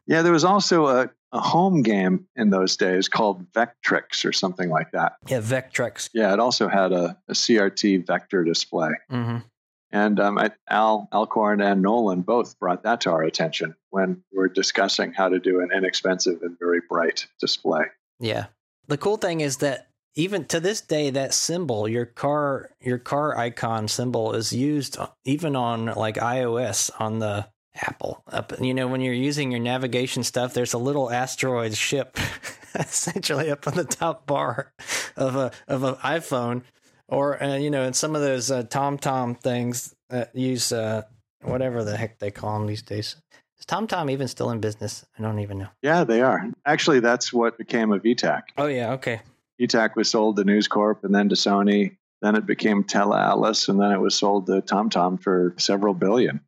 Yeah, 0.06 0.22
there 0.22 0.32
was 0.32 0.44
also 0.44 0.86
a, 0.88 1.10
a 1.32 1.40
home 1.40 1.82
game 1.82 2.26
in 2.36 2.50
those 2.50 2.76
days 2.76 3.08
called 3.08 3.50
Vectrix 3.52 4.24
or 4.24 4.32
something 4.32 4.68
like 4.68 4.90
that. 4.92 5.14
yeah, 5.26 5.40
Vectrex. 5.40 6.10
Yeah, 6.12 6.32
it 6.32 6.40
also 6.40 6.68
had 6.68 6.92
a, 6.92 7.16
a 7.28 7.32
CRT 7.32 8.06
vector 8.06 8.44
display. 8.44 8.90
hmm 9.08 9.38
And 9.90 10.20
um, 10.20 10.38
I, 10.38 10.50
Al 10.68 11.08
Alcorn 11.12 11.62
and 11.62 11.80
Nolan 11.80 12.22
both 12.22 12.58
brought 12.58 12.82
that 12.82 13.00
to 13.02 13.10
our 13.10 13.22
attention 13.22 13.74
when 13.90 14.22
we 14.32 14.38
were 14.38 14.48
discussing 14.48 15.12
how 15.12 15.30
to 15.30 15.38
do 15.38 15.60
an 15.60 15.70
inexpensive 15.74 16.42
and 16.42 16.58
very 16.58 16.80
bright 16.88 17.26
display. 17.40 17.84
Yeah. 18.20 18.46
The 18.88 18.98
cool 18.98 19.16
thing 19.18 19.40
is 19.40 19.58
that 19.58 19.87
even 20.18 20.44
to 20.46 20.58
this 20.58 20.80
day, 20.80 21.10
that 21.10 21.32
symbol, 21.32 21.88
your 21.88 22.04
car, 22.04 22.70
your 22.80 22.98
car 22.98 23.38
icon 23.38 23.86
symbol, 23.86 24.34
is 24.34 24.52
used 24.52 24.96
even 25.24 25.54
on 25.54 25.86
like 25.86 26.16
iOS 26.16 26.90
on 26.98 27.20
the 27.20 27.46
Apple. 27.76 28.24
Up, 28.26 28.52
you 28.60 28.74
know, 28.74 28.88
when 28.88 29.00
you're 29.00 29.14
using 29.14 29.52
your 29.52 29.60
navigation 29.60 30.24
stuff, 30.24 30.54
there's 30.54 30.72
a 30.72 30.78
little 30.78 31.08
asteroid 31.08 31.76
ship 31.76 32.18
essentially 32.74 33.48
up 33.48 33.68
on 33.68 33.74
the 33.74 33.84
top 33.84 34.26
bar 34.26 34.72
of 35.16 35.36
a 35.36 35.52
of 35.68 35.84
an 35.84 35.94
iPhone, 35.96 36.62
or 37.06 37.40
uh, 37.40 37.54
you 37.54 37.70
know, 37.70 37.84
in 37.84 37.92
some 37.92 38.16
of 38.16 38.20
those 38.20 38.50
uh, 38.50 38.64
TomTom 38.64 39.40
things 39.40 39.94
that 40.10 40.34
use 40.34 40.72
uh, 40.72 41.02
whatever 41.42 41.84
the 41.84 41.96
heck 41.96 42.18
they 42.18 42.32
call 42.32 42.58
them 42.58 42.66
these 42.66 42.82
days. 42.82 43.14
Is 43.60 43.66
TomTom 43.66 44.10
even 44.10 44.26
still 44.26 44.50
in 44.50 44.58
business? 44.58 45.06
I 45.16 45.22
don't 45.22 45.38
even 45.38 45.58
know. 45.58 45.68
Yeah, 45.80 46.02
they 46.02 46.22
are. 46.22 46.44
Actually, 46.66 46.98
that's 46.98 47.32
what 47.32 47.56
became 47.56 47.92
of 47.92 48.02
Etak. 48.02 48.42
Oh 48.56 48.66
yeah, 48.66 48.94
okay. 48.94 49.20
Etak 49.60 49.96
was 49.96 50.10
sold 50.10 50.36
to 50.36 50.44
News 50.44 50.68
Corp 50.68 51.04
and 51.04 51.14
then 51.14 51.28
to 51.28 51.34
Sony. 51.34 51.96
Then 52.20 52.34
it 52.34 52.46
became 52.46 52.82
Tele 52.82 53.16
Atlas, 53.16 53.68
and 53.68 53.80
then 53.80 53.92
it 53.92 54.00
was 54.00 54.14
sold 54.14 54.46
to 54.46 54.60
TomTom 54.60 55.22
for 55.22 55.54
several 55.56 55.94
billion. 55.94 56.40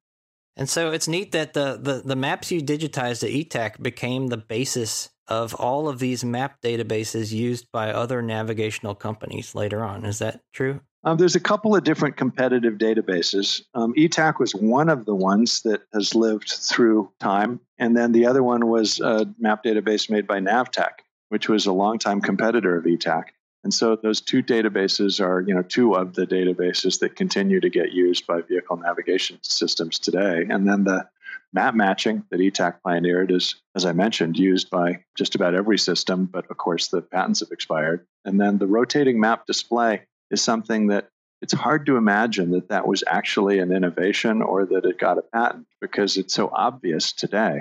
And 0.57 0.69
so 0.69 0.91
it's 0.91 1.07
neat 1.07 1.33
that 1.33 1.55
the, 1.55 1.79
the, 1.81 2.03
the 2.05 2.17
maps 2.17 2.51
you 2.51 2.61
digitized 2.61 3.23
at 3.23 3.31
Etak 3.31 3.81
became 3.81 4.27
the 4.27 4.37
basis 4.37 5.11
of 5.29 5.55
all 5.55 5.89
of 5.89 6.01
these 6.01 6.25
map 6.25 6.61
databases 6.61 7.33
used 7.33 7.71
by 7.73 7.93
other 7.93 8.21
navigational 8.21 8.97
companies 8.97 9.55
later 9.55 9.85
on. 9.85 10.05
Is 10.05 10.19
that 10.19 10.41
true? 10.53 10.81
Um, 11.05 11.17
there's 11.17 11.37
a 11.37 11.41
couple 11.41 11.75
of 11.75 11.85
different 11.85 12.17
competitive 12.17 12.75
databases. 12.75 13.63
Um, 13.75 13.95
Etak 13.95 14.39
was 14.39 14.55
one 14.55 14.91
of 14.91 15.07
the 15.07 15.15
ones 15.15 15.63
that 15.63 15.83
has 15.95 16.15
lived 16.15 16.51
through 16.51 17.11
time, 17.21 17.61
and 17.79 17.97
then 17.97 18.13
the 18.13 18.27
other 18.27 18.43
one 18.43 18.67
was 18.67 19.01
a 19.01 19.27
map 19.39 19.65
database 19.65 20.11
made 20.11 20.27
by 20.27 20.41
NAVTEQ, 20.41 20.91
which 21.31 21.49
was 21.49 21.67
a 21.67 21.73
longtime 21.73 22.21
competitor 22.21 22.77
of 22.77 22.85
Etak. 22.85 23.25
And 23.63 23.73
so 23.73 23.97
those 23.97 24.21
two 24.21 24.43
databases 24.43 25.21
are, 25.21 25.41
you 25.41 25.55
know, 25.55 25.63
two 25.63 25.95
of 25.95 26.15
the 26.15 26.27
databases 26.27 27.01
that 27.01 27.17
continue 27.17 27.61
to 27.61 27.69
get 27.69 27.93
used 27.93 28.27
by 28.27 28.43
vehicle 28.43 28.77
navigation 28.77 29.39
systems 29.43 29.99
today. 29.99 30.47
And 30.49 30.69
then 30.69 30.85
the 30.85 31.09
map 31.53 31.75
matching 31.75 32.25
that 32.31 32.41
Etak 32.41 32.77
pioneered 32.83 33.31
is, 33.31 33.57
as 33.75 33.85
I 33.85 33.93
mentioned, 33.93 34.39
used 34.39 34.71
by 34.71 35.05
just 35.17 35.35
about 35.35 35.55
every 35.55 35.79
system, 35.79 36.27
but 36.27 36.51
of 36.51 36.57
course 36.57 36.89
the 36.89 37.03
patents 37.03 37.41
have 37.41 37.51
expired. 37.51 38.07
And 38.25 38.41
then 38.41 38.59
the 38.59 38.67
rotating 38.67 39.21
map 39.21 39.47
display 39.47 40.03
is 40.31 40.43
something 40.43 40.89
that 40.89 41.09
it's 41.43 41.53
hard 41.53 41.87
to 41.87 41.97
imagine 41.97 42.51
that 42.53 42.69
that 42.69 42.87
was 42.87 43.03
actually 43.07 43.59
an 43.59 43.73
innovation 43.73 44.43
or 44.43 44.67
that 44.67 44.85
it 44.85 44.99
got 44.99 45.19
a 45.19 45.23
patent 45.23 45.67
because 45.81 46.17
it's 46.17 46.35
so 46.35 46.51
obvious 46.53 47.13
today. 47.13 47.61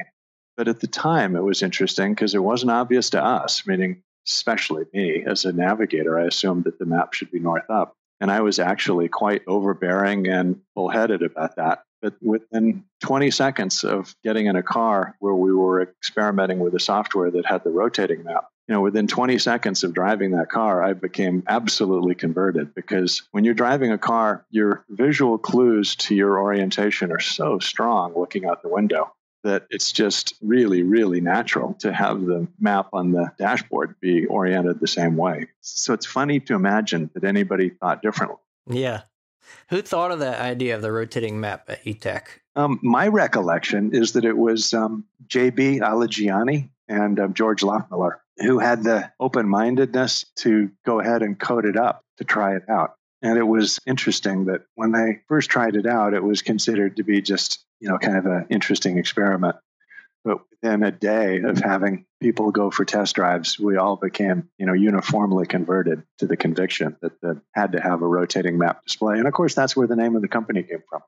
But 0.59 0.67
at 0.67 0.81
the 0.81 0.87
time, 0.87 1.37
it 1.37 1.41
was 1.41 1.63
interesting 1.63 2.13
because 2.13 2.35
it 2.35 2.43
wasn't 2.43 2.71
obvious 2.71 3.11
to 3.11 3.23
us, 3.23 3.65
meaning 3.65 4.03
especially 4.27 4.83
me 4.91 5.23
as 5.25 5.45
a 5.45 5.53
navigator. 5.53 6.19
I 6.19 6.25
assumed 6.25 6.65
that 6.65 6.77
the 6.77 6.85
map 6.85 7.13
should 7.13 7.31
be 7.31 7.39
north 7.39 7.69
up. 7.69 7.95
And 8.19 8.29
I 8.29 8.41
was 8.41 8.59
actually 8.59 9.07
quite 9.07 9.41
overbearing 9.47 10.27
and 10.27 10.59
bullheaded 10.75 11.21
about 11.21 11.55
that. 11.55 11.83
But 12.01 12.15
within 12.21 12.83
20 13.03 13.31
seconds 13.31 13.85
of 13.85 14.13
getting 14.21 14.47
in 14.47 14.57
a 14.57 14.61
car 14.61 15.15
where 15.19 15.33
we 15.33 15.53
were 15.53 15.81
experimenting 15.81 16.59
with 16.59 16.75
a 16.75 16.79
software 16.81 17.31
that 17.31 17.45
had 17.45 17.63
the 17.63 17.71
rotating 17.71 18.25
map, 18.25 18.49
you 18.67 18.75
know, 18.75 18.81
within 18.81 19.07
20 19.07 19.39
seconds 19.39 19.85
of 19.85 19.93
driving 19.93 20.31
that 20.31 20.49
car, 20.49 20.83
I 20.83 20.91
became 20.91 21.41
absolutely 21.47 22.15
converted 22.15 22.75
because 22.75 23.25
when 23.31 23.45
you're 23.45 23.53
driving 23.53 23.93
a 23.93 23.97
car, 23.97 24.45
your 24.49 24.83
visual 24.89 25.37
clues 25.37 25.95
to 25.95 26.15
your 26.15 26.37
orientation 26.37 27.13
are 27.13 27.21
so 27.21 27.59
strong 27.59 28.13
looking 28.13 28.43
out 28.43 28.61
the 28.61 28.67
window 28.67 29.13
that 29.43 29.65
it's 29.69 29.91
just 29.91 30.33
really, 30.41 30.83
really 30.83 31.21
natural 31.21 31.73
to 31.79 31.93
have 31.93 32.25
the 32.25 32.47
map 32.59 32.89
on 32.93 33.11
the 33.11 33.31
dashboard 33.37 33.95
be 34.01 34.25
oriented 34.25 34.79
the 34.79 34.87
same 34.87 35.15
way. 35.15 35.47
So 35.61 35.93
it's 35.93 36.05
funny 36.05 36.39
to 36.41 36.55
imagine 36.55 37.09
that 37.13 37.23
anybody 37.23 37.69
thought 37.69 38.01
differently. 38.01 38.37
Yeah. 38.67 39.03
Who 39.69 39.81
thought 39.81 40.11
of 40.11 40.19
that 40.19 40.41
idea 40.41 40.75
of 40.75 40.81
the 40.81 40.91
rotating 40.91 41.39
map 41.39 41.69
at 41.69 41.83
Etak? 41.83 42.25
Um, 42.55 42.79
my 42.83 43.07
recollection 43.07 43.95
is 43.95 44.11
that 44.13 44.25
it 44.25 44.37
was 44.37 44.73
um, 44.73 45.05
J.B. 45.27 45.79
Alagiani 45.79 46.69
and 46.87 47.19
um, 47.19 47.33
George 47.33 47.61
Lockmiller 47.61 48.17
who 48.39 48.59
had 48.59 48.83
the 48.83 49.11
open 49.19 49.47
mindedness 49.47 50.25
to 50.37 50.71
go 50.85 50.99
ahead 50.99 51.21
and 51.21 51.39
code 51.39 51.65
it 51.65 51.77
up 51.77 52.03
to 52.17 52.23
try 52.23 52.55
it 52.55 52.63
out. 52.69 52.95
And 53.21 53.37
it 53.37 53.43
was 53.43 53.79
interesting 53.85 54.45
that 54.45 54.61
when 54.75 54.91
they 54.91 55.19
first 55.27 55.49
tried 55.49 55.75
it 55.75 55.85
out, 55.85 56.13
it 56.13 56.23
was 56.23 56.41
considered 56.41 56.95
to 56.97 57.03
be 57.03 57.21
just, 57.21 57.65
you 57.79 57.89
know, 57.89 57.97
kind 57.97 58.17
of 58.17 58.25
an 58.25 58.47
interesting 58.49 58.97
experiment. 58.97 59.55
But 60.25 60.39
within 60.51 60.83
a 60.83 60.91
day 60.91 61.39
of 61.39 61.59
having 61.59 62.05
people 62.21 62.51
go 62.51 62.69
for 62.69 62.83
test 62.83 63.15
drives, 63.15 63.57
we 63.57 63.77
all 63.77 63.95
became, 63.95 64.49
you 64.57 64.65
know, 64.65 64.73
uniformly 64.73 65.47
converted 65.47 66.03
to 66.17 66.27
the 66.27 66.35
conviction 66.35 66.97
that 67.01 67.19
that 67.21 67.41
had 67.53 67.71
to 67.71 67.81
have 67.81 68.01
a 68.01 68.07
rotating 68.07 68.57
map 68.57 68.83
display. 68.83 69.17
And 69.17 69.27
of 69.27 69.33
course, 69.33 69.55
that's 69.55 69.77
where 69.77 69.87
the 69.87 69.95
name 69.95 70.15
of 70.17 70.21
the 70.21 70.27
company 70.27 70.63
came 70.63 70.83
from. 70.89 71.01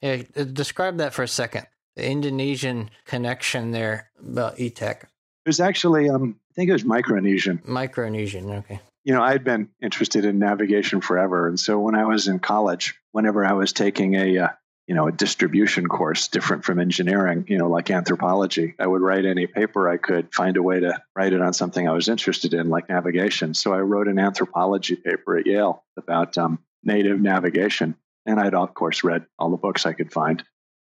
Yeah, 0.00 0.22
uh, 0.36 0.44
describe 0.44 0.96
that 0.96 1.12
for 1.12 1.22
a 1.22 1.28
second. 1.28 1.66
The 1.96 2.08
Indonesian 2.08 2.90
connection 3.04 3.70
there 3.70 4.10
about 4.18 4.58
E 4.58 4.70
Etak. 4.70 5.02
It 5.02 5.48
was 5.48 5.60
actually, 5.60 6.08
um, 6.08 6.40
I 6.50 6.54
think 6.54 6.70
it 6.70 6.72
was 6.72 6.84
Micronesian. 6.84 7.62
Micronesian, 7.66 8.50
okay. 8.60 8.80
you 9.04 9.12
know, 9.12 9.22
I'd 9.22 9.44
been 9.44 9.68
interested 9.82 10.24
in 10.24 10.38
navigation 10.38 11.02
forever. 11.02 11.46
And 11.46 11.60
so 11.60 11.78
when 11.78 11.94
I 11.94 12.06
was 12.06 12.28
in 12.28 12.38
college, 12.38 12.94
whenever 13.12 13.44
I 13.44 13.52
was 13.52 13.72
taking 13.72 14.14
a 14.14 14.38
uh, 14.38 14.48
you 14.86 14.94
know, 14.94 15.08
a 15.08 15.12
distribution 15.12 15.86
course 15.86 16.28
different 16.28 16.64
from 16.64 16.78
engineering, 16.78 17.44
you 17.48 17.56
know, 17.56 17.68
like 17.68 17.90
anthropology. 17.90 18.74
I 18.78 18.86
would 18.86 19.00
write 19.00 19.24
any 19.24 19.46
paper 19.46 19.88
I 19.88 19.96
could, 19.96 20.32
find 20.34 20.56
a 20.56 20.62
way 20.62 20.80
to 20.80 21.00
write 21.16 21.32
it 21.32 21.40
on 21.40 21.54
something 21.54 21.88
I 21.88 21.92
was 21.92 22.08
interested 22.08 22.52
in, 22.52 22.68
like 22.68 22.88
navigation. 22.88 23.54
So 23.54 23.72
I 23.72 23.80
wrote 23.80 24.08
an 24.08 24.18
anthropology 24.18 24.96
paper 24.96 25.38
at 25.38 25.46
Yale 25.46 25.84
about 25.96 26.36
um, 26.36 26.58
native 26.82 27.20
navigation. 27.20 27.96
And 28.26 28.38
I'd, 28.38 28.54
of 28.54 28.74
course, 28.74 29.04
read 29.04 29.26
all 29.38 29.50
the 29.50 29.56
books 29.56 29.86
I 29.86 29.94
could 29.94 30.12
find. 30.12 30.42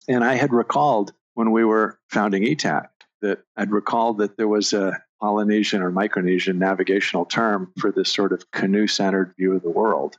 And 0.07 0.23
I 0.23 0.35
had 0.35 0.53
recalled 0.53 1.11
when 1.33 1.51
we 1.51 1.65
were 1.65 1.99
founding 2.09 2.43
Etak 2.43 2.87
that 3.21 3.39
I'd 3.55 3.71
recalled 3.71 4.19
that 4.19 4.37
there 4.37 4.47
was 4.47 4.73
a 4.73 5.01
Polynesian 5.19 5.81
or 5.81 5.91
Micronesian 5.91 6.57
navigational 6.57 7.25
term 7.25 7.71
for 7.79 7.91
this 7.91 8.11
sort 8.11 8.31
of 8.31 8.49
canoe 8.51 8.87
centered 8.87 9.33
view 9.37 9.55
of 9.55 9.63
the 9.63 9.69
world, 9.69 10.17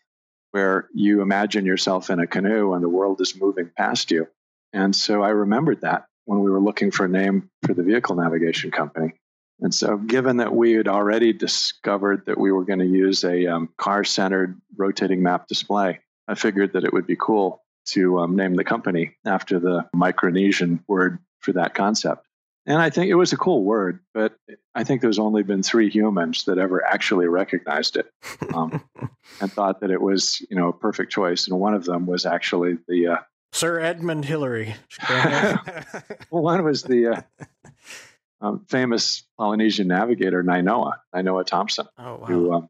where 0.53 0.89
you 0.95 1.23
imagine 1.23 1.67
yourself 1.67 2.11
in 2.11 2.21
a 2.21 2.27
canoe 2.27 2.73
and 2.75 2.83
the 2.83 2.89
world 2.89 3.21
is 3.21 3.39
moving 3.41 3.71
past 3.77 4.11
you. 4.11 4.27
And 4.73 4.95
so 4.95 5.23
I 5.23 5.31
remembered 5.31 5.83
that 5.83 6.07
when 6.25 6.41
we 6.41 6.51
were 6.51 6.61
looking 6.61 6.91
for 6.91 7.07
a 7.07 7.09
name 7.09 7.51
for 7.65 7.75
the 7.75 7.83
vehicle 7.83 8.17
navigation 8.17 8.71
company. 8.71 9.15
And 9.61 9.75
so, 9.75 9.97
given 9.97 10.37
that 10.37 10.55
we 10.55 10.73
had 10.73 10.87
already 10.87 11.33
discovered 11.33 12.27
that 12.27 12.39
we 12.39 12.53
were 12.53 12.65
going 12.65 12.79
to 12.79 12.87
use 12.87 13.25
a 13.25 13.47
um, 13.47 13.71
car 13.77 14.05
centered 14.05 14.61
rotating 14.77 15.23
map 15.23 15.49
display, 15.49 15.99
I 16.29 16.35
figured 16.37 16.75
that 16.75 16.85
it 16.85 16.93
would 16.93 17.09
be 17.09 17.17
cool 17.17 17.65
to 17.87 18.21
um, 18.21 18.37
name 18.37 18.55
the 18.55 18.63
company 18.63 19.17
after 19.27 19.59
the 19.59 19.89
Micronesian 19.97 20.81
word 20.87 21.19
for 21.41 21.55
that 21.55 21.75
concept. 21.75 22.28
And 22.69 22.83
I 22.83 22.91
think 22.91 23.11
it 23.11 23.15
was 23.15 23.33
a 23.33 23.37
cool 23.39 23.65
word, 23.65 24.01
but 24.13 24.37
I 24.75 24.85
think 24.85 25.01
there's 25.01 25.19
only 25.19 25.43
been 25.43 25.63
three 25.63 25.89
humans 25.89 26.45
that 26.45 26.59
ever 26.59 26.85
actually 26.85 27.27
recognized 27.27 27.97
it 27.97 28.13
um, 28.53 28.85
and 29.41 29.51
thought 29.51 29.81
that 29.81 29.91
it 29.91 30.03
was, 30.03 30.45
you 30.51 30.57
know, 30.57 30.69
a 30.69 30.73
perfect 30.75 31.11
choice. 31.11 31.49
And 31.49 31.59
one 31.59 31.73
of 31.73 31.87
them 31.87 32.05
was 32.05 32.27
actually 32.27 32.77
the 32.87 33.07
uh, 33.07 33.17
Sir 33.53 33.81
Edmund 33.81 34.27
Hillary. 34.27 34.75
well, 35.09 36.43
one 36.43 36.63
was 36.63 36.83
the 36.83 37.07
uh, 37.07 37.23
um, 38.43 38.67
famous 38.69 39.23
Polynesian 39.39 39.89
navigator 39.89 40.45
Nainoa, 40.45 40.99
Nainoa 41.15 41.47
Thompson, 41.47 41.87
oh 41.97 42.17
wow. 42.17 42.27
who 42.27 42.53
um, 42.53 42.69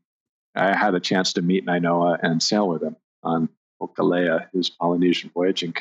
I 0.54 0.76
had 0.76 0.94
a 0.94 1.00
chance 1.00 1.32
to 1.32 1.42
meet 1.42 1.66
Nainoa 1.66 2.20
and 2.22 2.40
sail 2.40 2.68
with 2.68 2.84
him 2.84 2.94
on 3.24 3.48
Hokulea, 3.82 4.46
his 4.52 4.70
Polynesian 4.70 5.32
voyaging 5.34 5.72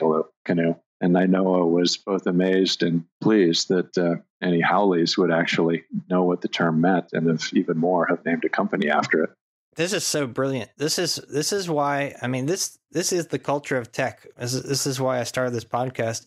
canoe. 0.43 0.75
And 0.99 1.17
I 1.17 1.25
know 1.25 1.61
I 1.61 1.65
was 1.65 1.95
both 1.97 2.25
amazed 2.25 2.81
and 2.81 3.03
pleased 3.21 3.69
that 3.69 3.97
uh, 3.97 4.15
any 4.41 4.61
Howleys 4.61 5.17
would 5.17 5.31
actually 5.31 5.83
know 6.09 6.23
what 6.23 6.41
the 6.41 6.47
term 6.47 6.81
meant, 6.81 7.13
and 7.13 7.29
if 7.29 7.53
even 7.53 7.77
more, 7.77 8.07
have 8.07 8.25
named 8.25 8.45
a 8.45 8.49
company 8.49 8.89
after 8.89 9.23
it. 9.23 9.29
This 9.75 9.93
is 9.93 10.03
so 10.03 10.25
brilliant. 10.25 10.71
This 10.77 10.97
is 10.97 11.15
this 11.31 11.53
is 11.53 11.69
why 11.69 12.15
I 12.21 12.27
mean 12.27 12.47
this 12.47 12.79
this 12.91 13.13
is 13.13 13.27
the 13.27 13.37
culture 13.37 13.77
of 13.77 13.91
tech. 13.91 14.25
This 14.35 14.55
is, 14.55 14.63
this 14.63 14.87
is 14.87 14.99
why 14.99 15.19
I 15.19 15.23
started 15.23 15.53
this 15.53 15.65
podcast. 15.65 16.25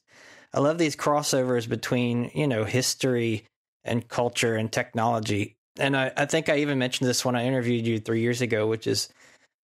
I 0.54 0.60
love 0.60 0.78
these 0.78 0.94
crossovers 0.94 1.68
between 1.68 2.30
you 2.32 2.46
know 2.46 2.64
history 2.64 3.46
and 3.82 4.06
culture 4.08 4.54
and 4.54 4.70
technology. 4.70 5.56
And 5.78 5.96
I, 5.96 6.12
I 6.16 6.26
think 6.26 6.48
I 6.48 6.58
even 6.58 6.78
mentioned 6.78 7.08
this 7.08 7.24
when 7.24 7.34
I 7.34 7.44
interviewed 7.44 7.86
you 7.86 7.98
three 7.98 8.20
years 8.20 8.40
ago, 8.40 8.68
which 8.68 8.86
is 8.86 9.08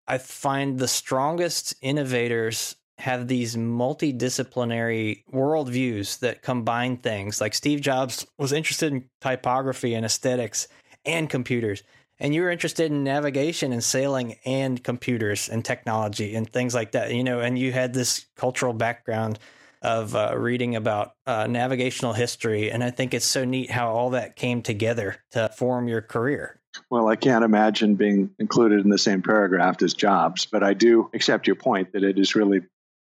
I 0.08 0.18
find 0.18 0.78
the 0.78 0.88
strongest 0.88 1.74
innovators 1.80 2.74
have 2.98 3.28
these 3.28 3.56
multidisciplinary 3.56 5.22
worldviews 5.32 6.18
that 6.20 6.42
combine 6.42 6.96
things. 6.96 7.40
Like 7.40 7.54
Steve 7.54 7.80
Jobs 7.80 8.26
was 8.38 8.52
interested 8.52 8.92
in 8.92 9.08
typography 9.20 9.94
and 9.94 10.04
aesthetics 10.04 10.68
and 11.04 11.28
computers. 11.28 11.82
And 12.18 12.34
you 12.34 12.42
were 12.42 12.50
interested 12.50 12.90
in 12.90 13.04
navigation 13.04 13.72
and 13.72 13.84
sailing 13.84 14.36
and 14.46 14.82
computers 14.82 15.48
and 15.48 15.64
technology 15.64 16.34
and 16.34 16.50
things 16.50 16.74
like 16.74 16.92
that, 16.92 17.12
you 17.12 17.22
know, 17.22 17.40
and 17.40 17.58
you 17.58 17.72
had 17.72 17.92
this 17.92 18.26
cultural 18.36 18.72
background 18.72 19.38
of 19.82 20.16
uh, 20.16 20.32
reading 20.36 20.74
about 20.74 21.12
uh, 21.26 21.46
navigational 21.46 22.14
history. 22.14 22.70
And 22.70 22.82
I 22.82 22.90
think 22.90 23.12
it's 23.12 23.26
so 23.26 23.44
neat 23.44 23.70
how 23.70 23.90
all 23.90 24.10
that 24.10 24.34
came 24.34 24.62
together 24.62 25.16
to 25.32 25.50
form 25.50 25.86
your 25.88 26.00
career. 26.00 26.58
Well, 26.90 27.08
I 27.08 27.16
can't 27.16 27.44
imagine 27.44 27.94
being 27.94 28.30
included 28.38 28.84
in 28.84 28.90
the 28.90 28.98
same 28.98 29.22
paragraph 29.22 29.82
as 29.82 29.94
Jobs, 29.94 30.46
but 30.46 30.62
I 30.62 30.74
do 30.74 31.10
accept 31.14 31.46
your 31.46 31.56
point 31.56 31.92
that 31.92 32.02
it 32.02 32.18
is 32.18 32.34
really 32.34 32.62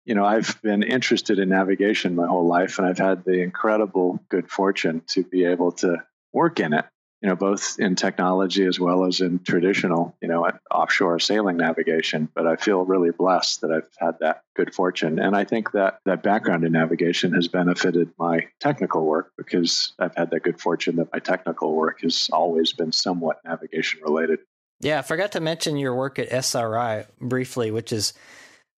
you 0.06 0.16
know, 0.16 0.24
I've 0.24 0.62
been 0.62 0.84
interested 0.84 1.40
in 1.40 1.50
navigation 1.50 2.16
my 2.16 2.28
whole 2.28 2.48
life, 2.48 2.78
and 2.78 2.88
I've 2.88 2.98
had 2.98 3.26
the 3.26 3.42
incredible 3.42 4.20
good 4.30 4.50
fortune 4.50 5.02
to 5.08 5.24
be 5.24 5.46
able 5.46 5.72
to 5.74 6.04
work 6.32 6.60
in 6.60 6.74
it, 6.74 6.86
you 7.22 7.30
know, 7.30 7.36
both 7.36 7.80
in 7.80 7.96
technology 7.96 8.66
as 8.66 8.80
well 8.80 9.06
as 9.06 9.20
in 9.20 9.40
traditional, 9.40 10.16
you 10.22 10.28
know, 10.28 10.48
offshore 10.70 11.18
sailing 11.18 11.58
navigation. 11.58 12.30
But 12.36 12.46
I 12.46 12.56
feel 12.56 12.86
really 12.86 13.10
blessed 13.10 13.62
that 13.62 13.72
I've 13.72 13.90
had 13.98 14.20
that 14.20 14.44
good 14.56 14.76
fortune. 14.76 15.18
And 15.18 15.36
I 15.36 15.44
think 15.44 15.72
that 15.72 16.00
that 16.06 16.22
background 16.22 16.66
in 16.66 16.74
navigation 16.74 17.34
has 17.34 17.48
benefited 17.48 18.12
my 18.20 18.48
technical 18.60 19.06
work 19.06 19.32
because 19.38 19.94
I've 19.98 20.16
had 20.16 20.30
that 20.32 20.44
good 20.44 20.62
fortune 20.62 20.98
that 20.98 21.12
my 21.12 21.20
technical 21.20 21.74
work 21.74 22.02
has 22.02 22.30
always 22.32 22.74
been 22.74 22.92
somewhat 22.92 23.40
navigation 23.44 24.02
related. 24.04 24.40
Yeah, 24.82 25.00
I 25.00 25.02
forgot 25.02 25.32
to 25.32 25.40
mention 25.40 25.78
your 25.78 25.96
work 25.96 26.20
at 26.20 26.32
SRI 26.32 27.06
briefly, 27.20 27.72
which 27.72 27.92
is 27.92 28.14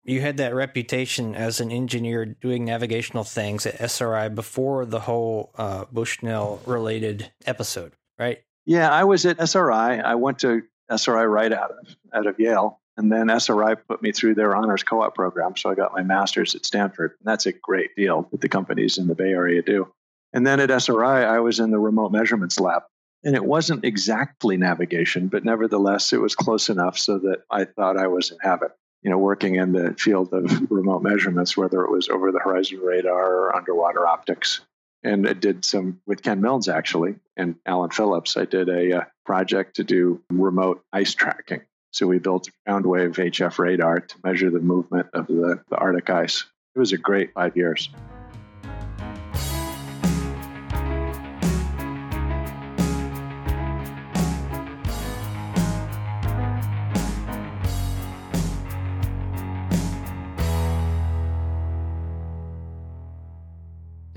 you 0.08 0.22
had 0.22 0.38
that 0.38 0.56
reputation 0.56 1.36
as 1.36 1.60
an 1.60 1.70
engineer 1.70 2.26
doing 2.26 2.64
navigational 2.64 3.26
things 3.26 3.66
at 3.66 3.80
SRI 3.82 4.30
before 4.30 4.86
the 4.86 5.02
whole 5.02 5.52
uh, 5.58 5.86
Bushnell 5.92 6.62
related 6.66 7.32
episode, 7.46 7.92
right? 8.18 8.42
Yeah, 8.66 8.90
I 8.90 9.04
was 9.04 9.26
at 9.26 9.40
SRI. 9.40 10.00
I 10.00 10.16
went 10.16 10.40
to 10.40 10.64
SRI 10.90 11.26
right 11.26 11.52
out 11.52 11.72
of 11.72 11.96
out 12.14 12.26
of 12.26 12.40
Yale, 12.40 12.80
and 12.96 13.12
then 13.12 13.30
SRI 13.30 13.76
put 13.76 14.02
me 14.02 14.14
through 14.14 14.36
their 14.36 14.56
honors 14.56 14.84
co-op 14.84 15.14
program, 15.14 15.58
so 15.58 15.70
I 15.70 15.76
got 15.76 15.94
my 15.94 16.04
master's 16.04 16.56
at 16.56 16.66
Stanford. 16.66 17.12
And 17.20 17.28
that's 17.28 17.46
a 17.46 17.52
great 17.52 17.96
deal 17.96 18.28
that 18.32 18.40
the 18.40 18.50
companies 18.50 18.98
in 18.98 19.08
the 19.08 19.16
Bay 19.16 19.32
Area 19.32 19.62
do. 19.62 19.92
And 20.32 20.48
then 20.48 20.62
at 20.62 20.72
SRI, 20.72 21.24
I 21.24 21.40
was 21.40 21.60
in 21.60 21.72
the 21.72 21.80
remote 21.80 22.12
measurements 22.12 22.60
lab. 22.60 22.84
And 23.24 23.36
it 23.36 23.44
wasn't 23.44 23.84
exactly 23.84 24.58
navigation, 24.58 25.28
but 25.28 25.44
nevertheless, 25.44 26.14
it 26.14 26.22
was 26.22 26.36
close 26.36 26.70
enough 26.70 26.98
so 26.98 27.18
that 27.20 27.40
I 27.52 27.66
thought 27.66 27.98
I 27.98 28.08
was 28.08 28.32
in 28.32 28.38
habit 28.42 28.72
you 29.04 29.12
know, 29.12 29.18
working 29.18 29.56
in 29.56 29.72
the 29.72 29.94
field 29.98 30.34
of 30.34 30.72
remote 30.72 31.04
measurements, 31.04 31.56
whether 31.56 31.84
it 31.84 31.92
was 31.92 32.10
over 32.10 32.32
the 32.32 32.40
horizon 32.40 32.80
radar 32.80 33.34
or 33.34 33.56
underwater 33.56 34.06
optics. 34.08 34.62
And 35.04 35.28
I 35.28 35.34
did 35.34 35.64
some 35.64 36.02
with 36.06 36.24
Ken 36.24 36.42
Milnes 36.42 36.68
actually 36.68 37.16
and 37.38 37.56
Alan 37.66 37.92
Phillips. 37.92 38.36
I 38.36 38.46
did 38.46 38.68
a, 38.68 39.02
uh, 39.02 39.06
project 39.26 39.76
to 39.76 39.84
do 39.84 40.22
remote 40.30 40.84
ice 40.94 41.14
tracking. 41.14 41.62
So 41.92 42.08
we 42.08 42.18
built 42.18 42.48
a 42.48 42.52
ground 42.66 42.86
wave 42.86 43.12
HF 43.12 43.60
radar 43.60 44.00
to 44.00 44.16
measure 44.24 44.50
the 44.50 44.60
movement 44.60 45.08
of 45.14 45.28
the, 45.28 45.62
the 45.70 45.76
Arctic 45.76 46.10
ice. 46.10 46.46
It 46.76 46.80
was 46.80 46.94
a 46.94 46.98
great 46.98 47.34
five 47.34 47.58
years. 47.58 47.90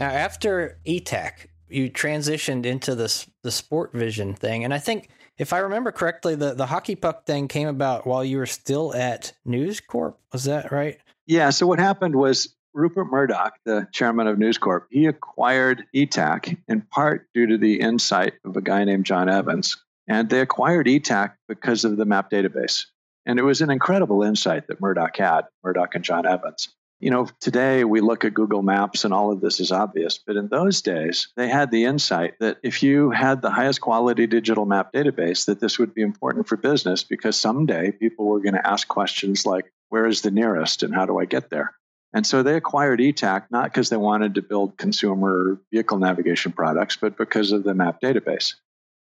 Now, 0.00 0.08
after 0.08 0.78
Etak, 0.86 1.48
you 1.68 1.90
transitioned 1.90 2.64
into 2.64 2.94
this 2.94 3.28
the 3.42 3.50
Sportvision 3.50 4.34
thing, 4.36 4.64
and 4.64 4.72
I 4.72 4.78
think 4.78 5.10
if 5.36 5.52
I 5.52 5.58
remember 5.58 5.92
correctly, 5.92 6.34
the 6.34 6.54
the 6.54 6.66
hockey 6.66 6.96
puck 6.96 7.26
thing 7.26 7.48
came 7.48 7.68
about 7.68 8.06
while 8.06 8.24
you 8.24 8.38
were 8.38 8.46
still 8.46 8.94
at 8.94 9.34
News 9.44 9.78
Corp. 9.78 10.18
Was 10.32 10.44
that 10.44 10.72
right? 10.72 10.98
Yeah. 11.26 11.50
So 11.50 11.66
what 11.66 11.78
happened 11.78 12.16
was 12.16 12.56
Rupert 12.72 13.10
Murdoch, 13.10 13.52
the 13.66 13.88
chairman 13.92 14.26
of 14.26 14.38
News 14.38 14.56
Corp, 14.56 14.86
he 14.90 15.04
acquired 15.04 15.84
Etak 15.94 16.56
in 16.66 16.80
part 16.80 17.28
due 17.34 17.46
to 17.48 17.58
the 17.58 17.80
insight 17.80 18.34
of 18.44 18.56
a 18.56 18.62
guy 18.62 18.84
named 18.84 19.04
John 19.04 19.28
Evans, 19.28 19.76
and 20.08 20.30
they 20.30 20.40
acquired 20.40 20.86
Etak 20.86 21.34
because 21.46 21.84
of 21.84 21.98
the 21.98 22.06
map 22.06 22.30
database. 22.30 22.86
And 23.26 23.38
it 23.38 23.42
was 23.42 23.60
an 23.60 23.68
incredible 23.68 24.22
insight 24.22 24.66
that 24.68 24.80
Murdoch 24.80 25.16
had, 25.18 25.42
Murdoch 25.62 25.94
and 25.94 26.04
John 26.04 26.26
Evans 26.26 26.70
you 27.00 27.10
know, 27.10 27.26
today 27.40 27.82
we 27.82 28.00
look 28.00 28.26
at 28.26 28.34
Google 28.34 28.62
Maps 28.62 29.04
and 29.04 29.14
all 29.14 29.32
of 29.32 29.40
this 29.40 29.58
is 29.58 29.72
obvious, 29.72 30.18
but 30.18 30.36
in 30.36 30.48
those 30.48 30.82
days, 30.82 31.28
they 31.34 31.48
had 31.48 31.70
the 31.70 31.84
insight 31.84 32.34
that 32.40 32.58
if 32.62 32.82
you 32.82 33.10
had 33.10 33.40
the 33.40 33.50
highest 33.50 33.80
quality 33.80 34.26
digital 34.26 34.66
map 34.66 34.92
database, 34.92 35.46
that 35.46 35.60
this 35.60 35.78
would 35.78 35.94
be 35.94 36.02
important 36.02 36.46
for 36.46 36.58
business 36.58 37.02
because 37.02 37.36
someday 37.36 37.90
people 37.90 38.26
were 38.26 38.40
going 38.40 38.54
to 38.54 38.66
ask 38.66 38.86
questions 38.86 39.46
like, 39.46 39.72
where 39.88 40.06
is 40.06 40.20
the 40.20 40.30
nearest 40.30 40.82
and 40.82 40.94
how 40.94 41.06
do 41.06 41.18
I 41.18 41.24
get 41.24 41.48
there? 41.48 41.74
And 42.12 42.26
so 42.26 42.42
they 42.42 42.56
acquired 42.56 43.00
Etak 43.00 43.44
not 43.50 43.64
because 43.64 43.88
they 43.88 43.96
wanted 43.96 44.34
to 44.34 44.42
build 44.42 44.76
consumer 44.76 45.58
vehicle 45.72 45.98
navigation 45.98 46.52
products, 46.52 46.96
but 46.96 47.16
because 47.16 47.52
of 47.52 47.64
the 47.64 47.74
map 47.74 48.00
database. 48.00 48.54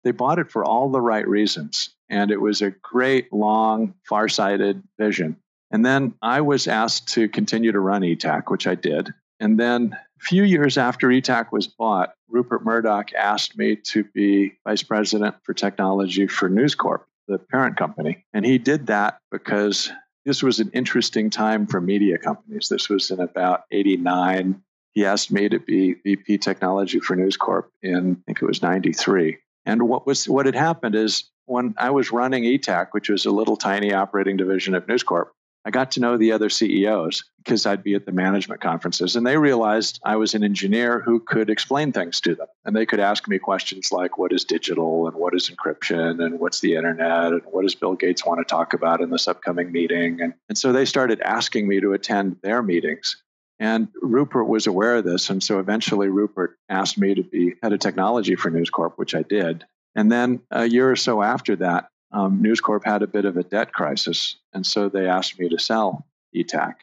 They 0.04 0.12
bought 0.12 0.38
it 0.38 0.50
for 0.50 0.64
all 0.64 0.90
the 0.90 1.00
right 1.00 1.28
reasons. 1.28 1.90
And 2.08 2.30
it 2.30 2.40
was 2.40 2.62
a 2.62 2.70
great, 2.70 3.30
long, 3.32 3.94
far 4.08 4.28
sighted 4.28 4.82
vision. 4.98 5.36
And 5.70 5.84
then 5.84 6.14
I 6.20 6.40
was 6.40 6.66
asked 6.66 7.08
to 7.14 7.28
continue 7.28 7.72
to 7.72 7.80
run 7.80 8.02
Etak, 8.02 8.50
which 8.50 8.66
I 8.66 8.74
did. 8.74 9.12
And 9.38 9.58
then 9.58 9.94
a 9.94 10.20
few 10.20 10.42
years 10.42 10.76
after 10.76 11.08
Etak 11.08 11.52
was 11.52 11.66
bought, 11.66 12.14
Rupert 12.28 12.64
Murdoch 12.64 13.12
asked 13.14 13.56
me 13.56 13.76
to 13.76 14.04
be 14.04 14.52
vice 14.66 14.82
president 14.82 15.36
for 15.44 15.54
technology 15.54 16.26
for 16.26 16.48
News 16.48 16.74
Corp, 16.74 17.06
the 17.26 17.38
parent 17.38 17.76
company. 17.76 18.24
And 18.34 18.44
he 18.44 18.58
did 18.58 18.88
that 18.88 19.18
because 19.30 19.90
this 20.26 20.42
was 20.42 20.60
an 20.60 20.70
interesting 20.74 21.30
time 21.30 21.66
for 21.66 21.80
media 21.80 22.18
companies. 22.18 22.68
This 22.68 22.88
was 22.88 23.10
in 23.10 23.20
about 23.20 23.62
89. 23.70 24.62
He 24.92 25.06
asked 25.06 25.32
me 25.32 25.48
to 25.48 25.58
be 25.58 25.94
VP 25.94 26.38
technology 26.38 27.00
for 27.00 27.16
News 27.16 27.36
Corp 27.36 27.70
in, 27.82 28.12
I 28.12 28.22
think 28.26 28.42
it 28.42 28.46
was 28.46 28.60
93. 28.60 29.38
And 29.66 29.88
what 29.88 30.06
was 30.06 30.28
what 30.28 30.46
had 30.46 30.54
happened 30.54 30.94
is 30.94 31.24
when 31.46 31.74
I 31.78 31.90
was 31.90 32.12
running 32.12 32.44
Etak, 32.44 32.88
which 32.92 33.08
was 33.08 33.24
a 33.26 33.30
little 33.30 33.56
tiny 33.56 33.92
operating 33.92 34.36
division 34.36 34.74
of 34.74 34.86
News 34.88 35.02
Corp, 35.02 35.32
I 35.64 35.70
got 35.70 35.90
to 35.92 36.00
know 36.00 36.16
the 36.16 36.32
other 36.32 36.48
CEOs 36.48 37.24
because 37.38 37.66
I'd 37.66 37.82
be 37.82 37.94
at 37.94 38.06
the 38.06 38.12
management 38.12 38.60
conferences 38.60 39.14
and 39.14 39.26
they 39.26 39.36
realized 39.36 40.00
I 40.04 40.16
was 40.16 40.34
an 40.34 40.42
engineer 40.42 41.00
who 41.00 41.20
could 41.20 41.50
explain 41.50 41.92
things 41.92 42.20
to 42.22 42.34
them. 42.34 42.46
And 42.64 42.74
they 42.74 42.86
could 42.86 43.00
ask 43.00 43.28
me 43.28 43.38
questions 43.38 43.92
like 43.92 44.16
what 44.16 44.32
is 44.32 44.44
digital 44.44 45.06
and 45.06 45.16
what 45.16 45.34
is 45.34 45.50
encryption 45.50 46.24
and 46.24 46.40
what's 46.40 46.60
the 46.60 46.76
internet 46.76 47.32
and 47.32 47.42
what 47.50 47.62
does 47.62 47.74
Bill 47.74 47.94
Gates 47.94 48.24
want 48.24 48.40
to 48.40 48.44
talk 48.44 48.72
about 48.72 49.00
in 49.00 49.10
this 49.10 49.28
upcoming 49.28 49.70
meeting. 49.70 50.20
And, 50.20 50.34
and 50.48 50.56
so 50.56 50.72
they 50.72 50.86
started 50.86 51.20
asking 51.20 51.68
me 51.68 51.80
to 51.80 51.92
attend 51.92 52.36
their 52.42 52.62
meetings. 52.62 53.16
And 53.58 53.88
Rupert 54.00 54.48
was 54.48 54.66
aware 54.66 54.96
of 54.96 55.04
this. 55.04 55.28
And 55.28 55.42
so 55.42 55.58
eventually 55.58 56.08
Rupert 56.08 56.56
asked 56.70 56.96
me 56.96 57.14
to 57.14 57.22
be 57.22 57.54
head 57.62 57.74
of 57.74 57.80
technology 57.80 58.34
for 58.34 58.50
News 58.50 58.70
Corp, 58.70 58.94
which 58.96 59.14
I 59.14 59.22
did. 59.22 59.64
And 59.94 60.10
then 60.10 60.40
a 60.50 60.64
year 60.64 60.90
or 60.90 60.96
so 60.96 61.22
after 61.22 61.56
that, 61.56 61.89
um, 62.12 62.42
News 62.42 62.60
Corp 62.60 62.84
had 62.84 63.02
a 63.02 63.06
bit 63.06 63.24
of 63.24 63.36
a 63.36 63.42
debt 63.42 63.72
crisis, 63.72 64.36
and 64.52 64.66
so 64.66 64.88
they 64.88 65.06
asked 65.06 65.38
me 65.38 65.48
to 65.48 65.58
sell 65.58 66.06
Etak. 66.34 66.74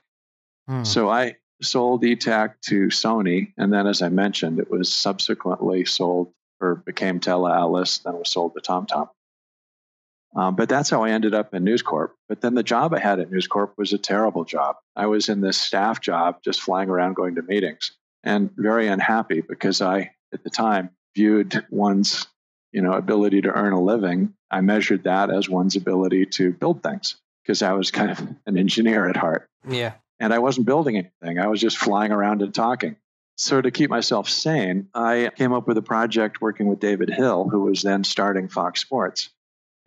Hmm. 0.68 0.84
So 0.84 1.10
I 1.10 1.38
sold 1.62 2.04
Etak 2.04 2.56
to 2.68 2.88
Sony, 2.88 3.54
and 3.58 3.74
then, 3.74 3.88
as 3.88 4.02
I 4.02 4.10
mentioned, 4.10 4.60
it 4.60 4.70
was 4.70 4.94
subsequently 4.94 5.86
sold 5.86 6.32
or 6.60 6.76
became 6.76 7.20
Tele 7.20 7.52
Atlas, 7.52 8.00
then 8.00 8.18
was 8.18 8.32
sold 8.32 8.54
to 8.56 8.62
TomTom. 8.62 9.10
Um, 10.36 10.56
but 10.56 10.70
that's 10.70 10.90
how 10.90 11.04
I 11.04 11.12
ended 11.12 11.34
up 11.34 11.54
in 11.54 11.64
News 11.64 11.82
Corp. 11.82 12.16
But 12.28 12.42
then 12.42 12.54
the 12.54 12.64
job 12.64 12.94
I 12.94 13.00
had 13.00 13.20
at 13.20 13.32
News 13.32 13.48
Corp 13.48 13.74
was 13.78 13.94
a 13.94 13.98
terrible 13.98 14.44
job. 14.44 14.76
I 14.96 15.08
was 15.08 15.30
in 15.30 15.42
this 15.42 15.58
staff 15.58 16.02
job, 16.02 16.44
just 16.44 16.62
flying 16.62 16.90
around 16.90 17.16
going 17.16 17.36
to 17.36 17.42
meetings, 17.42 17.92
and 18.24 18.52
very 18.56 18.88
unhappy 18.88 19.42
because 19.42 19.82
I, 19.82 20.12
at 20.34 20.44
the 20.44 20.50
time, 20.50 20.90
viewed 21.16 21.66
one's 21.70 22.28
you 22.78 22.84
know 22.84 22.94
ability 22.94 23.42
to 23.42 23.50
earn 23.50 23.74
a 23.74 23.82
living 23.82 24.36
i 24.52 24.62
measured 24.62 25.06
that 25.06 25.32
as 25.32 25.50
one's 25.50 25.76
ability 25.76 26.28
to 26.28 26.54
build 26.54 26.84
things 26.84 27.16
because 27.42 27.64
i 27.64 27.74
was 27.74 27.90
kind 27.90 28.12
of 28.12 28.20
an 28.46 28.56
engineer 28.56 29.10
at 29.10 29.18
heart. 29.18 29.50
Yeah. 29.68 29.94
and 30.20 30.32
i 30.32 30.38
wasn't 30.38 30.68
building 30.68 30.96
anything 30.96 31.40
i 31.40 31.48
was 31.48 31.60
just 31.60 31.78
flying 31.78 32.12
around 32.12 32.44
and 32.44 32.54
talking. 32.54 32.96
So 33.36 33.62
to 33.62 33.72
keep 33.72 33.90
myself 33.90 34.30
sane 34.30 34.90
i 34.94 35.32
came 35.36 35.54
up 35.54 35.68
with 35.68 35.80
a 35.80 35.82
project 35.82 36.40
working 36.40 36.68
with 36.68 36.80
david 36.80 37.10
hill 37.10 37.50
who 37.50 37.62
was 37.64 37.82
then 37.82 38.04
starting 38.04 38.48
fox 38.48 38.80
sports. 38.80 39.32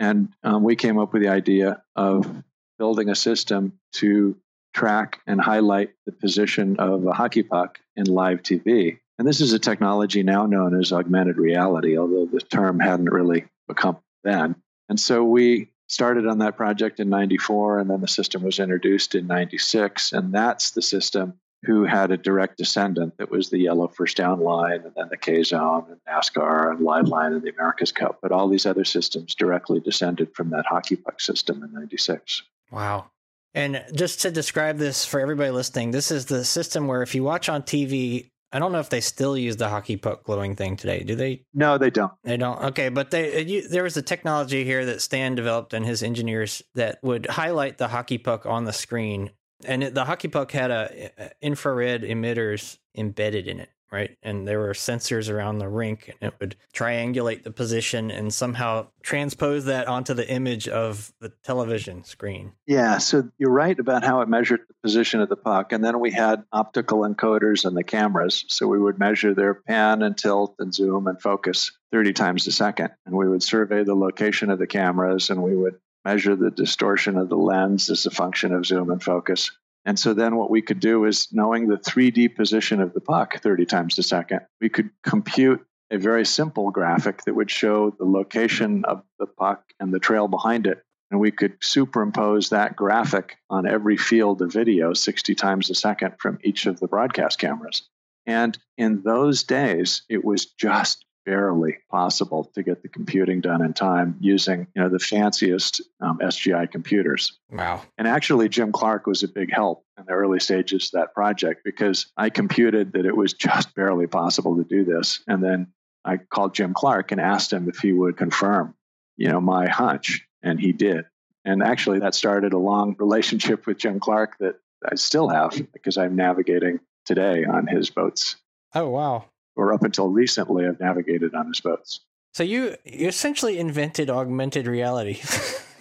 And 0.01 0.31
um, 0.43 0.65
we 0.65 0.75
came 0.75 0.99
up 0.99 1.13
with 1.13 1.23
the 1.23 1.29
idea 1.29 1.83
of 1.95 2.43
building 2.77 3.09
a 3.09 3.15
system 3.15 3.75
to 4.01 4.37
track 4.75 5.21
and 5.29 5.41
highlight 5.41 5.91
the 6.07 6.13
position 6.13 6.77
of 6.79 7.07
a 7.07 7.13
hockey 7.13 7.45
puck 7.45 7.79
in 7.95 8.07
live 8.07 8.43
tv 8.43 8.99
and 9.21 9.29
this 9.29 9.43
is 9.43 9.53
a 9.53 9.59
technology 9.59 10.23
now 10.23 10.47
known 10.47 10.81
as 10.81 10.95
augmented 10.95 11.37
reality, 11.37 11.99
although 11.99 12.25
the 12.25 12.41
term 12.41 12.81
hadn't 12.81 13.11
really 13.11 13.45
become 13.69 13.99
then. 14.25 14.57
And 14.89 14.99
so 14.99 15.23
we 15.23 15.69
started 15.89 16.27
on 16.27 16.39
that 16.39 16.57
project 16.57 17.01
in 17.01 17.11
94, 17.11 17.81
and 17.81 17.91
then 17.91 18.01
the 18.01 18.09
system 18.09 18.43
was 18.43 18.59
introduced 18.59 19.15
in 19.15 19.27
96. 19.27 20.13
And 20.13 20.33
that's 20.33 20.71
the 20.71 20.81
system 20.81 21.35
who 21.65 21.85
had 21.85 22.11
a 22.11 22.17
direct 22.17 22.57
descendant 22.57 23.19
that 23.19 23.31
was 23.31 23.51
the 23.51 23.59
yellow 23.59 23.89
first 23.89 24.17
down 24.17 24.41
line, 24.41 24.81
and 24.87 24.93
then 24.97 25.09
the 25.11 25.19
K 25.19 25.43
zone, 25.43 25.85
and 25.91 26.01
NASCAR, 26.09 26.71
and 26.71 26.81
Live 26.81 27.09
Line, 27.09 27.35
and 27.35 27.43
the 27.43 27.53
America's 27.53 27.93
Cup. 27.93 28.21
But 28.23 28.33
all 28.33 28.49
these 28.49 28.65
other 28.65 28.87
systems 28.87 29.35
directly 29.35 29.81
descended 29.81 30.35
from 30.35 30.49
that 30.49 30.65
hockey 30.65 30.97
puck 30.97 31.21
system 31.21 31.63
in 31.63 31.71
96. 31.75 32.43
Wow. 32.73 33.11
And 33.53 33.85
just 33.95 34.23
to 34.23 34.31
describe 34.31 34.79
this 34.79 35.05
for 35.05 35.21
everybody 35.21 35.51
listening, 35.51 35.91
this 35.91 36.11
is 36.11 36.25
the 36.25 36.43
system 36.43 36.87
where 36.87 37.03
if 37.03 37.15
you 37.15 37.23
watch 37.23 37.51
on 37.51 37.63
TV, 37.63 38.30
I 38.53 38.59
don't 38.59 38.73
know 38.73 38.81
if 38.81 38.89
they 38.89 39.01
still 39.01 39.37
use 39.37 39.57
the 39.57 39.69
hockey 39.69 39.97
puck 39.97 40.25
glowing 40.25 40.57
thing 40.57 40.77
today. 40.77 41.05
Do 41.05 41.15
they? 41.15 41.45
No, 41.55 41.79
they 41.79 41.91
don't. 41.91 42.13
They 42.25 42.37
don't. 42.37 42.61
Okay, 42.67 42.89
but 42.89 43.11
they 43.11 43.37
uh, 43.37 43.41
you, 43.41 43.69
there 43.69 43.85
was 43.85 43.97
a 43.97 44.03
technology 44.03 44.65
here 44.65 44.85
that 44.87 45.01
Stan 45.01 45.35
developed 45.35 45.73
and 45.73 45.87
his 45.87 46.03
engineers 46.03 46.63
that 46.75 46.99
would 47.03 47.27
highlight 47.27 47.79
the 47.79 47.89
hockey 47.89 48.19
puck 48.19 48.47
on 48.47 48.65
the 48.65 48.73
screen, 48.73 49.31
and 49.65 49.85
it, 49.85 49.95
the 49.95 50.05
hockey 50.05 50.29
puck 50.29 50.51
had 50.51 50.71
a, 50.71 51.11
a 51.17 51.31
infrared 51.41 52.03
emitters 52.03 52.79
embedded 52.97 53.47
in 53.47 53.61
it, 53.61 53.71
right? 53.93 54.17
And 54.23 54.47
there 54.47 54.59
were 54.59 54.73
sensors 54.73 55.33
around 55.33 55.59
the 55.59 55.69
rink, 55.69 56.15
and 56.21 56.33
it 56.33 56.35
would 56.41 56.57
triangulate 56.75 57.43
the 57.43 57.51
position 57.51 58.11
and 58.11 58.33
somehow 58.33 58.89
transpose 59.03 59.65
that 59.65 59.89
onto 59.89 60.15
the 60.15 60.29
image 60.31 60.69
of 60.69 61.13
the 61.21 61.31
television 61.43 62.05
screen. 62.05 62.53
Yeah, 62.67 62.99
so 62.99 63.29
you're 63.39 63.51
right 63.51 63.79
about 63.79 64.05
how 64.05 64.21
it 64.21 64.29
measured 64.29 64.61
the 64.69 64.75
position 64.83 65.21
of 65.21 65.29
the 65.29 65.37
puck. 65.37 65.73
And 65.73 65.85
then 65.85 66.01
we 66.01 66.11
had 66.11 66.45
optical 66.53 67.01
encoders 67.01 67.67
in 67.67 67.75
the 67.75 67.85
cameras. 67.85 68.45
So 68.49 68.69
we 68.69 68.79
would 68.79 68.99
measure 68.99 69.35
their 69.35 69.55
pan 69.55 70.03
and 70.03 70.17
tilt 70.17 70.55
and 70.59 70.73
zoom 70.73 71.07
and 71.07 71.21
focus 71.21 71.73
30 71.93 72.13
times 72.13 72.47
a 72.47 72.53
second. 72.53 72.91
And 73.07 73.17
we 73.17 73.29
would 73.29 73.43
survey 73.43 73.83
the 73.83 73.95
location 73.95 74.51
of 74.51 74.59
the 74.59 74.67
cameras 74.67 75.31
and 75.31 75.43
we 75.43 75.57
would 75.57 75.79
measure 76.05 76.37
the 76.37 76.51
distortion 76.51 77.17
of 77.17 77.29
the 77.29 77.37
lens 77.37 77.91
as 77.91 78.07
a 78.07 78.11
function 78.11 78.53
of 78.55 78.67
zoom 78.67 78.91
and 78.91 79.03
focus. 79.03 79.51
And 79.85 79.99
so 79.99 80.13
then 80.13 80.37
what 80.37 80.51
we 80.51 80.63
could 80.63 80.81
do 80.81 81.05
is 81.05 81.29
knowing 81.33 81.67
the 81.67 81.77
3D 81.77 82.37
position 82.37 82.81
of 82.81 82.93
the 82.93 83.01
puck 83.01 83.41
30 83.43 83.65
times 83.67 83.99
a 83.99 84.03
second, 84.03 84.41
we 84.61 84.69
could 84.69 84.91
compute 85.03 85.65
a 85.91 85.99
very 85.99 86.25
simple 86.25 86.71
graphic 86.71 87.25
that 87.25 87.35
would 87.35 87.51
show 87.51 87.91
the 87.91 88.05
location 88.05 88.85
of 88.85 89.03
the 89.19 89.27
puck 89.27 89.65
and 89.81 89.93
the 89.93 89.99
trail 89.99 90.29
behind 90.29 90.67
it. 90.67 90.83
And 91.11 91.19
we 91.19 91.33
could 91.33 91.57
superimpose 91.61 92.51
that 92.51 92.77
graphic 92.77 93.37
on 93.49 93.67
every 93.67 93.97
field 93.97 94.43
of 94.43 94.53
video 94.53 94.93
60 94.93 95.35
times 95.35 95.69
a 95.69 95.75
second 95.75 96.15
from 96.21 96.39
each 96.45 96.67
of 96.67 96.79
the 96.79 96.87
broadcast 96.87 97.39
cameras. 97.39 97.89
And 98.27 98.57
in 98.79 99.03
those 99.03 99.43
days, 99.43 100.03
it 100.09 100.25
was 100.25 100.47
just 100.47 101.05
barely 101.31 101.77
possible 101.89 102.51
to 102.57 102.61
get 102.61 102.83
the 102.83 102.89
computing 102.89 103.41
done 103.41 103.65
in 103.65 103.73
time 103.73 104.17
using 104.19 104.67
you 104.75 104.83
know 104.83 104.89
the 104.89 104.99
fanciest 104.99 105.81
um, 106.01 106.19
SGI 106.19 106.69
computers. 106.69 107.39
Wow. 107.53 107.83
And 107.97 108.09
actually, 108.09 108.49
Jim 108.49 108.73
Clark 108.73 109.07
was 109.07 109.23
a 109.23 109.29
big 109.29 109.53
help 109.53 109.85
in 109.97 110.07
the 110.07 110.13
early 110.13 110.41
stages 110.41 110.87
of 110.87 110.99
that 110.99 111.15
project 111.15 111.63
because 111.65 112.11
I 112.17 112.31
computed 112.31 112.95
that 112.95 113.07
it 113.07 113.17
was 113.17 113.33
just 113.49 113.77
barely 113.77 114.09
possible 114.09 114.57
to 114.57 114.65
do 114.65 114.85
this. 114.85 115.23
And 115.29 115.41
then 115.41 115.69
I 116.05 116.17
called 116.17 116.53
Jim 116.53 116.75
Clark 116.75 117.13
and 117.13 117.21
asked 117.21 117.53
him 117.53 117.69
if 117.69 117.79
he 117.79 117.93
would 117.93 118.17
confirm, 118.17 118.75
you 119.17 119.29
know, 119.29 119.41
my 119.41 119.69
hunch, 119.69 120.27
and 120.43 120.59
he 120.59 120.73
did. 120.73 121.05
And 121.45 121.63
actually, 121.63 122.01
that 122.01 122.17
started 122.17 122.55
a 122.55 122.59
long 122.59 122.97
relationship 122.99 123.69
with 123.69 123.79
Jim 123.79 124.01
Clark 124.01 124.37
that 124.41 124.57
I 124.85 124.97
still 124.97 125.29
have 125.29 125.53
because 125.73 125.97
I'm 125.97 126.17
navigating 126.17 126.81
today 127.07 127.45
on 127.45 127.69
his 127.69 127.89
boats, 127.89 128.35
Oh 128.75 128.89
wow. 128.89 129.27
Or 129.57 129.73
up 129.73 129.83
until 129.83 130.09
recently, 130.09 130.67
I've 130.67 130.81
navigated 130.81 131.35
on 131.35 131.49
his 131.49 131.61
boats. 131.61 132.01
So 132.33 132.43
you 132.43 132.77
you 132.85 133.09
essentially 133.09 133.59
invented 133.59 134.09
augmented 134.09 134.67
reality. 134.67 135.21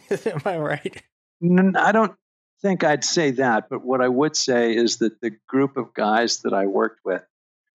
Am 0.26 0.42
I 0.46 0.58
right? 0.58 1.04
I 1.76 1.92
don't 1.92 2.14
think 2.62 2.84
I'd 2.84 3.04
say 3.04 3.32
that, 3.32 3.70
but 3.70 3.86
what 3.86 4.02
I 4.02 4.08
would 4.08 4.36
say 4.36 4.76
is 4.76 4.98
that 4.98 5.22
the 5.22 5.32
group 5.48 5.78
of 5.78 5.94
guys 5.94 6.40
that 6.40 6.54
I 6.54 6.66
worked 6.66 7.02
with, 7.06 7.24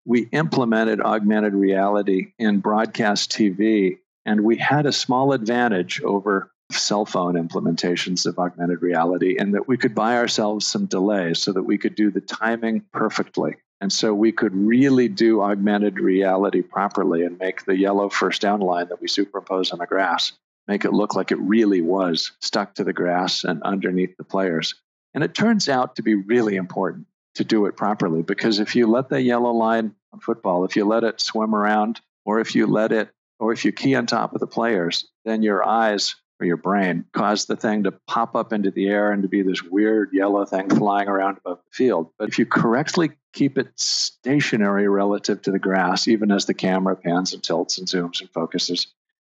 we 0.05 0.27
implemented 0.31 1.01
augmented 1.01 1.53
reality 1.53 2.33
in 2.37 2.59
broadcast 2.59 3.31
TV, 3.31 3.97
and 4.25 4.41
we 4.41 4.57
had 4.57 4.85
a 4.85 4.91
small 4.91 5.33
advantage 5.33 6.01
over 6.01 6.51
cell 6.71 7.05
phone 7.05 7.35
implementations 7.35 8.25
of 8.25 8.37
augmented 8.39 8.81
reality 8.81 9.37
in 9.39 9.51
that 9.51 9.67
we 9.67 9.77
could 9.77 9.95
buy 9.95 10.17
ourselves 10.17 10.67
some 10.67 10.85
delay 10.85 11.33
so 11.33 11.51
that 11.53 11.63
we 11.63 11.77
could 11.77 11.95
do 11.95 12.11
the 12.11 12.21
timing 12.21 12.81
perfectly. 12.91 13.55
And 13.85 13.93
so 13.93 14.15
we 14.15 14.31
could 14.31 14.55
really 14.55 15.07
do 15.07 15.43
augmented 15.43 15.99
reality 15.99 16.63
properly 16.63 17.23
and 17.23 17.37
make 17.37 17.65
the 17.65 17.77
yellow 17.77 18.09
first 18.09 18.41
down 18.41 18.59
line 18.61 18.87
that 18.87 18.99
we 18.99 19.07
superimpose 19.07 19.69
on 19.69 19.77
the 19.77 19.85
grass 19.85 20.33
make 20.67 20.85
it 20.85 20.91
look 20.91 21.13
like 21.13 21.31
it 21.31 21.37
really 21.37 21.81
was 21.81 22.31
stuck 22.41 22.73
to 22.73 22.83
the 22.83 22.93
grass 22.93 23.43
and 23.43 23.61
underneath 23.61 24.17
the 24.17 24.23
players. 24.23 24.73
And 25.13 25.23
it 25.23 25.35
turns 25.35 25.69
out 25.69 25.97
to 25.97 26.01
be 26.01 26.15
really 26.15 26.55
important 26.55 27.05
to 27.35 27.43
do 27.43 27.67
it 27.67 27.77
properly 27.77 28.23
because 28.23 28.57
if 28.57 28.75
you 28.75 28.87
let 28.87 29.09
the 29.09 29.21
yellow 29.21 29.51
line 29.51 29.93
on 30.11 30.19
football, 30.19 30.65
if 30.65 30.75
you 30.75 30.83
let 30.83 31.03
it 31.03 31.21
swim 31.21 31.53
around, 31.53 32.01
or 32.25 32.39
if 32.39 32.55
you 32.55 32.65
let 32.65 32.91
it, 32.91 33.11
or 33.39 33.53
if 33.53 33.65
you 33.65 33.71
key 33.71 33.93
on 33.93 34.07
top 34.07 34.33
of 34.33 34.39
the 34.39 34.47
players, 34.47 35.07
then 35.25 35.43
your 35.43 35.63
eyes 35.63 36.15
or 36.39 36.45
your 36.45 36.57
brain 36.57 37.05
cause 37.13 37.45
the 37.45 37.55
thing 37.55 37.83
to 37.83 37.91
pop 38.07 38.35
up 38.35 38.51
into 38.51 38.71
the 38.71 38.87
air 38.87 39.11
and 39.11 39.23
to 39.23 39.29
be 39.29 39.41
this 39.41 39.63
weird 39.63 40.09
yellow 40.11 40.45
thing 40.45 40.69
flying 40.69 41.07
around 41.07 41.37
above 41.37 41.59
the 41.59 41.75
field. 41.75 42.09
But 42.19 42.29
if 42.29 42.37
you 42.37 42.45
correctly 42.45 43.11
keep 43.33 43.57
it 43.57 43.69
stationary 43.75 44.87
relative 44.87 45.41
to 45.43 45.51
the 45.51 45.59
grass, 45.59 46.07
even 46.07 46.31
as 46.31 46.45
the 46.45 46.53
camera 46.53 46.95
pans 46.95 47.33
and 47.33 47.43
tilts 47.43 47.77
and 47.77 47.87
zooms 47.87 48.21
and 48.21 48.29
focuses, 48.31 48.87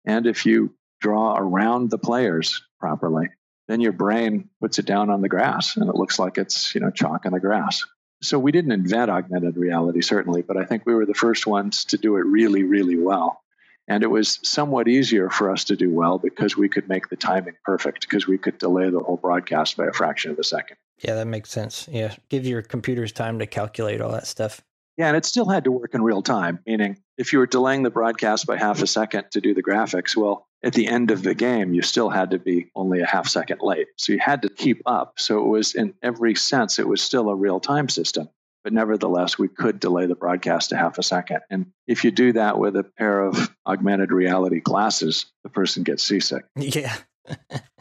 and 0.05 0.25
if 0.25 0.45
you 0.45 0.73
draw 1.01 1.35
around 1.37 1.89
the 1.89 1.97
players 1.97 2.63
properly, 2.79 3.29
then 3.67 3.81
your 3.81 3.91
brain 3.91 4.49
puts 4.61 4.79
it 4.79 4.85
down 4.85 5.09
on 5.09 5.21
the 5.21 5.29
grass 5.29 5.77
and 5.77 5.89
it 5.89 5.95
looks 5.95 6.19
like 6.19 6.37
it's, 6.37 6.73
you 6.73 6.81
know, 6.81 6.91
chalk 6.91 7.25
on 7.25 7.33
the 7.33 7.39
grass. 7.39 7.85
So 8.21 8.39
we 8.39 8.53
didn't 8.53 8.71
invent 8.71 9.11
augmented 9.11 9.57
reality, 9.57 10.01
certainly, 10.01 10.41
but 10.41 10.55
I 10.55 10.63
think 10.63 10.85
we 10.85 10.95
were 10.95 11.05
the 11.05 11.13
first 11.13 11.45
ones 11.45 11.83
to 11.85 11.97
do 11.97 12.15
it 12.15 12.25
really, 12.25 12.63
really 12.63 12.97
well. 12.97 13.42
And 13.87 14.03
it 14.03 14.07
was 14.07 14.39
somewhat 14.43 14.87
easier 14.87 15.29
for 15.29 15.51
us 15.51 15.65
to 15.65 15.75
do 15.75 15.89
well 15.89 16.17
because 16.17 16.55
we 16.55 16.69
could 16.69 16.87
make 16.87 17.09
the 17.09 17.17
timing 17.17 17.55
perfect 17.65 18.01
because 18.01 18.27
we 18.27 18.37
could 18.37 18.57
delay 18.57 18.89
the 18.89 18.99
whole 18.99 19.17
broadcast 19.17 19.75
by 19.75 19.85
a 19.87 19.93
fraction 19.93 20.31
of 20.31 20.39
a 20.39 20.43
second. 20.43 20.77
Yeah, 20.99 21.15
that 21.15 21.27
makes 21.27 21.49
sense. 21.49 21.87
Yeah, 21.91 22.15
give 22.29 22.45
your 22.45 22.61
computers 22.61 23.11
time 23.11 23.39
to 23.39 23.45
calculate 23.45 23.99
all 23.99 24.11
that 24.11 24.27
stuff. 24.27 24.61
Yeah, 24.97 25.07
and 25.07 25.17
it 25.17 25.25
still 25.25 25.49
had 25.49 25.63
to 25.63 25.71
work 25.71 25.95
in 25.95 26.03
real 26.03 26.21
time, 26.21 26.59
meaning 26.67 26.97
if 27.17 27.33
you 27.33 27.39
were 27.39 27.47
delaying 27.47 27.83
the 27.83 27.89
broadcast 27.89 28.45
by 28.45 28.57
half 28.57 28.81
a 28.81 28.87
second 28.87 29.25
to 29.31 29.41
do 29.41 29.53
the 29.53 29.63
graphics, 29.63 30.15
well, 30.15 30.47
at 30.63 30.73
the 30.73 30.87
end 30.87 31.11
of 31.11 31.23
the 31.23 31.33
game, 31.33 31.73
you 31.73 31.81
still 31.81 32.09
had 32.09 32.31
to 32.31 32.39
be 32.39 32.69
only 32.75 33.01
a 33.01 33.05
half 33.05 33.27
second 33.27 33.61
late. 33.61 33.87
So 33.97 34.13
you 34.13 34.19
had 34.19 34.43
to 34.43 34.49
keep 34.49 34.81
up. 34.85 35.19
So 35.19 35.43
it 35.43 35.47
was, 35.47 35.75
in 35.75 35.93
every 36.03 36.35
sense, 36.35 36.79
it 36.79 36.87
was 36.87 37.01
still 37.01 37.29
a 37.29 37.35
real 37.35 37.59
time 37.59 37.89
system. 37.89 38.29
But 38.63 38.73
nevertheless, 38.73 39.37
we 39.37 39.47
could 39.49 39.79
delay 39.79 40.05
the 40.05 40.15
broadcast 40.15 40.71
a 40.71 40.77
half 40.77 40.97
a 40.97 41.03
second. 41.03 41.41
And 41.49 41.71
if 41.87 42.03
you 42.03 42.11
do 42.11 42.31
that 42.33 42.57
with 42.59 42.75
a 42.77 42.83
pair 42.83 43.21
of 43.21 43.53
augmented 43.67 44.11
reality 44.11 44.61
glasses, 44.61 45.25
the 45.43 45.49
person 45.49 45.83
gets 45.83 46.03
seasick. 46.03 46.45
Yeah. 46.57 46.95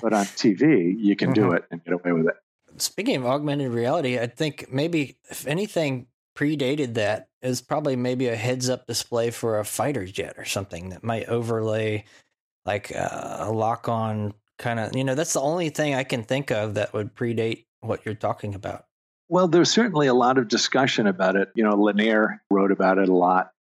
But 0.01 0.13
on 0.13 0.25
TV, 0.27 0.97
you 0.99 1.17
can 1.17 1.33
do 1.33 1.49
Mhm. 1.49 1.57
it 1.57 1.65
and 1.71 1.85
get 1.85 1.95
away 1.95 2.13
with 2.13 2.27
it. 2.29 2.35
Speaking 2.81 3.17
of 3.17 3.27
augmented 3.27 3.73
reality, 3.73 4.19
I 4.19 4.27
think 4.29 4.73
maybe 4.73 5.17
if 5.31 5.47
anything 5.47 6.07
predated 6.37 6.95
that 6.95 7.29
is 7.43 7.61
probably 7.61 7.97
maybe 7.97 8.29
a 8.29 8.37
heads 8.37 8.71
up 8.71 8.87
display 8.87 9.31
for 9.31 9.59
a 9.59 9.65
fighter 9.65 10.07
jet 10.07 10.35
or 10.39 10.45
something 10.45 10.89
that 10.91 11.03
might 11.05 11.27
overlay 11.29 12.05
like 12.65 12.95
uh, 12.95 13.39
a 13.41 13.51
lock 13.53 13.89
on 13.89 14.33
kind 14.59 14.79
of, 14.81 14.95
you 14.97 15.03
know, 15.05 15.15
that's 15.17 15.33
the 15.33 15.41
only 15.41 15.69
thing 15.69 15.95
I 15.95 16.05
can 16.05 16.23
think 16.23 16.51
of 16.53 16.75
that 16.75 16.93
would 16.95 17.15
predate 17.15 17.67
what 17.81 18.07
you're 18.07 18.15
talking 18.15 18.55
about. 18.55 18.85
Well, 19.33 19.49
there's 19.49 19.71
certainly 19.71 20.09
a 20.09 20.15
lot 20.15 20.37
of 20.37 20.49
discussion 20.49 21.07
about 21.07 21.37
it. 21.37 21.49
You 21.55 21.65
know, 21.65 21.75
Lanier 21.75 22.43
wrote 22.51 22.71
about 22.71 22.99
it 22.99 23.09
a 23.09 23.15
lot. 23.15 23.51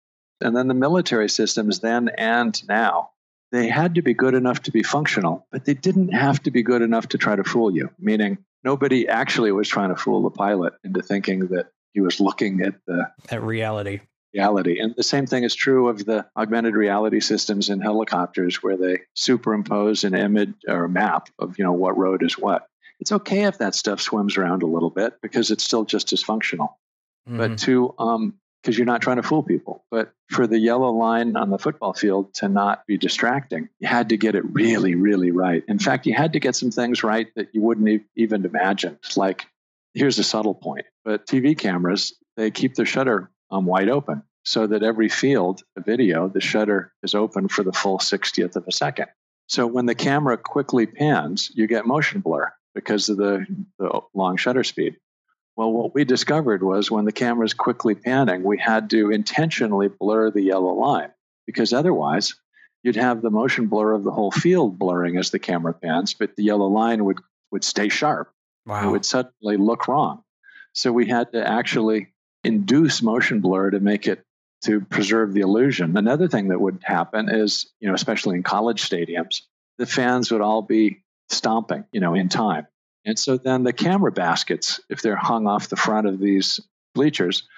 And 0.42 0.54
then 0.54 0.68
the 0.68 0.74
military 0.74 1.30
systems, 1.30 1.80
then 1.80 2.10
and 2.18 2.62
now, 2.68 3.12
they 3.52 3.68
had 3.68 3.94
to 3.94 4.02
be 4.02 4.12
good 4.12 4.34
enough 4.34 4.60
to 4.64 4.70
be 4.70 4.82
functional, 4.82 5.46
but 5.50 5.64
they 5.64 5.72
didn't 5.72 6.12
have 6.12 6.42
to 6.42 6.50
be 6.50 6.62
good 6.62 6.82
enough 6.82 7.08
to 7.08 7.18
try 7.18 7.36
to 7.36 7.42
fool 7.42 7.74
you, 7.74 7.88
meaning 7.98 8.36
nobody 8.62 9.08
actually 9.08 9.50
was 9.50 9.66
trying 9.66 9.88
to 9.88 9.96
fool 9.96 10.22
the 10.22 10.28
pilot 10.28 10.74
into 10.84 11.00
thinking 11.00 11.46
that 11.46 11.68
he 11.94 12.02
was 12.02 12.20
looking 12.20 12.60
at 12.60 12.74
the 12.86 13.10
At 13.30 13.42
reality. 13.42 14.00
reality. 14.34 14.78
And 14.78 14.94
the 14.94 15.02
same 15.02 15.24
thing 15.24 15.42
is 15.42 15.54
true 15.54 15.88
of 15.88 16.04
the 16.04 16.26
augmented 16.36 16.74
reality 16.74 17.20
systems 17.20 17.70
in 17.70 17.80
helicopters 17.80 18.62
where 18.62 18.76
they 18.76 19.00
superimpose 19.14 20.04
an 20.04 20.14
image 20.14 20.52
or 20.68 20.84
a 20.84 20.88
map 20.90 21.30
of, 21.38 21.58
you 21.58 21.64
know, 21.64 21.72
what 21.72 21.96
road 21.96 22.22
is 22.22 22.36
what. 22.36 22.66
It's 23.02 23.10
okay 23.10 23.46
if 23.46 23.58
that 23.58 23.74
stuff 23.74 24.00
swims 24.00 24.36
around 24.36 24.62
a 24.62 24.66
little 24.66 24.88
bit 24.88 25.20
because 25.20 25.50
it's 25.50 25.64
still 25.64 25.84
just 25.84 26.12
as 26.12 26.22
functional. 26.22 26.78
But 27.26 27.50
Mhm. 27.52 27.60
to 27.62 27.94
um 27.98 28.34
because 28.62 28.78
you're 28.78 28.86
not 28.86 29.02
trying 29.02 29.16
to 29.16 29.24
fool 29.24 29.42
people. 29.42 29.84
But 29.90 30.12
for 30.30 30.46
the 30.46 30.56
yellow 30.60 30.92
line 30.92 31.36
on 31.36 31.50
the 31.50 31.58
football 31.58 31.94
field 31.94 32.32
to 32.34 32.48
not 32.48 32.86
be 32.86 32.96
distracting, 32.96 33.68
you 33.80 33.88
had 33.88 34.10
to 34.10 34.16
get 34.16 34.36
it 34.36 34.44
really, 34.54 34.94
really 34.94 35.32
right. 35.32 35.64
In 35.66 35.80
fact, 35.80 36.06
you 36.06 36.14
had 36.14 36.34
to 36.34 36.38
get 36.38 36.54
some 36.54 36.70
things 36.70 37.02
right 37.02 37.26
that 37.34 37.52
you 37.52 37.60
wouldn't 37.60 37.88
e- 37.88 38.04
even 38.14 38.44
imagine. 38.44 39.00
Like, 39.16 39.46
here's 39.94 40.20
a 40.20 40.22
subtle 40.22 40.54
point, 40.54 40.86
but 41.04 41.26
TV 41.26 41.58
cameras, 41.58 42.14
they 42.36 42.52
keep 42.52 42.76
the 42.76 42.84
shutter 42.84 43.32
um, 43.50 43.66
wide 43.66 43.88
open 43.88 44.22
so 44.44 44.68
that 44.68 44.84
every 44.84 45.08
field 45.08 45.64
of 45.76 45.84
video, 45.84 46.28
the 46.28 46.40
shutter 46.40 46.92
is 47.02 47.16
open 47.16 47.48
for 47.48 47.64
the 47.64 47.72
full 47.72 47.98
60th 47.98 48.54
of 48.54 48.68
a 48.68 48.72
second. 48.72 49.08
So 49.48 49.66
when 49.66 49.86
the 49.86 49.96
camera 49.96 50.38
quickly 50.38 50.86
pans, 50.86 51.50
you 51.52 51.66
get 51.66 51.84
motion 51.84 52.20
blur 52.20 52.52
because 52.74 53.08
of 53.08 53.16
the, 53.16 53.46
the 53.78 54.00
long 54.14 54.36
shutter 54.36 54.64
speed. 54.64 54.96
Well, 55.56 55.72
what 55.72 55.94
we 55.94 56.04
discovered 56.04 56.62
was 56.62 56.90
when 56.90 57.04
the 57.04 57.12
camera's 57.12 57.52
quickly 57.52 57.94
panning, 57.94 58.42
we 58.42 58.58
had 58.58 58.90
to 58.90 59.10
intentionally 59.10 59.88
blur 59.88 60.30
the 60.30 60.42
yellow 60.42 60.72
line 60.72 61.10
because 61.46 61.72
otherwise 61.72 62.34
you'd 62.82 62.96
have 62.96 63.20
the 63.20 63.30
motion 63.30 63.66
blur 63.66 63.92
of 63.92 64.02
the 64.02 64.10
whole 64.10 64.30
field 64.30 64.78
blurring 64.78 65.18
as 65.18 65.30
the 65.30 65.38
camera 65.38 65.74
pans, 65.74 66.14
but 66.14 66.36
the 66.36 66.44
yellow 66.44 66.68
line 66.68 67.04
would, 67.04 67.18
would 67.50 67.64
stay 67.64 67.88
sharp. 67.88 68.32
Wow. 68.64 68.88
It 68.88 68.90
would 68.92 69.04
suddenly 69.04 69.56
look 69.56 69.88
wrong. 69.88 70.22
So 70.72 70.90
we 70.90 71.06
had 71.06 71.32
to 71.32 71.46
actually 71.46 72.12
induce 72.44 73.02
motion 73.02 73.40
blur 73.40 73.70
to 73.70 73.80
make 73.80 74.06
it 74.06 74.24
to 74.64 74.80
preserve 74.80 75.32
the 75.32 75.40
illusion. 75.40 75.96
Another 75.96 76.28
thing 76.28 76.48
that 76.48 76.60
would 76.60 76.78
happen 76.82 77.28
is, 77.28 77.70
you 77.80 77.88
know, 77.88 77.94
especially 77.94 78.36
in 78.36 78.42
college 78.42 78.88
stadiums, 78.88 79.42
the 79.78 79.86
fans 79.86 80.30
would 80.30 80.40
all 80.40 80.62
be 80.62 81.02
stomping, 81.28 81.84
you 81.92 82.00
know, 82.00 82.14
in 82.14 82.28
time. 82.28 82.66
And 83.04 83.18
so 83.18 83.36
then 83.36 83.64
the 83.64 83.72
camera 83.72 84.12
baskets, 84.12 84.80
if 84.88 85.02
they're 85.02 85.16
hung 85.16 85.46
off 85.46 85.68
the 85.68 85.76
front 85.76 86.06
of 86.06 86.20
these 86.20 86.60
bleachers, 86.94 87.48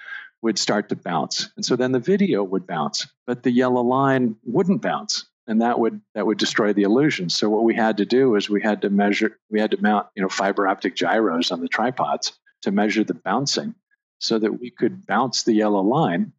would 0.41 0.57
start 0.57 0.89
to 0.89 0.95
bounce. 0.95 1.49
And 1.55 1.65
so 1.65 1.75
then 1.75 1.91
the 1.91 1.99
video 1.99 2.43
would 2.43 2.67
bounce, 2.67 3.07
but 3.25 3.43
the 3.43 3.51
yellow 3.51 3.81
line 3.81 4.35
wouldn't 4.43 4.81
bounce. 4.81 5.25
And 5.47 5.61
that 5.61 5.79
would 5.79 6.01
that 6.15 6.25
would 6.25 6.39
destroy 6.39 6.73
the 6.73 6.83
illusion. 6.83 7.29
So 7.29 7.49
what 7.49 7.63
we 7.63 7.75
had 7.75 7.97
to 7.97 8.05
do 8.05 8.35
is 8.35 8.49
we 8.49 8.61
had 8.61 8.81
to 8.81 8.89
measure 8.89 9.37
we 9.49 9.59
had 9.59 9.71
to 9.71 9.81
mount, 9.81 10.07
you 10.15 10.23
know, 10.23 10.29
fiber 10.29 10.67
optic 10.67 10.95
gyros 10.95 11.51
on 11.51 11.61
the 11.61 11.67
tripods 11.67 12.33
to 12.63 12.71
measure 12.71 13.03
the 13.03 13.13
bouncing 13.13 13.75
so 14.19 14.39
that 14.39 14.59
we 14.59 14.71
could 14.71 15.05
bounce 15.05 15.43
the 15.43 15.53
yellow 15.53 15.81
line 15.81 16.31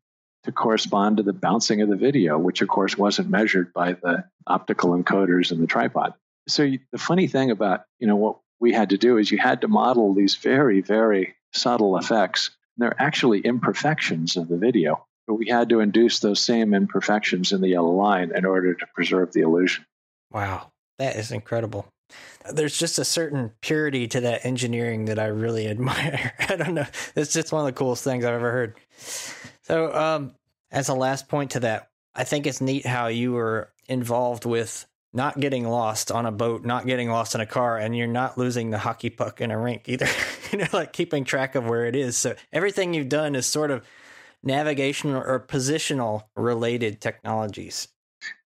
to 0.43 0.53
correspond 0.53 1.19
to 1.19 1.23
the 1.23 1.33
bouncing 1.33 1.83
of 1.83 1.89
the 1.89 1.97
video, 1.97 2.39
which 2.39 2.63
of 2.63 2.69
course 2.69 2.97
wasn't 2.99 3.29
measured 3.29 3.73
by 3.73 3.93
the 3.93 4.25
optical 4.47 4.91
encoders 4.91 5.53
in 5.53 5.61
the 5.61 5.67
tripod. 5.67 6.15
So 6.49 6.63
you, 6.63 6.81
the 6.93 6.99
funny 6.99 7.27
thing 7.27 7.51
about 7.51 7.85
you 7.99 8.07
know 8.07 8.17
what 8.17 8.39
we 8.61 8.73
had 8.73 8.91
to 8.91 8.99
do 8.99 9.19
is 9.19 9.31
you 9.31 9.39
had 9.39 9.61
to 9.63 9.69
model 9.69 10.15
these 10.15 10.37
very 10.37 10.81
very 10.81 11.35
subtle 11.53 11.97
effects. 11.97 12.51
They're 12.77 13.01
actually 13.01 13.41
imperfections 13.41 14.37
of 14.37 14.49
the 14.49 14.59
video, 14.59 15.07
but 15.27 15.35
we 15.35 15.49
had 15.49 15.71
to 15.71 15.81
induce 15.81 16.21
those 16.21 16.41
same 16.41 16.75
imperfections 16.75 17.53
in 17.53 17.61
the 17.61 17.69
yellow 17.69 17.93
line 17.93 18.33
in 18.35 18.45
order 18.45 18.75
to 18.75 18.87
preserve 18.95 19.33
the 19.33 19.41
illusion. 19.41 19.87
Wow, 20.31 20.73
that 20.99 21.17
is 21.17 21.33
incredible. 21.33 21.87
There's 22.53 22.79
just 22.79 22.99
a 22.99 23.05
certain 23.05 23.53
purity 23.61 24.07
to 24.09 24.21
that 24.21 24.45
engineering 24.45 25.07
that 25.07 25.19
I 25.19 25.27
really 25.27 25.67
admire. 25.69 26.33
I 26.49 26.57
don't 26.57 26.75
know. 26.75 26.87
It's 27.15 27.33
just 27.33 27.53
one 27.53 27.67
of 27.67 27.67
the 27.67 27.79
coolest 27.79 28.05
things 28.05 28.25
I've 28.25 28.35
ever 28.35 28.53
heard. 28.53 28.75
So, 29.63 29.93
um, 29.95 30.35
as 30.71 30.89
a 30.89 30.95
last 30.95 31.29
point 31.29 31.53
to 31.53 31.61
that, 31.61 31.89
I 32.15 32.25
think 32.25 32.47
it's 32.47 32.61
neat 32.61 32.87
how 32.87 33.09
you 33.09 33.33
were 33.33 33.73
involved 33.89 34.45
with 34.45 34.87
not 35.17 35.41
getting 35.41 35.67
lost 35.67 36.13
on 36.13 36.27
a 36.27 36.31
boat, 36.31 36.65
not 36.65 36.87
getting 36.87 37.09
lost 37.09 37.35
in 37.35 37.41
a 37.41 37.47
car, 37.47 37.79
and 37.79 37.97
you're 37.97 38.07
not 38.07 38.37
losing 38.37 38.71
the 38.71 38.79
hockey 38.79 39.11
puck 39.11 39.41
in 39.41 39.51
a 39.51 39.59
rink 39.59 39.89
either. 39.89 40.07
you 40.53 40.59
know, 40.59 40.67
like 40.73 40.93
keeping 40.93 41.25
track 41.25 41.55
of 41.55 41.67
where 41.67 41.87
it 41.87 41.97
is. 41.97 42.17
So 42.17 42.37
everything 42.53 42.95
you've 42.95 43.09
done 43.09 43.35
is 43.35 43.47
sort 43.47 43.71
of 43.71 43.85
navigational 44.43 45.23
or 45.23 45.41
positional 45.41 46.25
related 46.37 47.01
technologies. 47.01 47.89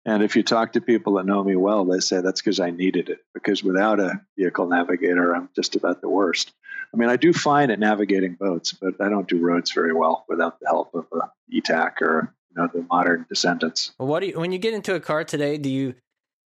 And 0.06 0.22
if 0.22 0.34
you 0.34 0.42
talk 0.42 0.72
to 0.72 0.80
people 0.80 1.14
that 1.14 1.26
know 1.26 1.44
me 1.44 1.56
well, 1.56 1.84
they 1.84 1.98
say 1.98 2.20
that's 2.20 2.40
because 2.40 2.60
I 2.60 2.70
needed 2.70 3.10
it. 3.10 3.18
Because 3.34 3.62
without 3.62 4.00
a 4.00 4.20
vehicle 4.38 4.66
navigator, 4.66 5.34
I'm 5.34 5.50
just 5.54 5.76
about 5.76 6.00
the 6.00 6.08
worst. 6.08 6.52
I 6.94 6.96
mean, 6.96 7.08
I 7.08 7.16
do 7.16 7.32
fine 7.32 7.70
at 7.70 7.78
navigating 7.78 8.34
boats, 8.34 8.72
but 8.72 9.00
I 9.00 9.08
don't 9.08 9.28
do 9.28 9.38
roads 9.38 9.72
very 9.72 9.92
well 9.92 10.24
without 10.28 10.58
the 10.60 10.66
help 10.66 10.94
of 10.94 11.06
a 11.12 11.30
Etak 11.52 12.00
or 12.00 12.34
you 12.50 12.62
know 12.62 12.68
the 12.72 12.82
modern 12.82 13.26
descendants. 13.28 13.92
Well, 13.98 14.08
what 14.08 14.20
do 14.20 14.28
you 14.28 14.38
when 14.38 14.52
you 14.52 14.58
get 14.58 14.74
into 14.74 14.94
a 14.94 15.00
car 15.00 15.22
today? 15.24 15.58
Do 15.58 15.68
you 15.68 15.94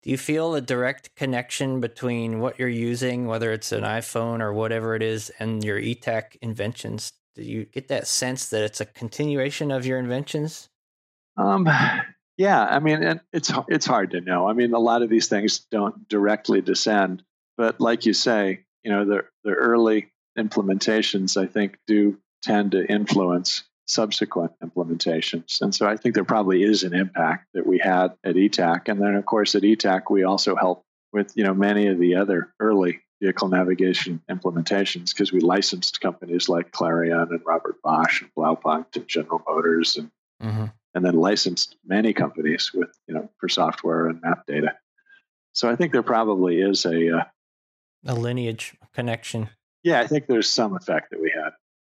do 0.05 0.11
you 0.11 0.19
feel 0.19 0.55
a 0.55 0.61
direct 0.61 1.17
connection 1.17 1.81
between 1.81 2.39
what 2.39 2.59
you're 2.59 2.69
using, 2.69 3.27
whether 3.27 3.53
it's 3.53 3.73
an 3.73 3.85
iPhone 3.85 4.43
or 4.43 4.53
whatever 4.53 4.95
it 4.95 5.03
is, 5.03 5.31
and 5.39 5.65
your 5.65 5.81
Etak 5.81 6.37
inventions? 6.43 7.15
Do 7.35 7.43
you 7.43 7.65
get 7.65 7.89
that 7.89 8.07
sense 8.07 8.51
that 8.51 8.63
it's 8.63 8.83
a 8.83 8.85
continuation 8.85 9.71
of 9.71 9.87
your 9.87 9.99
inventions? 9.99 10.69
Um, 11.39 11.67
yeah, 12.37 12.63
I 12.63 12.81
mean, 12.81 13.19
it's 13.33 13.51
it's 13.67 13.87
hard 13.87 14.11
to 14.11 14.21
know. 14.21 14.47
I 14.47 14.53
mean, 14.53 14.75
a 14.75 14.79
lot 14.79 15.01
of 15.01 15.09
these 15.09 15.29
things 15.29 15.61
don't 15.71 16.07
directly 16.07 16.61
descend, 16.61 17.23
but 17.57 17.81
like 17.81 18.05
you 18.05 18.13
say, 18.13 18.61
you 18.83 18.91
know, 18.91 19.07
the 19.07 19.25
the 19.43 19.53
early 19.53 20.13
implementations, 20.39 21.41
I 21.43 21.47
think, 21.47 21.79
do 21.87 22.19
tend 22.43 22.73
to 22.73 22.85
influence 22.85 23.65
subsequent 23.87 24.53
implementations. 24.63 25.61
And 25.61 25.75
so 25.75 25.87
I 25.87 25.97
think 25.97 26.15
there 26.15 26.25
probably 26.25 26.63
is 26.63 26.83
an 26.83 26.95
impact 26.95 27.49
that 27.55 27.67
we 27.67 27.79
had 27.79 28.09
at 28.25 28.35
Etak. 28.37 28.89
And 28.89 29.01
then, 29.01 29.15
of 29.15 29.27
course, 29.27 29.55
at 29.55 29.63
Etak, 29.63 30.05
we 30.11 30.25
also 30.25 30.57
helped 30.57 30.85
with, 31.13 31.33
you 31.37 31.45
know, 31.45 31.55
many 31.55 31.87
of 31.89 31.99
the 31.99 32.17
other 32.17 32.53
early 32.61 33.01
vehicle 33.23 33.49
navigation 33.49 34.21
implementations 34.31 35.11
because 35.11 35.33
we 35.33 35.41
licensed 35.41 36.01
companies 36.01 36.49
like 36.49 36.73
Clarion 36.73 37.29
and 37.31 37.41
Robert 37.47 37.77
Bosch 37.83 38.23
and 38.23 38.31
Blaupunkt 38.35 38.97
and 38.97 39.07
General 39.09 39.43
Motors 39.47 39.97
and 39.97 40.11
Mm-hmm. 40.43 40.65
and 40.95 41.05
then 41.05 41.15
licensed 41.15 41.77
many 41.87 42.13
companies 42.13 42.73
with 42.75 42.91
you 43.07 43.15
know 43.15 43.31
for 43.39 43.49
software 43.49 44.09
and 44.09 44.21
map 44.21 44.45
data. 44.47 44.75
So 45.53 45.71
I 45.71 45.77
think 45.77 45.93
there 45.93 46.03
probably 46.03 46.61
is 46.61 46.85
a 46.85 47.19
uh, 47.19 47.25
A 48.05 48.15
lineage 48.15 48.75
connection. 48.93 49.49
yeah. 49.85 50.01
I 50.01 50.09
think 50.09 50.27
there's 50.27 50.51
some 50.51 50.75
effect 50.77 51.11
that. 51.11 51.21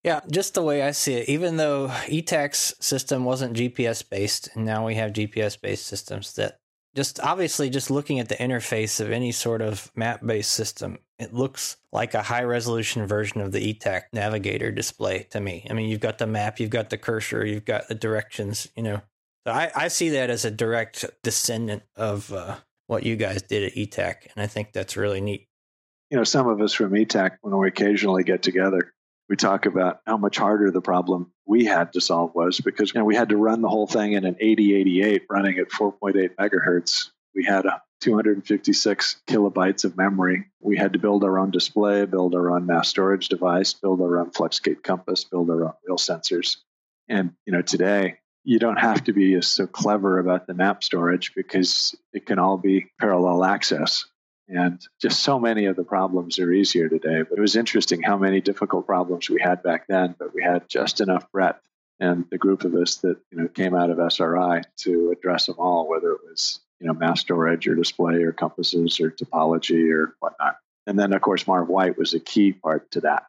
Yeah, 0.04 0.22
just 0.32 0.56
the 0.56 0.64
way 0.64 0.82
I 0.82 0.92
see 0.92 1.14
it. 1.14 1.30
Even 1.30 1.58
though 1.58 1.88
Etak's 2.08 2.74
system 2.80 3.24
wasn't 3.24 3.56
GPS 3.56 4.08
based, 4.08 4.50
and 4.56 4.66
now 4.66 4.86
we 4.86 4.96
have 4.96 5.14
GPS 5.14 5.60
based 5.60 5.86
systems 5.86 6.34
that 6.36 6.58
just 6.96 7.20
obviously 7.20 7.70
just 7.70 7.92
looking 7.92 8.20
at 8.20 8.28
the 8.28 8.36
interface 8.36 9.00
of 9.00 9.12
any 9.12 9.32
sort 9.32 9.62
of 9.62 9.92
map 9.96 10.26
based 10.26 10.52
system, 10.52 10.98
it 11.20 11.34
looks 11.34 11.78
like 11.92 12.14
a 12.14 12.24
high 12.24 12.44
resolution 12.44 13.06
version 13.06 13.42
of 13.42 13.52
the 13.52 13.74
Etak 13.74 14.04
navigator 14.12 14.72
display 14.72 15.28
to 15.30 15.40
me. 15.40 15.66
I 15.70 15.74
mean, 15.74 15.90
you've 15.90 16.02
got 16.02 16.18
the 16.18 16.28
map, 16.28 16.60
you've 16.60 16.72
got 16.72 16.90
the 16.90 16.98
cursor, 16.98 17.46
you've 17.46 17.66
got 17.66 17.88
the 17.88 17.96
directions, 17.96 18.68
you 18.76 18.84
know. 18.84 19.02
So 19.46 19.54
I, 19.54 19.72
I 19.76 19.88
see 19.88 20.10
that 20.10 20.30
as 20.30 20.46
a 20.46 20.52
direct 20.52 21.06
descendant 21.24 21.84
of 21.96 22.32
uh, 22.34 22.58
what 22.88 23.04
you 23.04 23.16
guys 23.16 23.42
did 23.44 23.64
at 23.64 23.76
Etak, 23.76 24.28
and 24.36 24.44
I 24.44 24.48
think 24.48 24.74
that's 24.74 24.98
really 24.98 25.22
neat. 25.22 25.48
You 26.10 26.18
know, 26.18 26.24
some 26.24 26.48
of 26.48 26.60
us 26.60 26.74
from 26.74 26.92
Etak, 26.92 27.38
when 27.42 27.58
we 27.58 27.68
occasionally 27.68 28.24
get 28.24 28.44
together, 28.44 28.94
we 29.32 29.38
talk 29.38 29.66
about 29.66 30.02
how 30.06 30.18
much 30.18 30.38
harder 30.38 30.72
the 30.72 30.82
problem 30.82 31.32
we 31.46 31.64
had 31.64 31.94
to 31.94 32.02
solve 32.02 32.36
was 32.36 32.60
because 32.60 32.94
you 32.94 33.00
know, 33.00 33.06
we 33.06 33.16
had 33.16 33.30
to 33.30 33.38
run 33.38 33.62
the 33.62 33.70
whole 33.70 33.88
thing 33.88 34.12
in 34.12 34.26
an 34.26 34.36
8088 34.38 35.24
running 35.30 35.58
at 35.58 35.70
4.8 35.70 36.36
megahertz. 36.36 37.12
We 37.34 37.46
had 37.46 37.66
256 38.02 39.22
kilobytes 39.30 39.86
of 39.86 39.96
memory. 39.96 40.48
We 40.60 40.76
had 40.76 40.92
to 40.92 41.00
build 41.00 41.24
our 41.24 41.40
own 41.40 41.50
display, 41.50 42.06
build 42.06 42.36
our 42.36 42.52
own 42.52 42.66
mass 42.66 42.90
storage 42.90 43.30
device, 43.30 43.74
build 43.74 44.02
our 44.02 44.20
own 44.20 44.32
fluxgate 44.32 44.84
compass, 44.84 45.24
build 45.24 45.50
our 45.50 45.64
own 45.64 45.74
wheel 45.88 45.96
sensors. 45.96 46.58
And 47.08 47.32
you 47.46 47.54
know, 47.54 47.62
today 47.62 48.18
you 48.44 48.60
don't 48.60 48.82
have 48.82 49.02
to 49.06 49.14
be 49.14 49.42
so 49.42 49.66
clever 49.66 50.20
about 50.20 50.46
the 50.46 50.54
map 50.54 50.84
storage 50.84 51.34
because 51.36 51.96
it 52.12 52.26
can 52.26 52.38
all 52.38 52.58
be 52.58 52.88
parallel 53.00 53.46
access. 53.46 54.04
And 54.54 54.86
just 55.02 55.24
so 55.24 55.40
many 55.40 55.66
of 55.66 55.78
the 55.78 55.84
problems 55.84 56.38
are 56.38 56.52
easier 56.52 56.90
today. 56.90 57.24
But 57.24 57.38
it 57.38 57.42
was 57.42 57.56
interesting 57.56 58.02
how 58.02 58.18
many 58.18 58.42
difficult 58.42 58.86
problems 58.86 59.30
we 59.30 59.40
had 59.42 59.64
back 59.64 59.88
then, 59.88 60.16
but 60.20 60.36
we 60.36 60.44
had 60.44 60.68
just 60.68 61.00
enough 61.00 61.32
breadth 61.32 61.62
and 62.02 62.26
the 62.32 62.38
group 62.38 62.66
of 62.66 62.74
us 62.76 62.96
that 62.98 63.18
you 63.32 63.38
know 63.38 63.48
came 63.48 63.76
out 63.76 63.90
of 63.90 64.00
SRI 64.00 64.64
to 64.78 65.12
address 65.12 65.46
them 65.46 65.56
all, 65.58 65.88
whether 65.88 66.12
it 66.12 66.20
was 66.28 66.60
you 66.82 66.88
know 66.88 66.94
mass 66.94 67.22
storage 67.22 67.68
or 67.68 67.76
display 67.76 68.16
or 68.24 68.34
compasses 68.34 69.00
or 69.00 69.12
topology 69.12 69.90
or 69.94 70.16
whatnot. 70.20 70.58
And 70.88 71.00
then 71.00 71.14
of 71.14 71.22
course 71.22 71.48
Marv 71.48 71.70
White 71.70 71.98
was 71.98 72.14
a 72.14 72.20
key 72.20 72.52
part 72.52 72.92
to 72.92 73.02
that 73.02 73.28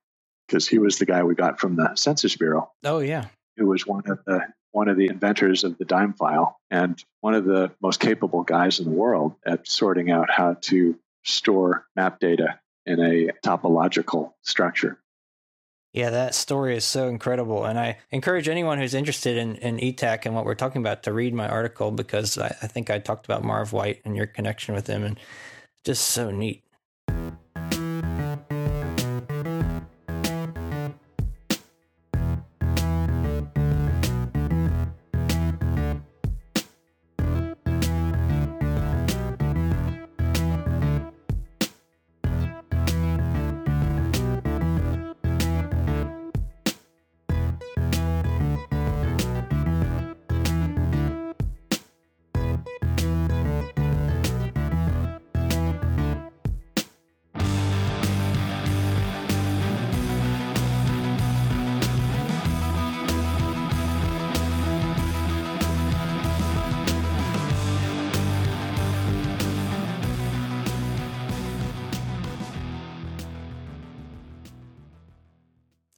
because 0.49 0.66
he 0.66 0.79
was 0.79 0.99
the 0.99 1.07
guy 1.07 1.23
we 1.23 1.35
got 1.35 1.61
from 1.61 1.77
the 1.77 1.95
Census 1.95 2.37
Bureau 2.37 2.73
Oh 2.83 2.99
yeah, 2.99 3.27
who 3.57 3.66
was 3.66 3.87
one 3.87 4.05
of 4.09 4.18
the 4.27 4.41
one 4.73 4.89
of 4.89 4.97
the 4.97 5.07
inventors 5.07 5.64
of 5.64 5.77
the 5.77 5.85
DIME 5.85 6.14
file 6.14 6.59
and 6.70 7.05
one 7.20 7.35
of 7.35 7.45
the 7.45 7.70
most 7.83 8.01
capable 8.01 8.43
guys 8.43 8.81
in 8.81 8.87
the 8.87 8.91
world 8.91 9.35
at 9.47 9.68
sorting 9.68 10.11
out 10.11 10.31
how 10.31 10.57
to 10.62 10.99
store 11.25 11.87
map 11.97 12.20
data 12.20 12.59
in 12.87 13.01
a 13.01 13.29
topological 13.45 14.33
structure. 14.43 14.99
yeah. 15.93 16.11
That 16.11 16.35
story 16.35 16.77
is 16.77 16.85
so 16.85 17.09
incredible, 17.09 17.64
and 17.64 17.79
I 17.79 17.99
encourage 18.11 18.49
anyone 18.49 18.79
who's 18.79 18.95
interested 18.95 19.37
in, 19.37 19.57
in 19.57 19.79
Etak 19.79 20.27
and 20.27 20.35
what 20.35 20.45
we're 20.45 20.55
talking 20.55 20.83
about 20.83 21.03
to 21.05 21.12
read 21.12 21.35
my 21.35 21.49
article 21.49 21.91
because 21.91 22.39
I, 22.39 22.49
I 22.62 22.66
think 22.66 22.91
I 22.91 22.99
talked 22.99 23.27
about 23.27 23.45
Marv 23.45 23.73
White 23.73 24.01
and 24.05 24.16
your 24.16 24.27
connection 24.27 24.75
with 24.75 24.87
him, 24.87 25.05
and 25.05 25.18
just 25.85 26.09
so 26.09 26.31
neat. 26.31 26.64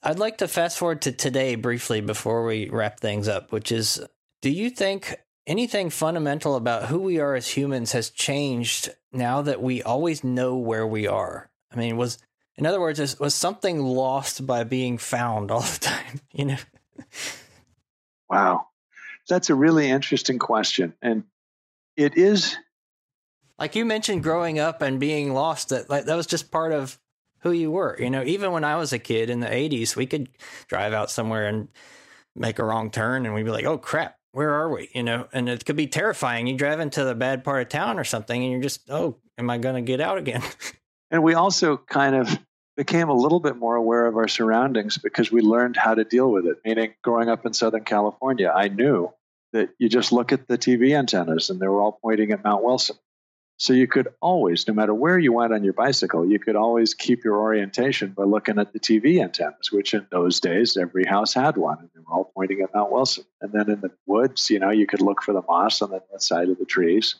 I'd 0.06 0.18
like 0.18 0.38
to 0.38 0.48
fast 0.48 0.76
forward 0.76 1.00
to 1.02 1.12
today 1.12 1.54
briefly 1.54 2.02
before 2.02 2.44
we 2.44 2.68
wrap 2.68 3.00
things 3.00 3.26
up, 3.26 3.52
which 3.52 3.72
is 3.72 4.04
do 4.42 4.50
you 4.50 4.68
think 4.68 5.16
anything 5.46 5.88
fundamental 5.88 6.56
about 6.56 6.86
who 6.86 6.98
we 6.98 7.20
are 7.20 7.34
as 7.34 7.48
humans 7.48 7.92
has 7.92 8.10
changed 8.10 8.90
now 9.12 9.40
that 9.40 9.62
we 9.62 9.82
always 9.82 10.22
know 10.22 10.56
where 10.56 10.86
we 10.86 11.06
are? 11.06 11.50
I 11.72 11.76
mean, 11.76 11.96
was 11.96 12.18
in 12.56 12.66
other 12.66 12.80
words, 12.80 13.18
was 13.18 13.34
something 13.34 13.80
lost 13.80 14.46
by 14.46 14.64
being 14.64 14.98
found 14.98 15.50
all 15.50 15.62
the 15.62 15.78
time? 15.80 16.20
You 16.32 16.44
know? 16.44 16.58
Wow. 18.28 18.66
That's 19.26 19.48
a 19.48 19.54
really 19.54 19.88
interesting 19.88 20.38
question. 20.38 20.92
And 21.00 21.24
it 21.96 22.18
is 22.18 22.56
Like 23.58 23.74
you 23.74 23.86
mentioned 23.86 24.22
growing 24.22 24.58
up 24.58 24.82
and 24.82 25.00
being 25.00 25.32
lost, 25.32 25.70
that 25.70 25.88
like 25.88 26.04
that 26.04 26.14
was 26.14 26.26
just 26.26 26.50
part 26.50 26.72
of 26.72 26.98
who 27.44 27.52
you 27.52 27.70
were. 27.70 27.96
You 28.00 28.10
know, 28.10 28.24
even 28.24 28.50
when 28.50 28.64
I 28.64 28.76
was 28.76 28.92
a 28.92 28.98
kid 28.98 29.30
in 29.30 29.38
the 29.38 29.46
80s, 29.46 29.94
we 29.94 30.06
could 30.06 30.28
drive 30.66 30.92
out 30.92 31.10
somewhere 31.10 31.46
and 31.46 31.68
make 32.34 32.58
a 32.58 32.64
wrong 32.64 32.90
turn 32.90 33.26
and 33.26 33.34
we'd 33.34 33.44
be 33.44 33.50
like, 33.50 33.66
oh 33.66 33.78
crap, 33.78 34.16
where 34.32 34.50
are 34.50 34.68
we? 34.68 34.90
You 34.92 35.04
know, 35.04 35.28
and 35.32 35.48
it 35.48 35.64
could 35.64 35.76
be 35.76 35.86
terrifying. 35.86 36.48
You 36.48 36.56
drive 36.56 36.80
into 36.80 37.04
the 37.04 37.14
bad 37.14 37.44
part 37.44 37.62
of 37.62 37.68
town 37.68 38.00
or 38.00 38.04
something 38.04 38.42
and 38.42 38.50
you're 38.50 38.62
just, 38.62 38.90
oh, 38.90 39.18
am 39.38 39.50
I 39.50 39.58
going 39.58 39.76
to 39.76 39.82
get 39.82 40.00
out 40.00 40.18
again? 40.18 40.42
And 41.10 41.22
we 41.22 41.34
also 41.34 41.76
kind 41.76 42.16
of 42.16 42.40
became 42.76 43.08
a 43.08 43.14
little 43.14 43.38
bit 43.38 43.56
more 43.56 43.76
aware 43.76 44.06
of 44.06 44.16
our 44.16 44.26
surroundings 44.26 44.98
because 44.98 45.30
we 45.30 45.42
learned 45.42 45.76
how 45.76 45.94
to 45.94 46.02
deal 46.02 46.28
with 46.28 46.46
it. 46.46 46.56
Meaning, 46.64 46.94
growing 47.02 47.28
up 47.28 47.46
in 47.46 47.52
Southern 47.52 47.84
California, 47.84 48.52
I 48.52 48.66
knew 48.66 49.12
that 49.52 49.70
you 49.78 49.88
just 49.88 50.10
look 50.10 50.32
at 50.32 50.48
the 50.48 50.58
TV 50.58 50.98
antennas 50.98 51.50
and 51.50 51.60
they 51.60 51.68
were 51.68 51.80
all 51.80 52.00
pointing 52.02 52.32
at 52.32 52.42
Mount 52.42 52.64
Wilson. 52.64 52.96
So 53.56 53.72
you 53.72 53.86
could 53.86 54.08
always, 54.20 54.66
no 54.66 54.74
matter 54.74 54.92
where 54.92 55.18
you 55.18 55.32
went 55.32 55.54
on 55.54 55.62
your 55.62 55.72
bicycle, 55.72 56.26
you 56.26 56.38
could 56.38 56.56
always 56.56 56.92
keep 56.92 57.24
your 57.24 57.38
orientation 57.38 58.10
by 58.10 58.24
looking 58.24 58.58
at 58.58 58.72
the 58.72 58.80
TV 58.80 59.22
antennas, 59.22 59.70
which 59.70 59.94
in 59.94 60.06
those 60.10 60.40
days, 60.40 60.76
every 60.76 61.04
house 61.04 61.32
had 61.34 61.56
one 61.56 61.78
and 61.78 61.88
they 61.94 62.00
were 62.00 62.12
all 62.12 62.32
pointing 62.34 62.62
at 62.62 62.74
Mount 62.74 62.90
Wilson. 62.90 63.24
And 63.40 63.52
then 63.52 63.70
in 63.70 63.80
the 63.80 63.92
woods, 64.06 64.50
you 64.50 64.58
know, 64.58 64.70
you 64.70 64.86
could 64.86 65.00
look 65.00 65.22
for 65.22 65.32
the 65.32 65.42
moss 65.42 65.82
on 65.82 65.90
the 65.90 66.02
north 66.10 66.22
side 66.22 66.48
of 66.48 66.58
the 66.58 66.64
trees 66.64 67.14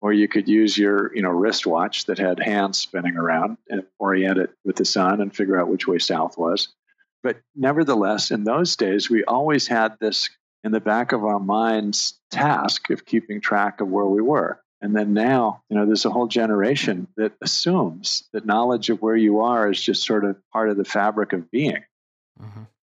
or 0.00 0.12
you 0.12 0.28
could 0.28 0.48
use 0.48 0.76
your 0.76 1.14
you 1.14 1.22
know 1.22 1.30
wristwatch 1.30 2.04
that 2.06 2.18
had 2.18 2.38
hands 2.38 2.78
spinning 2.78 3.16
around 3.16 3.56
and 3.68 3.82
orient 3.98 4.38
it 4.38 4.50
with 4.64 4.76
the 4.76 4.84
sun 4.84 5.20
and 5.20 5.34
figure 5.34 5.60
out 5.60 5.68
which 5.68 5.86
way 5.86 5.98
south 5.98 6.36
was 6.36 6.68
but 7.22 7.40
nevertheless 7.54 8.30
in 8.30 8.44
those 8.44 8.76
days 8.76 9.10
we 9.10 9.24
always 9.24 9.66
had 9.66 9.96
this 10.00 10.28
in 10.64 10.72
the 10.72 10.80
back 10.80 11.12
of 11.12 11.24
our 11.24 11.40
minds 11.40 12.18
task 12.30 12.90
of 12.90 13.04
keeping 13.04 13.40
track 13.40 13.80
of 13.80 13.88
where 13.88 14.06
we 14.06 14.20
were 14.20 14.60
and 14.80 14.94
then 14.94 15.14
now 15.14 15.62
you 15.68 15.76
know 15.76 15.86
there's 15.86 16.04
a 16.04 16.10
whole 16.10 16.26
generation 16.26 17.08
that 17.16 17.32
assumes 17.40 18.24
that 18.32 18.46
knowledge 18.46 18.90
of 18.90 19.00
where 19.00 19.16
you 19.16 19.40
are 19.40 19.70
is 19.70 19.80
just 19.80 20.04
sort 20.04 20.24
of 20.24 20.36
part 20.52 20.68
of 20.68 20.76
the 20.76 20.84
fabric 20.84 21.32
of 21.32 21.50
being. 21.50 21.84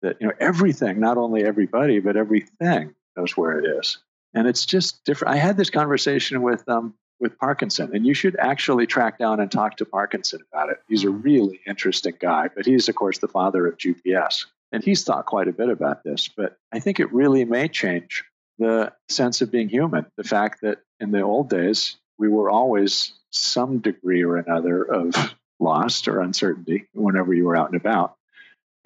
That 0.01 0.17
you 0.19 0.27
know 0.27 0.33
everything 0.39 0.99
not 0.99 1.17
only 1.17 1.43
everybody 1.43 1.99
but 1.99 2.17
everything 2.17 2.93
knows 3.15 3.35
where 3.35 3.59
it 3.59 3.65
is. 3.79 3.97
And 4.33 4.47
it's 4.47 4.65
just 4.65 5.03
different. 5.05 5.33
I 5.33 5.37
had 5.37 5.57
this 5.57 5.69
conversation 5.69 6.41
with 6.41 6.67
um 6.69 6.93
with 7.19 7.37
parkinson 7.39 7.95
and 7.95 8.05
you 8.05 8.13
should 8.13 8.35
actually 8.37 8.85
track 8.85 9.17
down 9.17 9.39
and 9.39 9.51
talk 9.51 9.77
to 9.77 9.85
parkinson 9.85 10.39
about 10.51 10.69
it. 10.69 10.77
He's 10.87 11.03
a 11.03 11.09
really 11.09 11.59
interesting 11.65 12.13
guy 12.19 12.49
but 12.55 12.65
he's 12.65 12.87
of 12.89 12.95
course 12.95 13.17
the 13.17 13.27
father 13.27 13.65
of 13.67 13.77
gps 13.77 14.45
and 14.71 14.83
he's 14.83 15.03
thought 15.03 15.25
quite 15.25 15.47
a 15.47 15.53
bit 15.53 15.69
about 15.69 16.03
this 16.03 16.27
but 16.27 16.57
i 16.71 16.79
think 16.79 16.99
it 16.99 17.11
really 17.11 17.43
may 17.45 17.67
change 17.67 18.23
the 18.59 18.91
sense 19.09 19.41
of 19.41 19.51
being 19.51 19.69
human 19.69 20.05
the 20.15 20.23
fact 20.23 20.61
that 20.61 20.79
in 20.99 21.11
the 21.11 21.21
old 21.21 21.49
days 21.49 21.97
we 22.17 22.27
were 22.27 22.49
always 22.49 23.13
some 23.31 23.79
degree 23.79 24.23
or 24.23 24.37
another 24.37 24.83
of 24.83 25.35
lost 25.59 26.07
or 26.07 26.21
uncertainty 26.21 26.87
whenever 26.93 27.33
you 27.33 27.45
were 27.45 27.55
out 27.55 27.71
and 27.71 27.79
about 27.79 28.17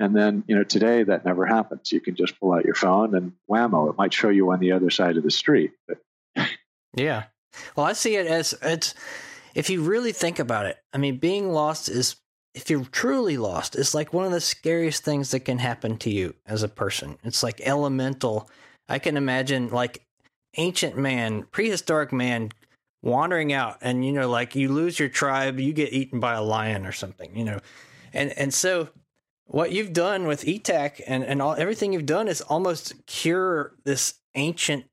and 0.01 0.15
then, 0.15 0.43
you 0.47 0.55
know, 0.55 0.63
today 0.63 1.03
that 1.03 1.25
never 1.25 1.45
happens. 1.45 1.91
You 1.91 2.01
can 2.01 2.15
just 2.15 2.39
pull 2.39 2.53
out 2.53 2.65
your 2.65 2.73
phone 2.73 3.13
and 3.13 3.33
whammo, 3.47 3.87
it 3.87 3.97
might 3.99 4.11
show 4.11 4.29
you 4.29 4.51
on 4.51 4.59
the 4.59 4.71
other 4.71 4.89
side 4.89 5.15
of 5.15 5.23
the 5.23 5.29
street. 5.29 5.73
But 5.87 5.99
Yeah. 6.97 7.25
Well, 7.75 7.85
I 7.85 7.93
see 7.93 8.15
it 8.15 8.25
as 8.25 8.55
it's 8.63 8.95
if 9.53 9.69
you 9.69 9.83
really 9.83 10.11
think 10.11 10.39
about 10.39 10.65
it. 10.65 10.77
I 10.91 10.97
mean, 10.97 11.17
being 11.17 11.51
lost 11.51 11.87
is 11.87 12.15
if 12.55 12.69
you're 12.69 12.83
truly 12.85 13.37
lost, 13.37 13.75
it's 13.75 13.93
like 13.93 14.11
one 14.11 14.25
of 14.25 14.31
the 14.31 14.41
scariest 14.41 15.03
things 15.03 15.31
that 15.31 15.41
can 15.41 15.59
happen 15.59 15.97
to 15.99 16.09
you 16.09 16.33
as 16.47 16.63
a 16.63 16.67
person. 16.67 17.17
It's 17.23 17.43
like 17.43 17.61
elemental. 17.63 18.49
I 18.89 18.97
can 18.97 19.17
imagine 19.17 19.69
like 19.69 20.01
ancient 20.57 20.97
man, 20.97 21.43
prehistoric 21.51 22.11
man 22.11 22.51
wandering 23.03 23.51
out 23.51 23.77
and 23.81 24.05
you 24.05 24.11
know 24.11 24.29
like 24.29 24.55
you 24.55 24.69
lose 24.69 24.99
your 24.99 25.09
tribe, 25.09 25.59
you 25.59 25.73
get 25.73 25.91
eaten 25.93 26.19
by 26.19 26.33
a 26.33 26.43
lion 26.43 26.85
or 26.85 26.91
something, 26.91 27.35
you 27.35 27.43
know. 27.43 27.59
And 28.13 28.37
and 28.37 28.53
so 28.53 28.89
what 29.45 29.71
you've 29.71 29.93
done 29.93 30.27
with 30.27 30.45
Etak 30.45 31.01
and, 31.05 31.23
and 31.23 31.41
all 31.41 31.55
everything 31.55 31.91
you've 31.91 32.05
done 32.05 32.27
is 32.27 32.41
almost 32.41 32.93
cure 33.05 33.73
this 33.83 34.15
ancient 34.35 34.85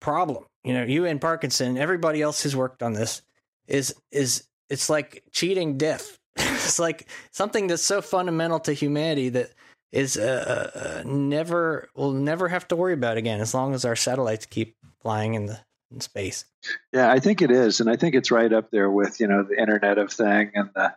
problem. 0.00 0.44
You 0.62 0.74
know, 0.74 0.84
you 0.84 1.04
and 1.04 1.20
Parkinson, 1.20 1.76
everybody 1.76 2.22
else 2.22 2.42
who's 2.42 2.54
worked 2.54 2.82
on 2.82 2.92
this 2.92 3.22
is 3.66 3.94
is 4.10 4.44
it's 4.68 4.88
like 4.88 5.24
cheating 5.32 5.78
death. 5.78 6.18
it's 6.36 6.78
like 6.78 7.08
something 7.30 7.66
that's 7.66 7.82
so 7.82 8.00
fundamental 8.00 8.60
to 8.60 8.72
humanity 8.72 9.28
that 9.30 9.50
is 9.92 10.16
uh, 10.16 11.02
uh, 11.04 11.08
never 11.08 11.88
we'll 11.94 12.12
never 12.12 12.48
have 12.48 12.66
to 12.68 12.76
worry 12.76 12.94
about 12.94 13.16
again 13.16 13.40
as 13.40 13.54
long 13.54 13.74
as 13.74 13.84
our 13.84 13.96
satellites 13.96 14.46
keep 14.46 14.76
flying 15.00 15.34
in 15.34 15.46
the 15.46 15.60
in 15.92 16.00
space. 16.00 16.46
Yeah, 16.92 17.10
I 17.10 17.20
think 17.20 17.42
it 17.42 17.50
is, 17.50 17.80
and 17.80 17.90
I 17.90 17.96
think 17.96 18.14
it's 18.14 18.30
right 18.30 18.52
up 18.52 18.70
there 18.70 18.90
with 18.90 19.20
you 19.20 19.26
know 19.26 19.42
the 19.42 19.60
Internet 19.60 19.98
of 19.98 20.10
Thing 20.12 20.50
and 20.54 20.70
the 20.74 20.94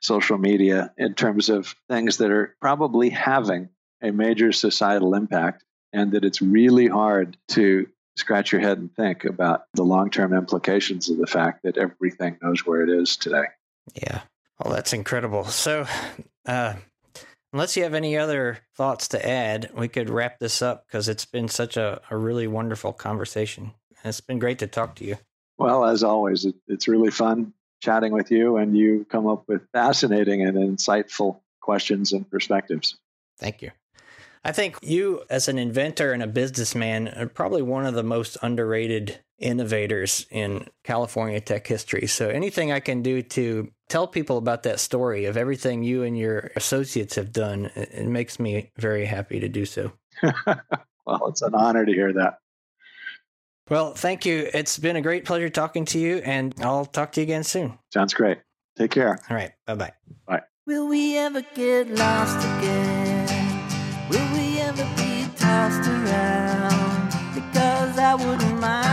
social 0.00 0.38
media 0.38 0.92
in 0.96 1.14
terms 1.14 1.48
of 1.48 1.74
things 1.88 2.16
that 2.16 2.30
are 2.30 2.56
probably 2.60 3.10
having 3.10 3.68
a 4.02 4.10
major 4.10 4.52
societal 4.52 5.14
impact, 5.14 5.64
and 5.92 6.12
that 6.12 6.24
it's 6.24 6.40
really 6.40 6.86
hard 6.86 7.36
to 7.48 7.86
scratch 8.16 8.52
your 8.52 8.60
head 8.60 8.78
and 8.78 8.94
think 8.94 9.24
about 9.24 9.64
the 9.74 9.82
long-term 9.82 10.34
implications 10.34 11.08
of 11.08 11.18
the 11.18 11.26
fact 11.26 11.62
that 11.62 11.78
everything 11.78 12.38
knows 12.42 12.66
where 12.66 12.82
it 12.82 12.90
is 12.90 13.16
today. 13.16 13.44
Yeah. 13.94 14.22
Well, 14.58 14.74
that's 14.74 14.92
incredible. 14.92 15.44
So, 15.44 15.86
uh, 16.46 16.74
unless 17.52 17.76
you 17.76 17.82
have 17.82 17.94
any 17.94 18.16
other 18.16 18.58
thoughts 18.76 19.08
to 19.08 19.28
add, 19.28 19.70
we 19.74 19.88
could 19.88 20.10
wrap 20.10 20.38
this 20.38 20.62
up 20.62 20.86
because 20.86 21.08
it's 21.08 21.24
been 21.24 21.48
such 21.48 21.76
a, 21.76 22.00
a 22.10 22.16
really 22.16 22.46
wonderful 22.46 22.92
conversation. 22.92 23.72
It's 24.04 24.20
been 24.20 24.38
great 24.38 24.58
to 24.60 24.66
talk 24.66 24.94
to 24.96 25.04
you. 25.04 25.16
Well, 25.58 25.84
as 25.84 26.02
always, 26.02 26.44
it, 26.44 26.54
it's 26.68 26.88
really 26.88 27.10
fun 27.10 27.52
chatting 27.80 28.12
with 28.12 28.30
you, 28.30 28.56
and 28.56 28.76
you 28.76 29.06
come 29.10 29.26
up 29.26 29.44
with 29.48 29.62
fascinating 29.72 30.42
and 30.42 30.56
insightful 30.56 31.40
questions 31.60 32.12
and 32.12 32.30
perspectives. 32.30 32.96
Thank 33.38 33.62
you. 33.62 33.70
I 34.42 34.52
think 34.52 34.78
you, 34.82 35.22
as 35.28 35.48
an 35.48 35.58
inventor 35.58 36.12
and 36.12 36.22
a 36.22 36.26
businessman, 36.26 37.08
are 37.08 37.26
probably 37.26 37.62
one 37.62 37.84
of 37.84 37.94
the 37.94 38.02
most 38.02 38.38
underrated 38.42 39.20
innovators 39.38 40.26
in 40.30 40.66
California 40.82 41.40
tech 41.40 41.66
history. 41.66 42.06
So, 42.06 42.28
anything 42.28 42.72
I 42.72 42.80
can 42.80 43.02
do 43.02 43.20
to 43.22 43.70
tell 43.88 44.06
people 44.06 44.38
about 44.38 44.62
that 44.62 44.80
story 44.80 45.26
of 45.26 45.36
everything 45.36 45.82
you 45.82 46.04
and 46.04 46.16
your 46.16 46.50
associates 46.56 47.16
have 47.16 47.32
done, 47.32 47.66
it, 47.74 47.90
it 47.92 48.06
makes 48.06 48.40
me 48.40 48.70
very 48.78 49.04
happy 49.04 49.40
to 49.40 49.48
do 49.48 49.66
so. 49.66 49.92
well, 51.04 51.26
it's 51.28 51.42
an 51.42 51.54
honor 51.54 51.84
to 51.84 51.92
hear 51.92 52.12
that. 52.14 52.38
Well, 53.68 53.94
thank 53.94 54.24
you. 54.24 54.48
It's 54.52 54.78
been 54.78 54.96
a 54.96 55.02
great 55.02 55.24
pleasure 55.24 55.50
talking 55.50 55.84
to 55.86 55.98
you, 55.98 56.16
and 56.18 56.54
I'll 56.60 56.86
talk 56.86 57.12
to 57.12 57.20
you 57.20 57.24
again 57.24 57.44
soon. 57.44 57.78
Sounds 57.92 58.14
great. 58.14 58.38
Take 58.76 58.90
care. 58.90 59.18
All 59.28 59.36
right. 59.36 59.52
Bye 59.66 59.74
bye 59.74 59.92
bye. 60.26 60.42
Will 60.66 60.88
we 60.88 61.16
ever 61.18 61.42
get 61.54 61.90
lost 61.90 62.38
again? 62.38 62.99
Will 64.10 64.32
we 64.32 64.58
ever 64.58 64.88
be 64.96 65.24
tossed 65.36 65.88
around? 65.88 67.12
Because 67.32 67.96
I 67.96 68.14
wouldn't 68.16 68.60
mind. 68.60 68.89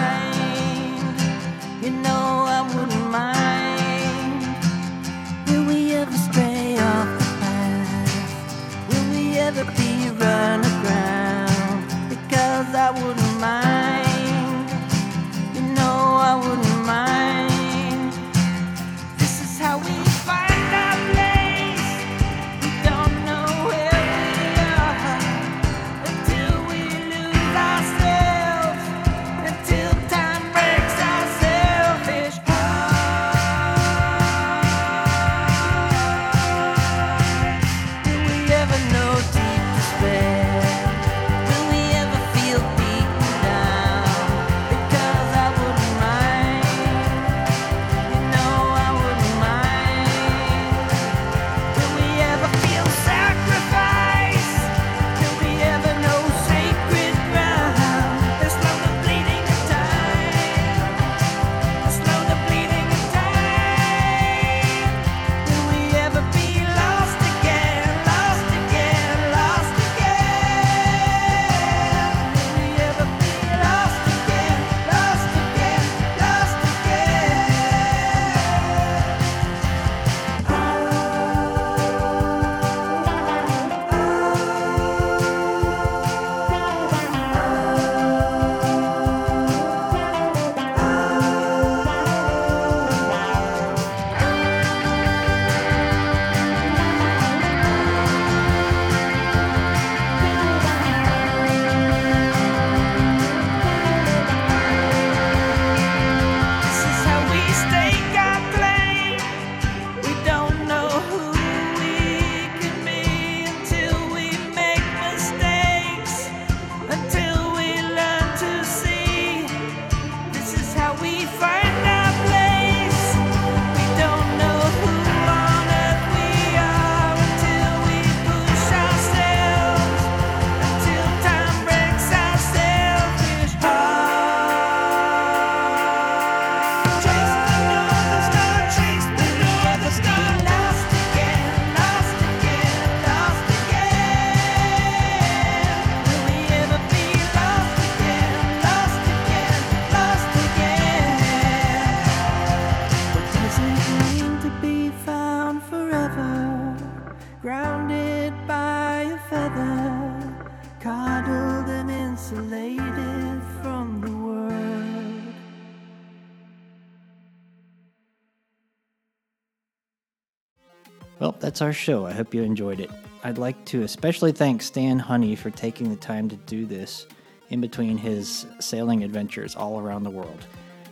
Well, 171.20 171.36
that's 171.39 171.61
our 171.61 171.74
show. 171.74 172.05
I 172.05 172.11
hope 172.13 172.34
you 172.34 172.43
enjoyed 172.43 172.80
it. 172.80 172.91
I'd 173.24 173.39
like 173.39 173.65
to 173.65 173.82
especially 173.82 174.32
thank 174.32 174.61
Stan 174.61 174.99
Honey 174.99 175.36
for 175.36 175.49
taking 175.49 175.89
the 175.89 175.95
time 175.95 176.30
to 176.30 176.36
do 176.36 176.65
this 176.65 177.07
in 177.49 177.59
between 177.59 177.97
his 177.97 178.45
sailing 178.59 179.03
adventures 179.03 179.55
all 179.55 179.80
around 179.80 180.03
the 180.03 180.11
world. 180.11 180.45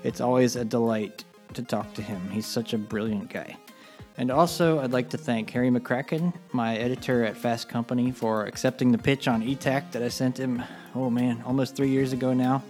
It's 0.04 0.22
always 0.22 0.56
a 0.56 0.66
delight 0.66 1.24
to 1.54 1.62
talk 1.62 1.94
to 1.94 2.02
him. 2.02 2.28
He's 2.32 2.48
such 2.48 2.74
a 2.74 2.78
brilliant 2.78 3.30
guy. 3.30 3.56
And 4.18 4.32
also, 4.32 4.80
I'd 4.80 4.94
like 4.94 5.10
to 5.10 5.18
thank 5.18 5.50
Harry 5.52 5.70
McCracken, 5.70 6.34
my 6.54 6.78
editor 6.78 7.26
at 7.26 7.36
Fast 7.38 7.68
Company, 7.68 8.12
for 8.12 8.46
accepting 8.46 8.92
the 8.92 8.98
pitch 8.98 9.28
on 9.28 9.44
Etak 9.44 9.92
that 9.92 10.02
I 10.02 10.08
sent 10.08 10.40
him, 10.40 10.64
oh 10.96 11.10
man, 11.10 11.44
almost 11.46 11.76
three 11.76 11.90
years 11.90 12.14
ago 12.14 12.34
now. 12.34 12.64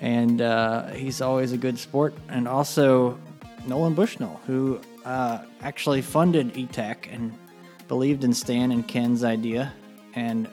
And 0.00 0.42
uh, 0.42 0.88
he's 0.88 1.22
always 1.22 1.52
a 1.52 1.56
good 1.56 1.78
sport. 1.78 2.14
And 2.28 2.46
also, 2.46 3.18
Nolan 3.66 3.94
Bushnell, 3.94 4.40
who 4.46 4.80
uh, 5.06 5.38
actually 5.62 6.02
funded 6.02 6.52
Etak 6.54 7.12
and 7.12 7.32
believed 7.88 8.24
in 8.24 8.34
Stan 8.34 8.72
and 8.72 8.86
Ken's 8.86 9.24
idea 9.24 9.72
and 10.14 10.48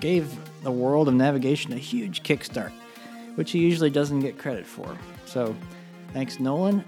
gave 0.00 0.34
the 0.62 0.70
world 0.70 1.08
of 1.08 1.14
navigation 1.14 1.72
a 1.72 1.78
huge 1.78 2.22
kickstart, 2.22 2.72
which 3.34 3.50
he 3.50 3.58
usually 3.58 3.90
doesn't 3.90 4.20
get 4.20 4.38
credit 4.38 4.64
for. 4.64 4.96
So, 5.26 5.54
thanks, 6.12 6.38
Nolan. 6.38 6.84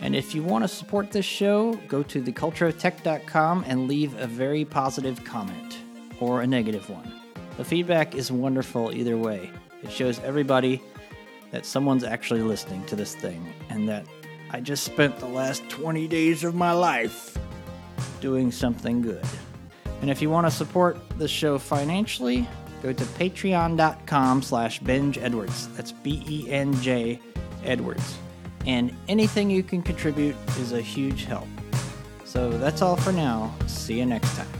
And 0.00 0.16
if 0.16 0.34
you 0.34 0.42
want 0.42 0.64
to 0.64 0.68
support 0.68 1.12
this 1.12 1.24
show, 1.24 1.74
go 1.86 2.02
to 2.04 2.20
thecultureoftech.com 2.22 3.64
and 3.66 3.86
leave 3.86 4.18
a 4.18 4.26
very 4.26 4.64
positive 4.64 5.24
comment. 5.24 5.78
or 6.20 6.42
a 6.42 6.46
negative 6.46 6.90
one. 6.90 7.10
The 7.56 7.64
feedback 7.64 8.14
is 8.14 8.30
wonderful 8.30 8.92
either 8.92 9.16
way. 9.16 9.50
It 9.82 9.90
shows 9.90 10.18
everybody 10.20 10.82
that 11.50 11.64
someone's 11.64 12.04
actually 12.04 12.42
listening 12.42 12.84
to 12.86 12.96
this 12.96 13.14
thing 13.14 13.54
and 13.70 13.88
that 13.88 14.06
I 14.52 14.60
just 14.60 14.84
spent 14.84 15.18
the 15.18 15.26
last 15.26 15.68
20 15.68 16.08
days 16.08 16.42
of 16.42 16.54
my 16.54 16.72
life 16.72 17.38
doing 18.20 18.50
something 18.50 19.00
good. 19.00 19.24
And 20.00 20.10
if 20.10 20.20
you 20.20 20.30
want 20.30 20.46
to 20.46 20.50
support 20.50 20.98
the 21.18 21.28
show 21.28 21.58
financially, 21.58 22.48
go 22.82 22.92
to 22.92 23.04
patreon.com 23.04 24.42
slash 24.42 24.80
benj 24.80 25.18
edwards. 25.18 25.68
That's 25.68 25.92
B-E-N-J 25.92 27.20
Edwards. 27.64 28.18
And 28.66 28.94
anything 29.08 29.50
you 29.50 29.62
can 29.62 29.82
contribute 29.82 30.36
is 30.58 30.72
a 30.72 30.80
huge 30.80 31.24
help. 31.24 31.46
So 32.24 32.50
that's 32.50 32.82
all 32.82 32.96
for 32.96 33.12
now. 33.12 33.54
See 33.66 33.98
you 33.98 34.06
next 34.06 34.36
time. 34.36 34.59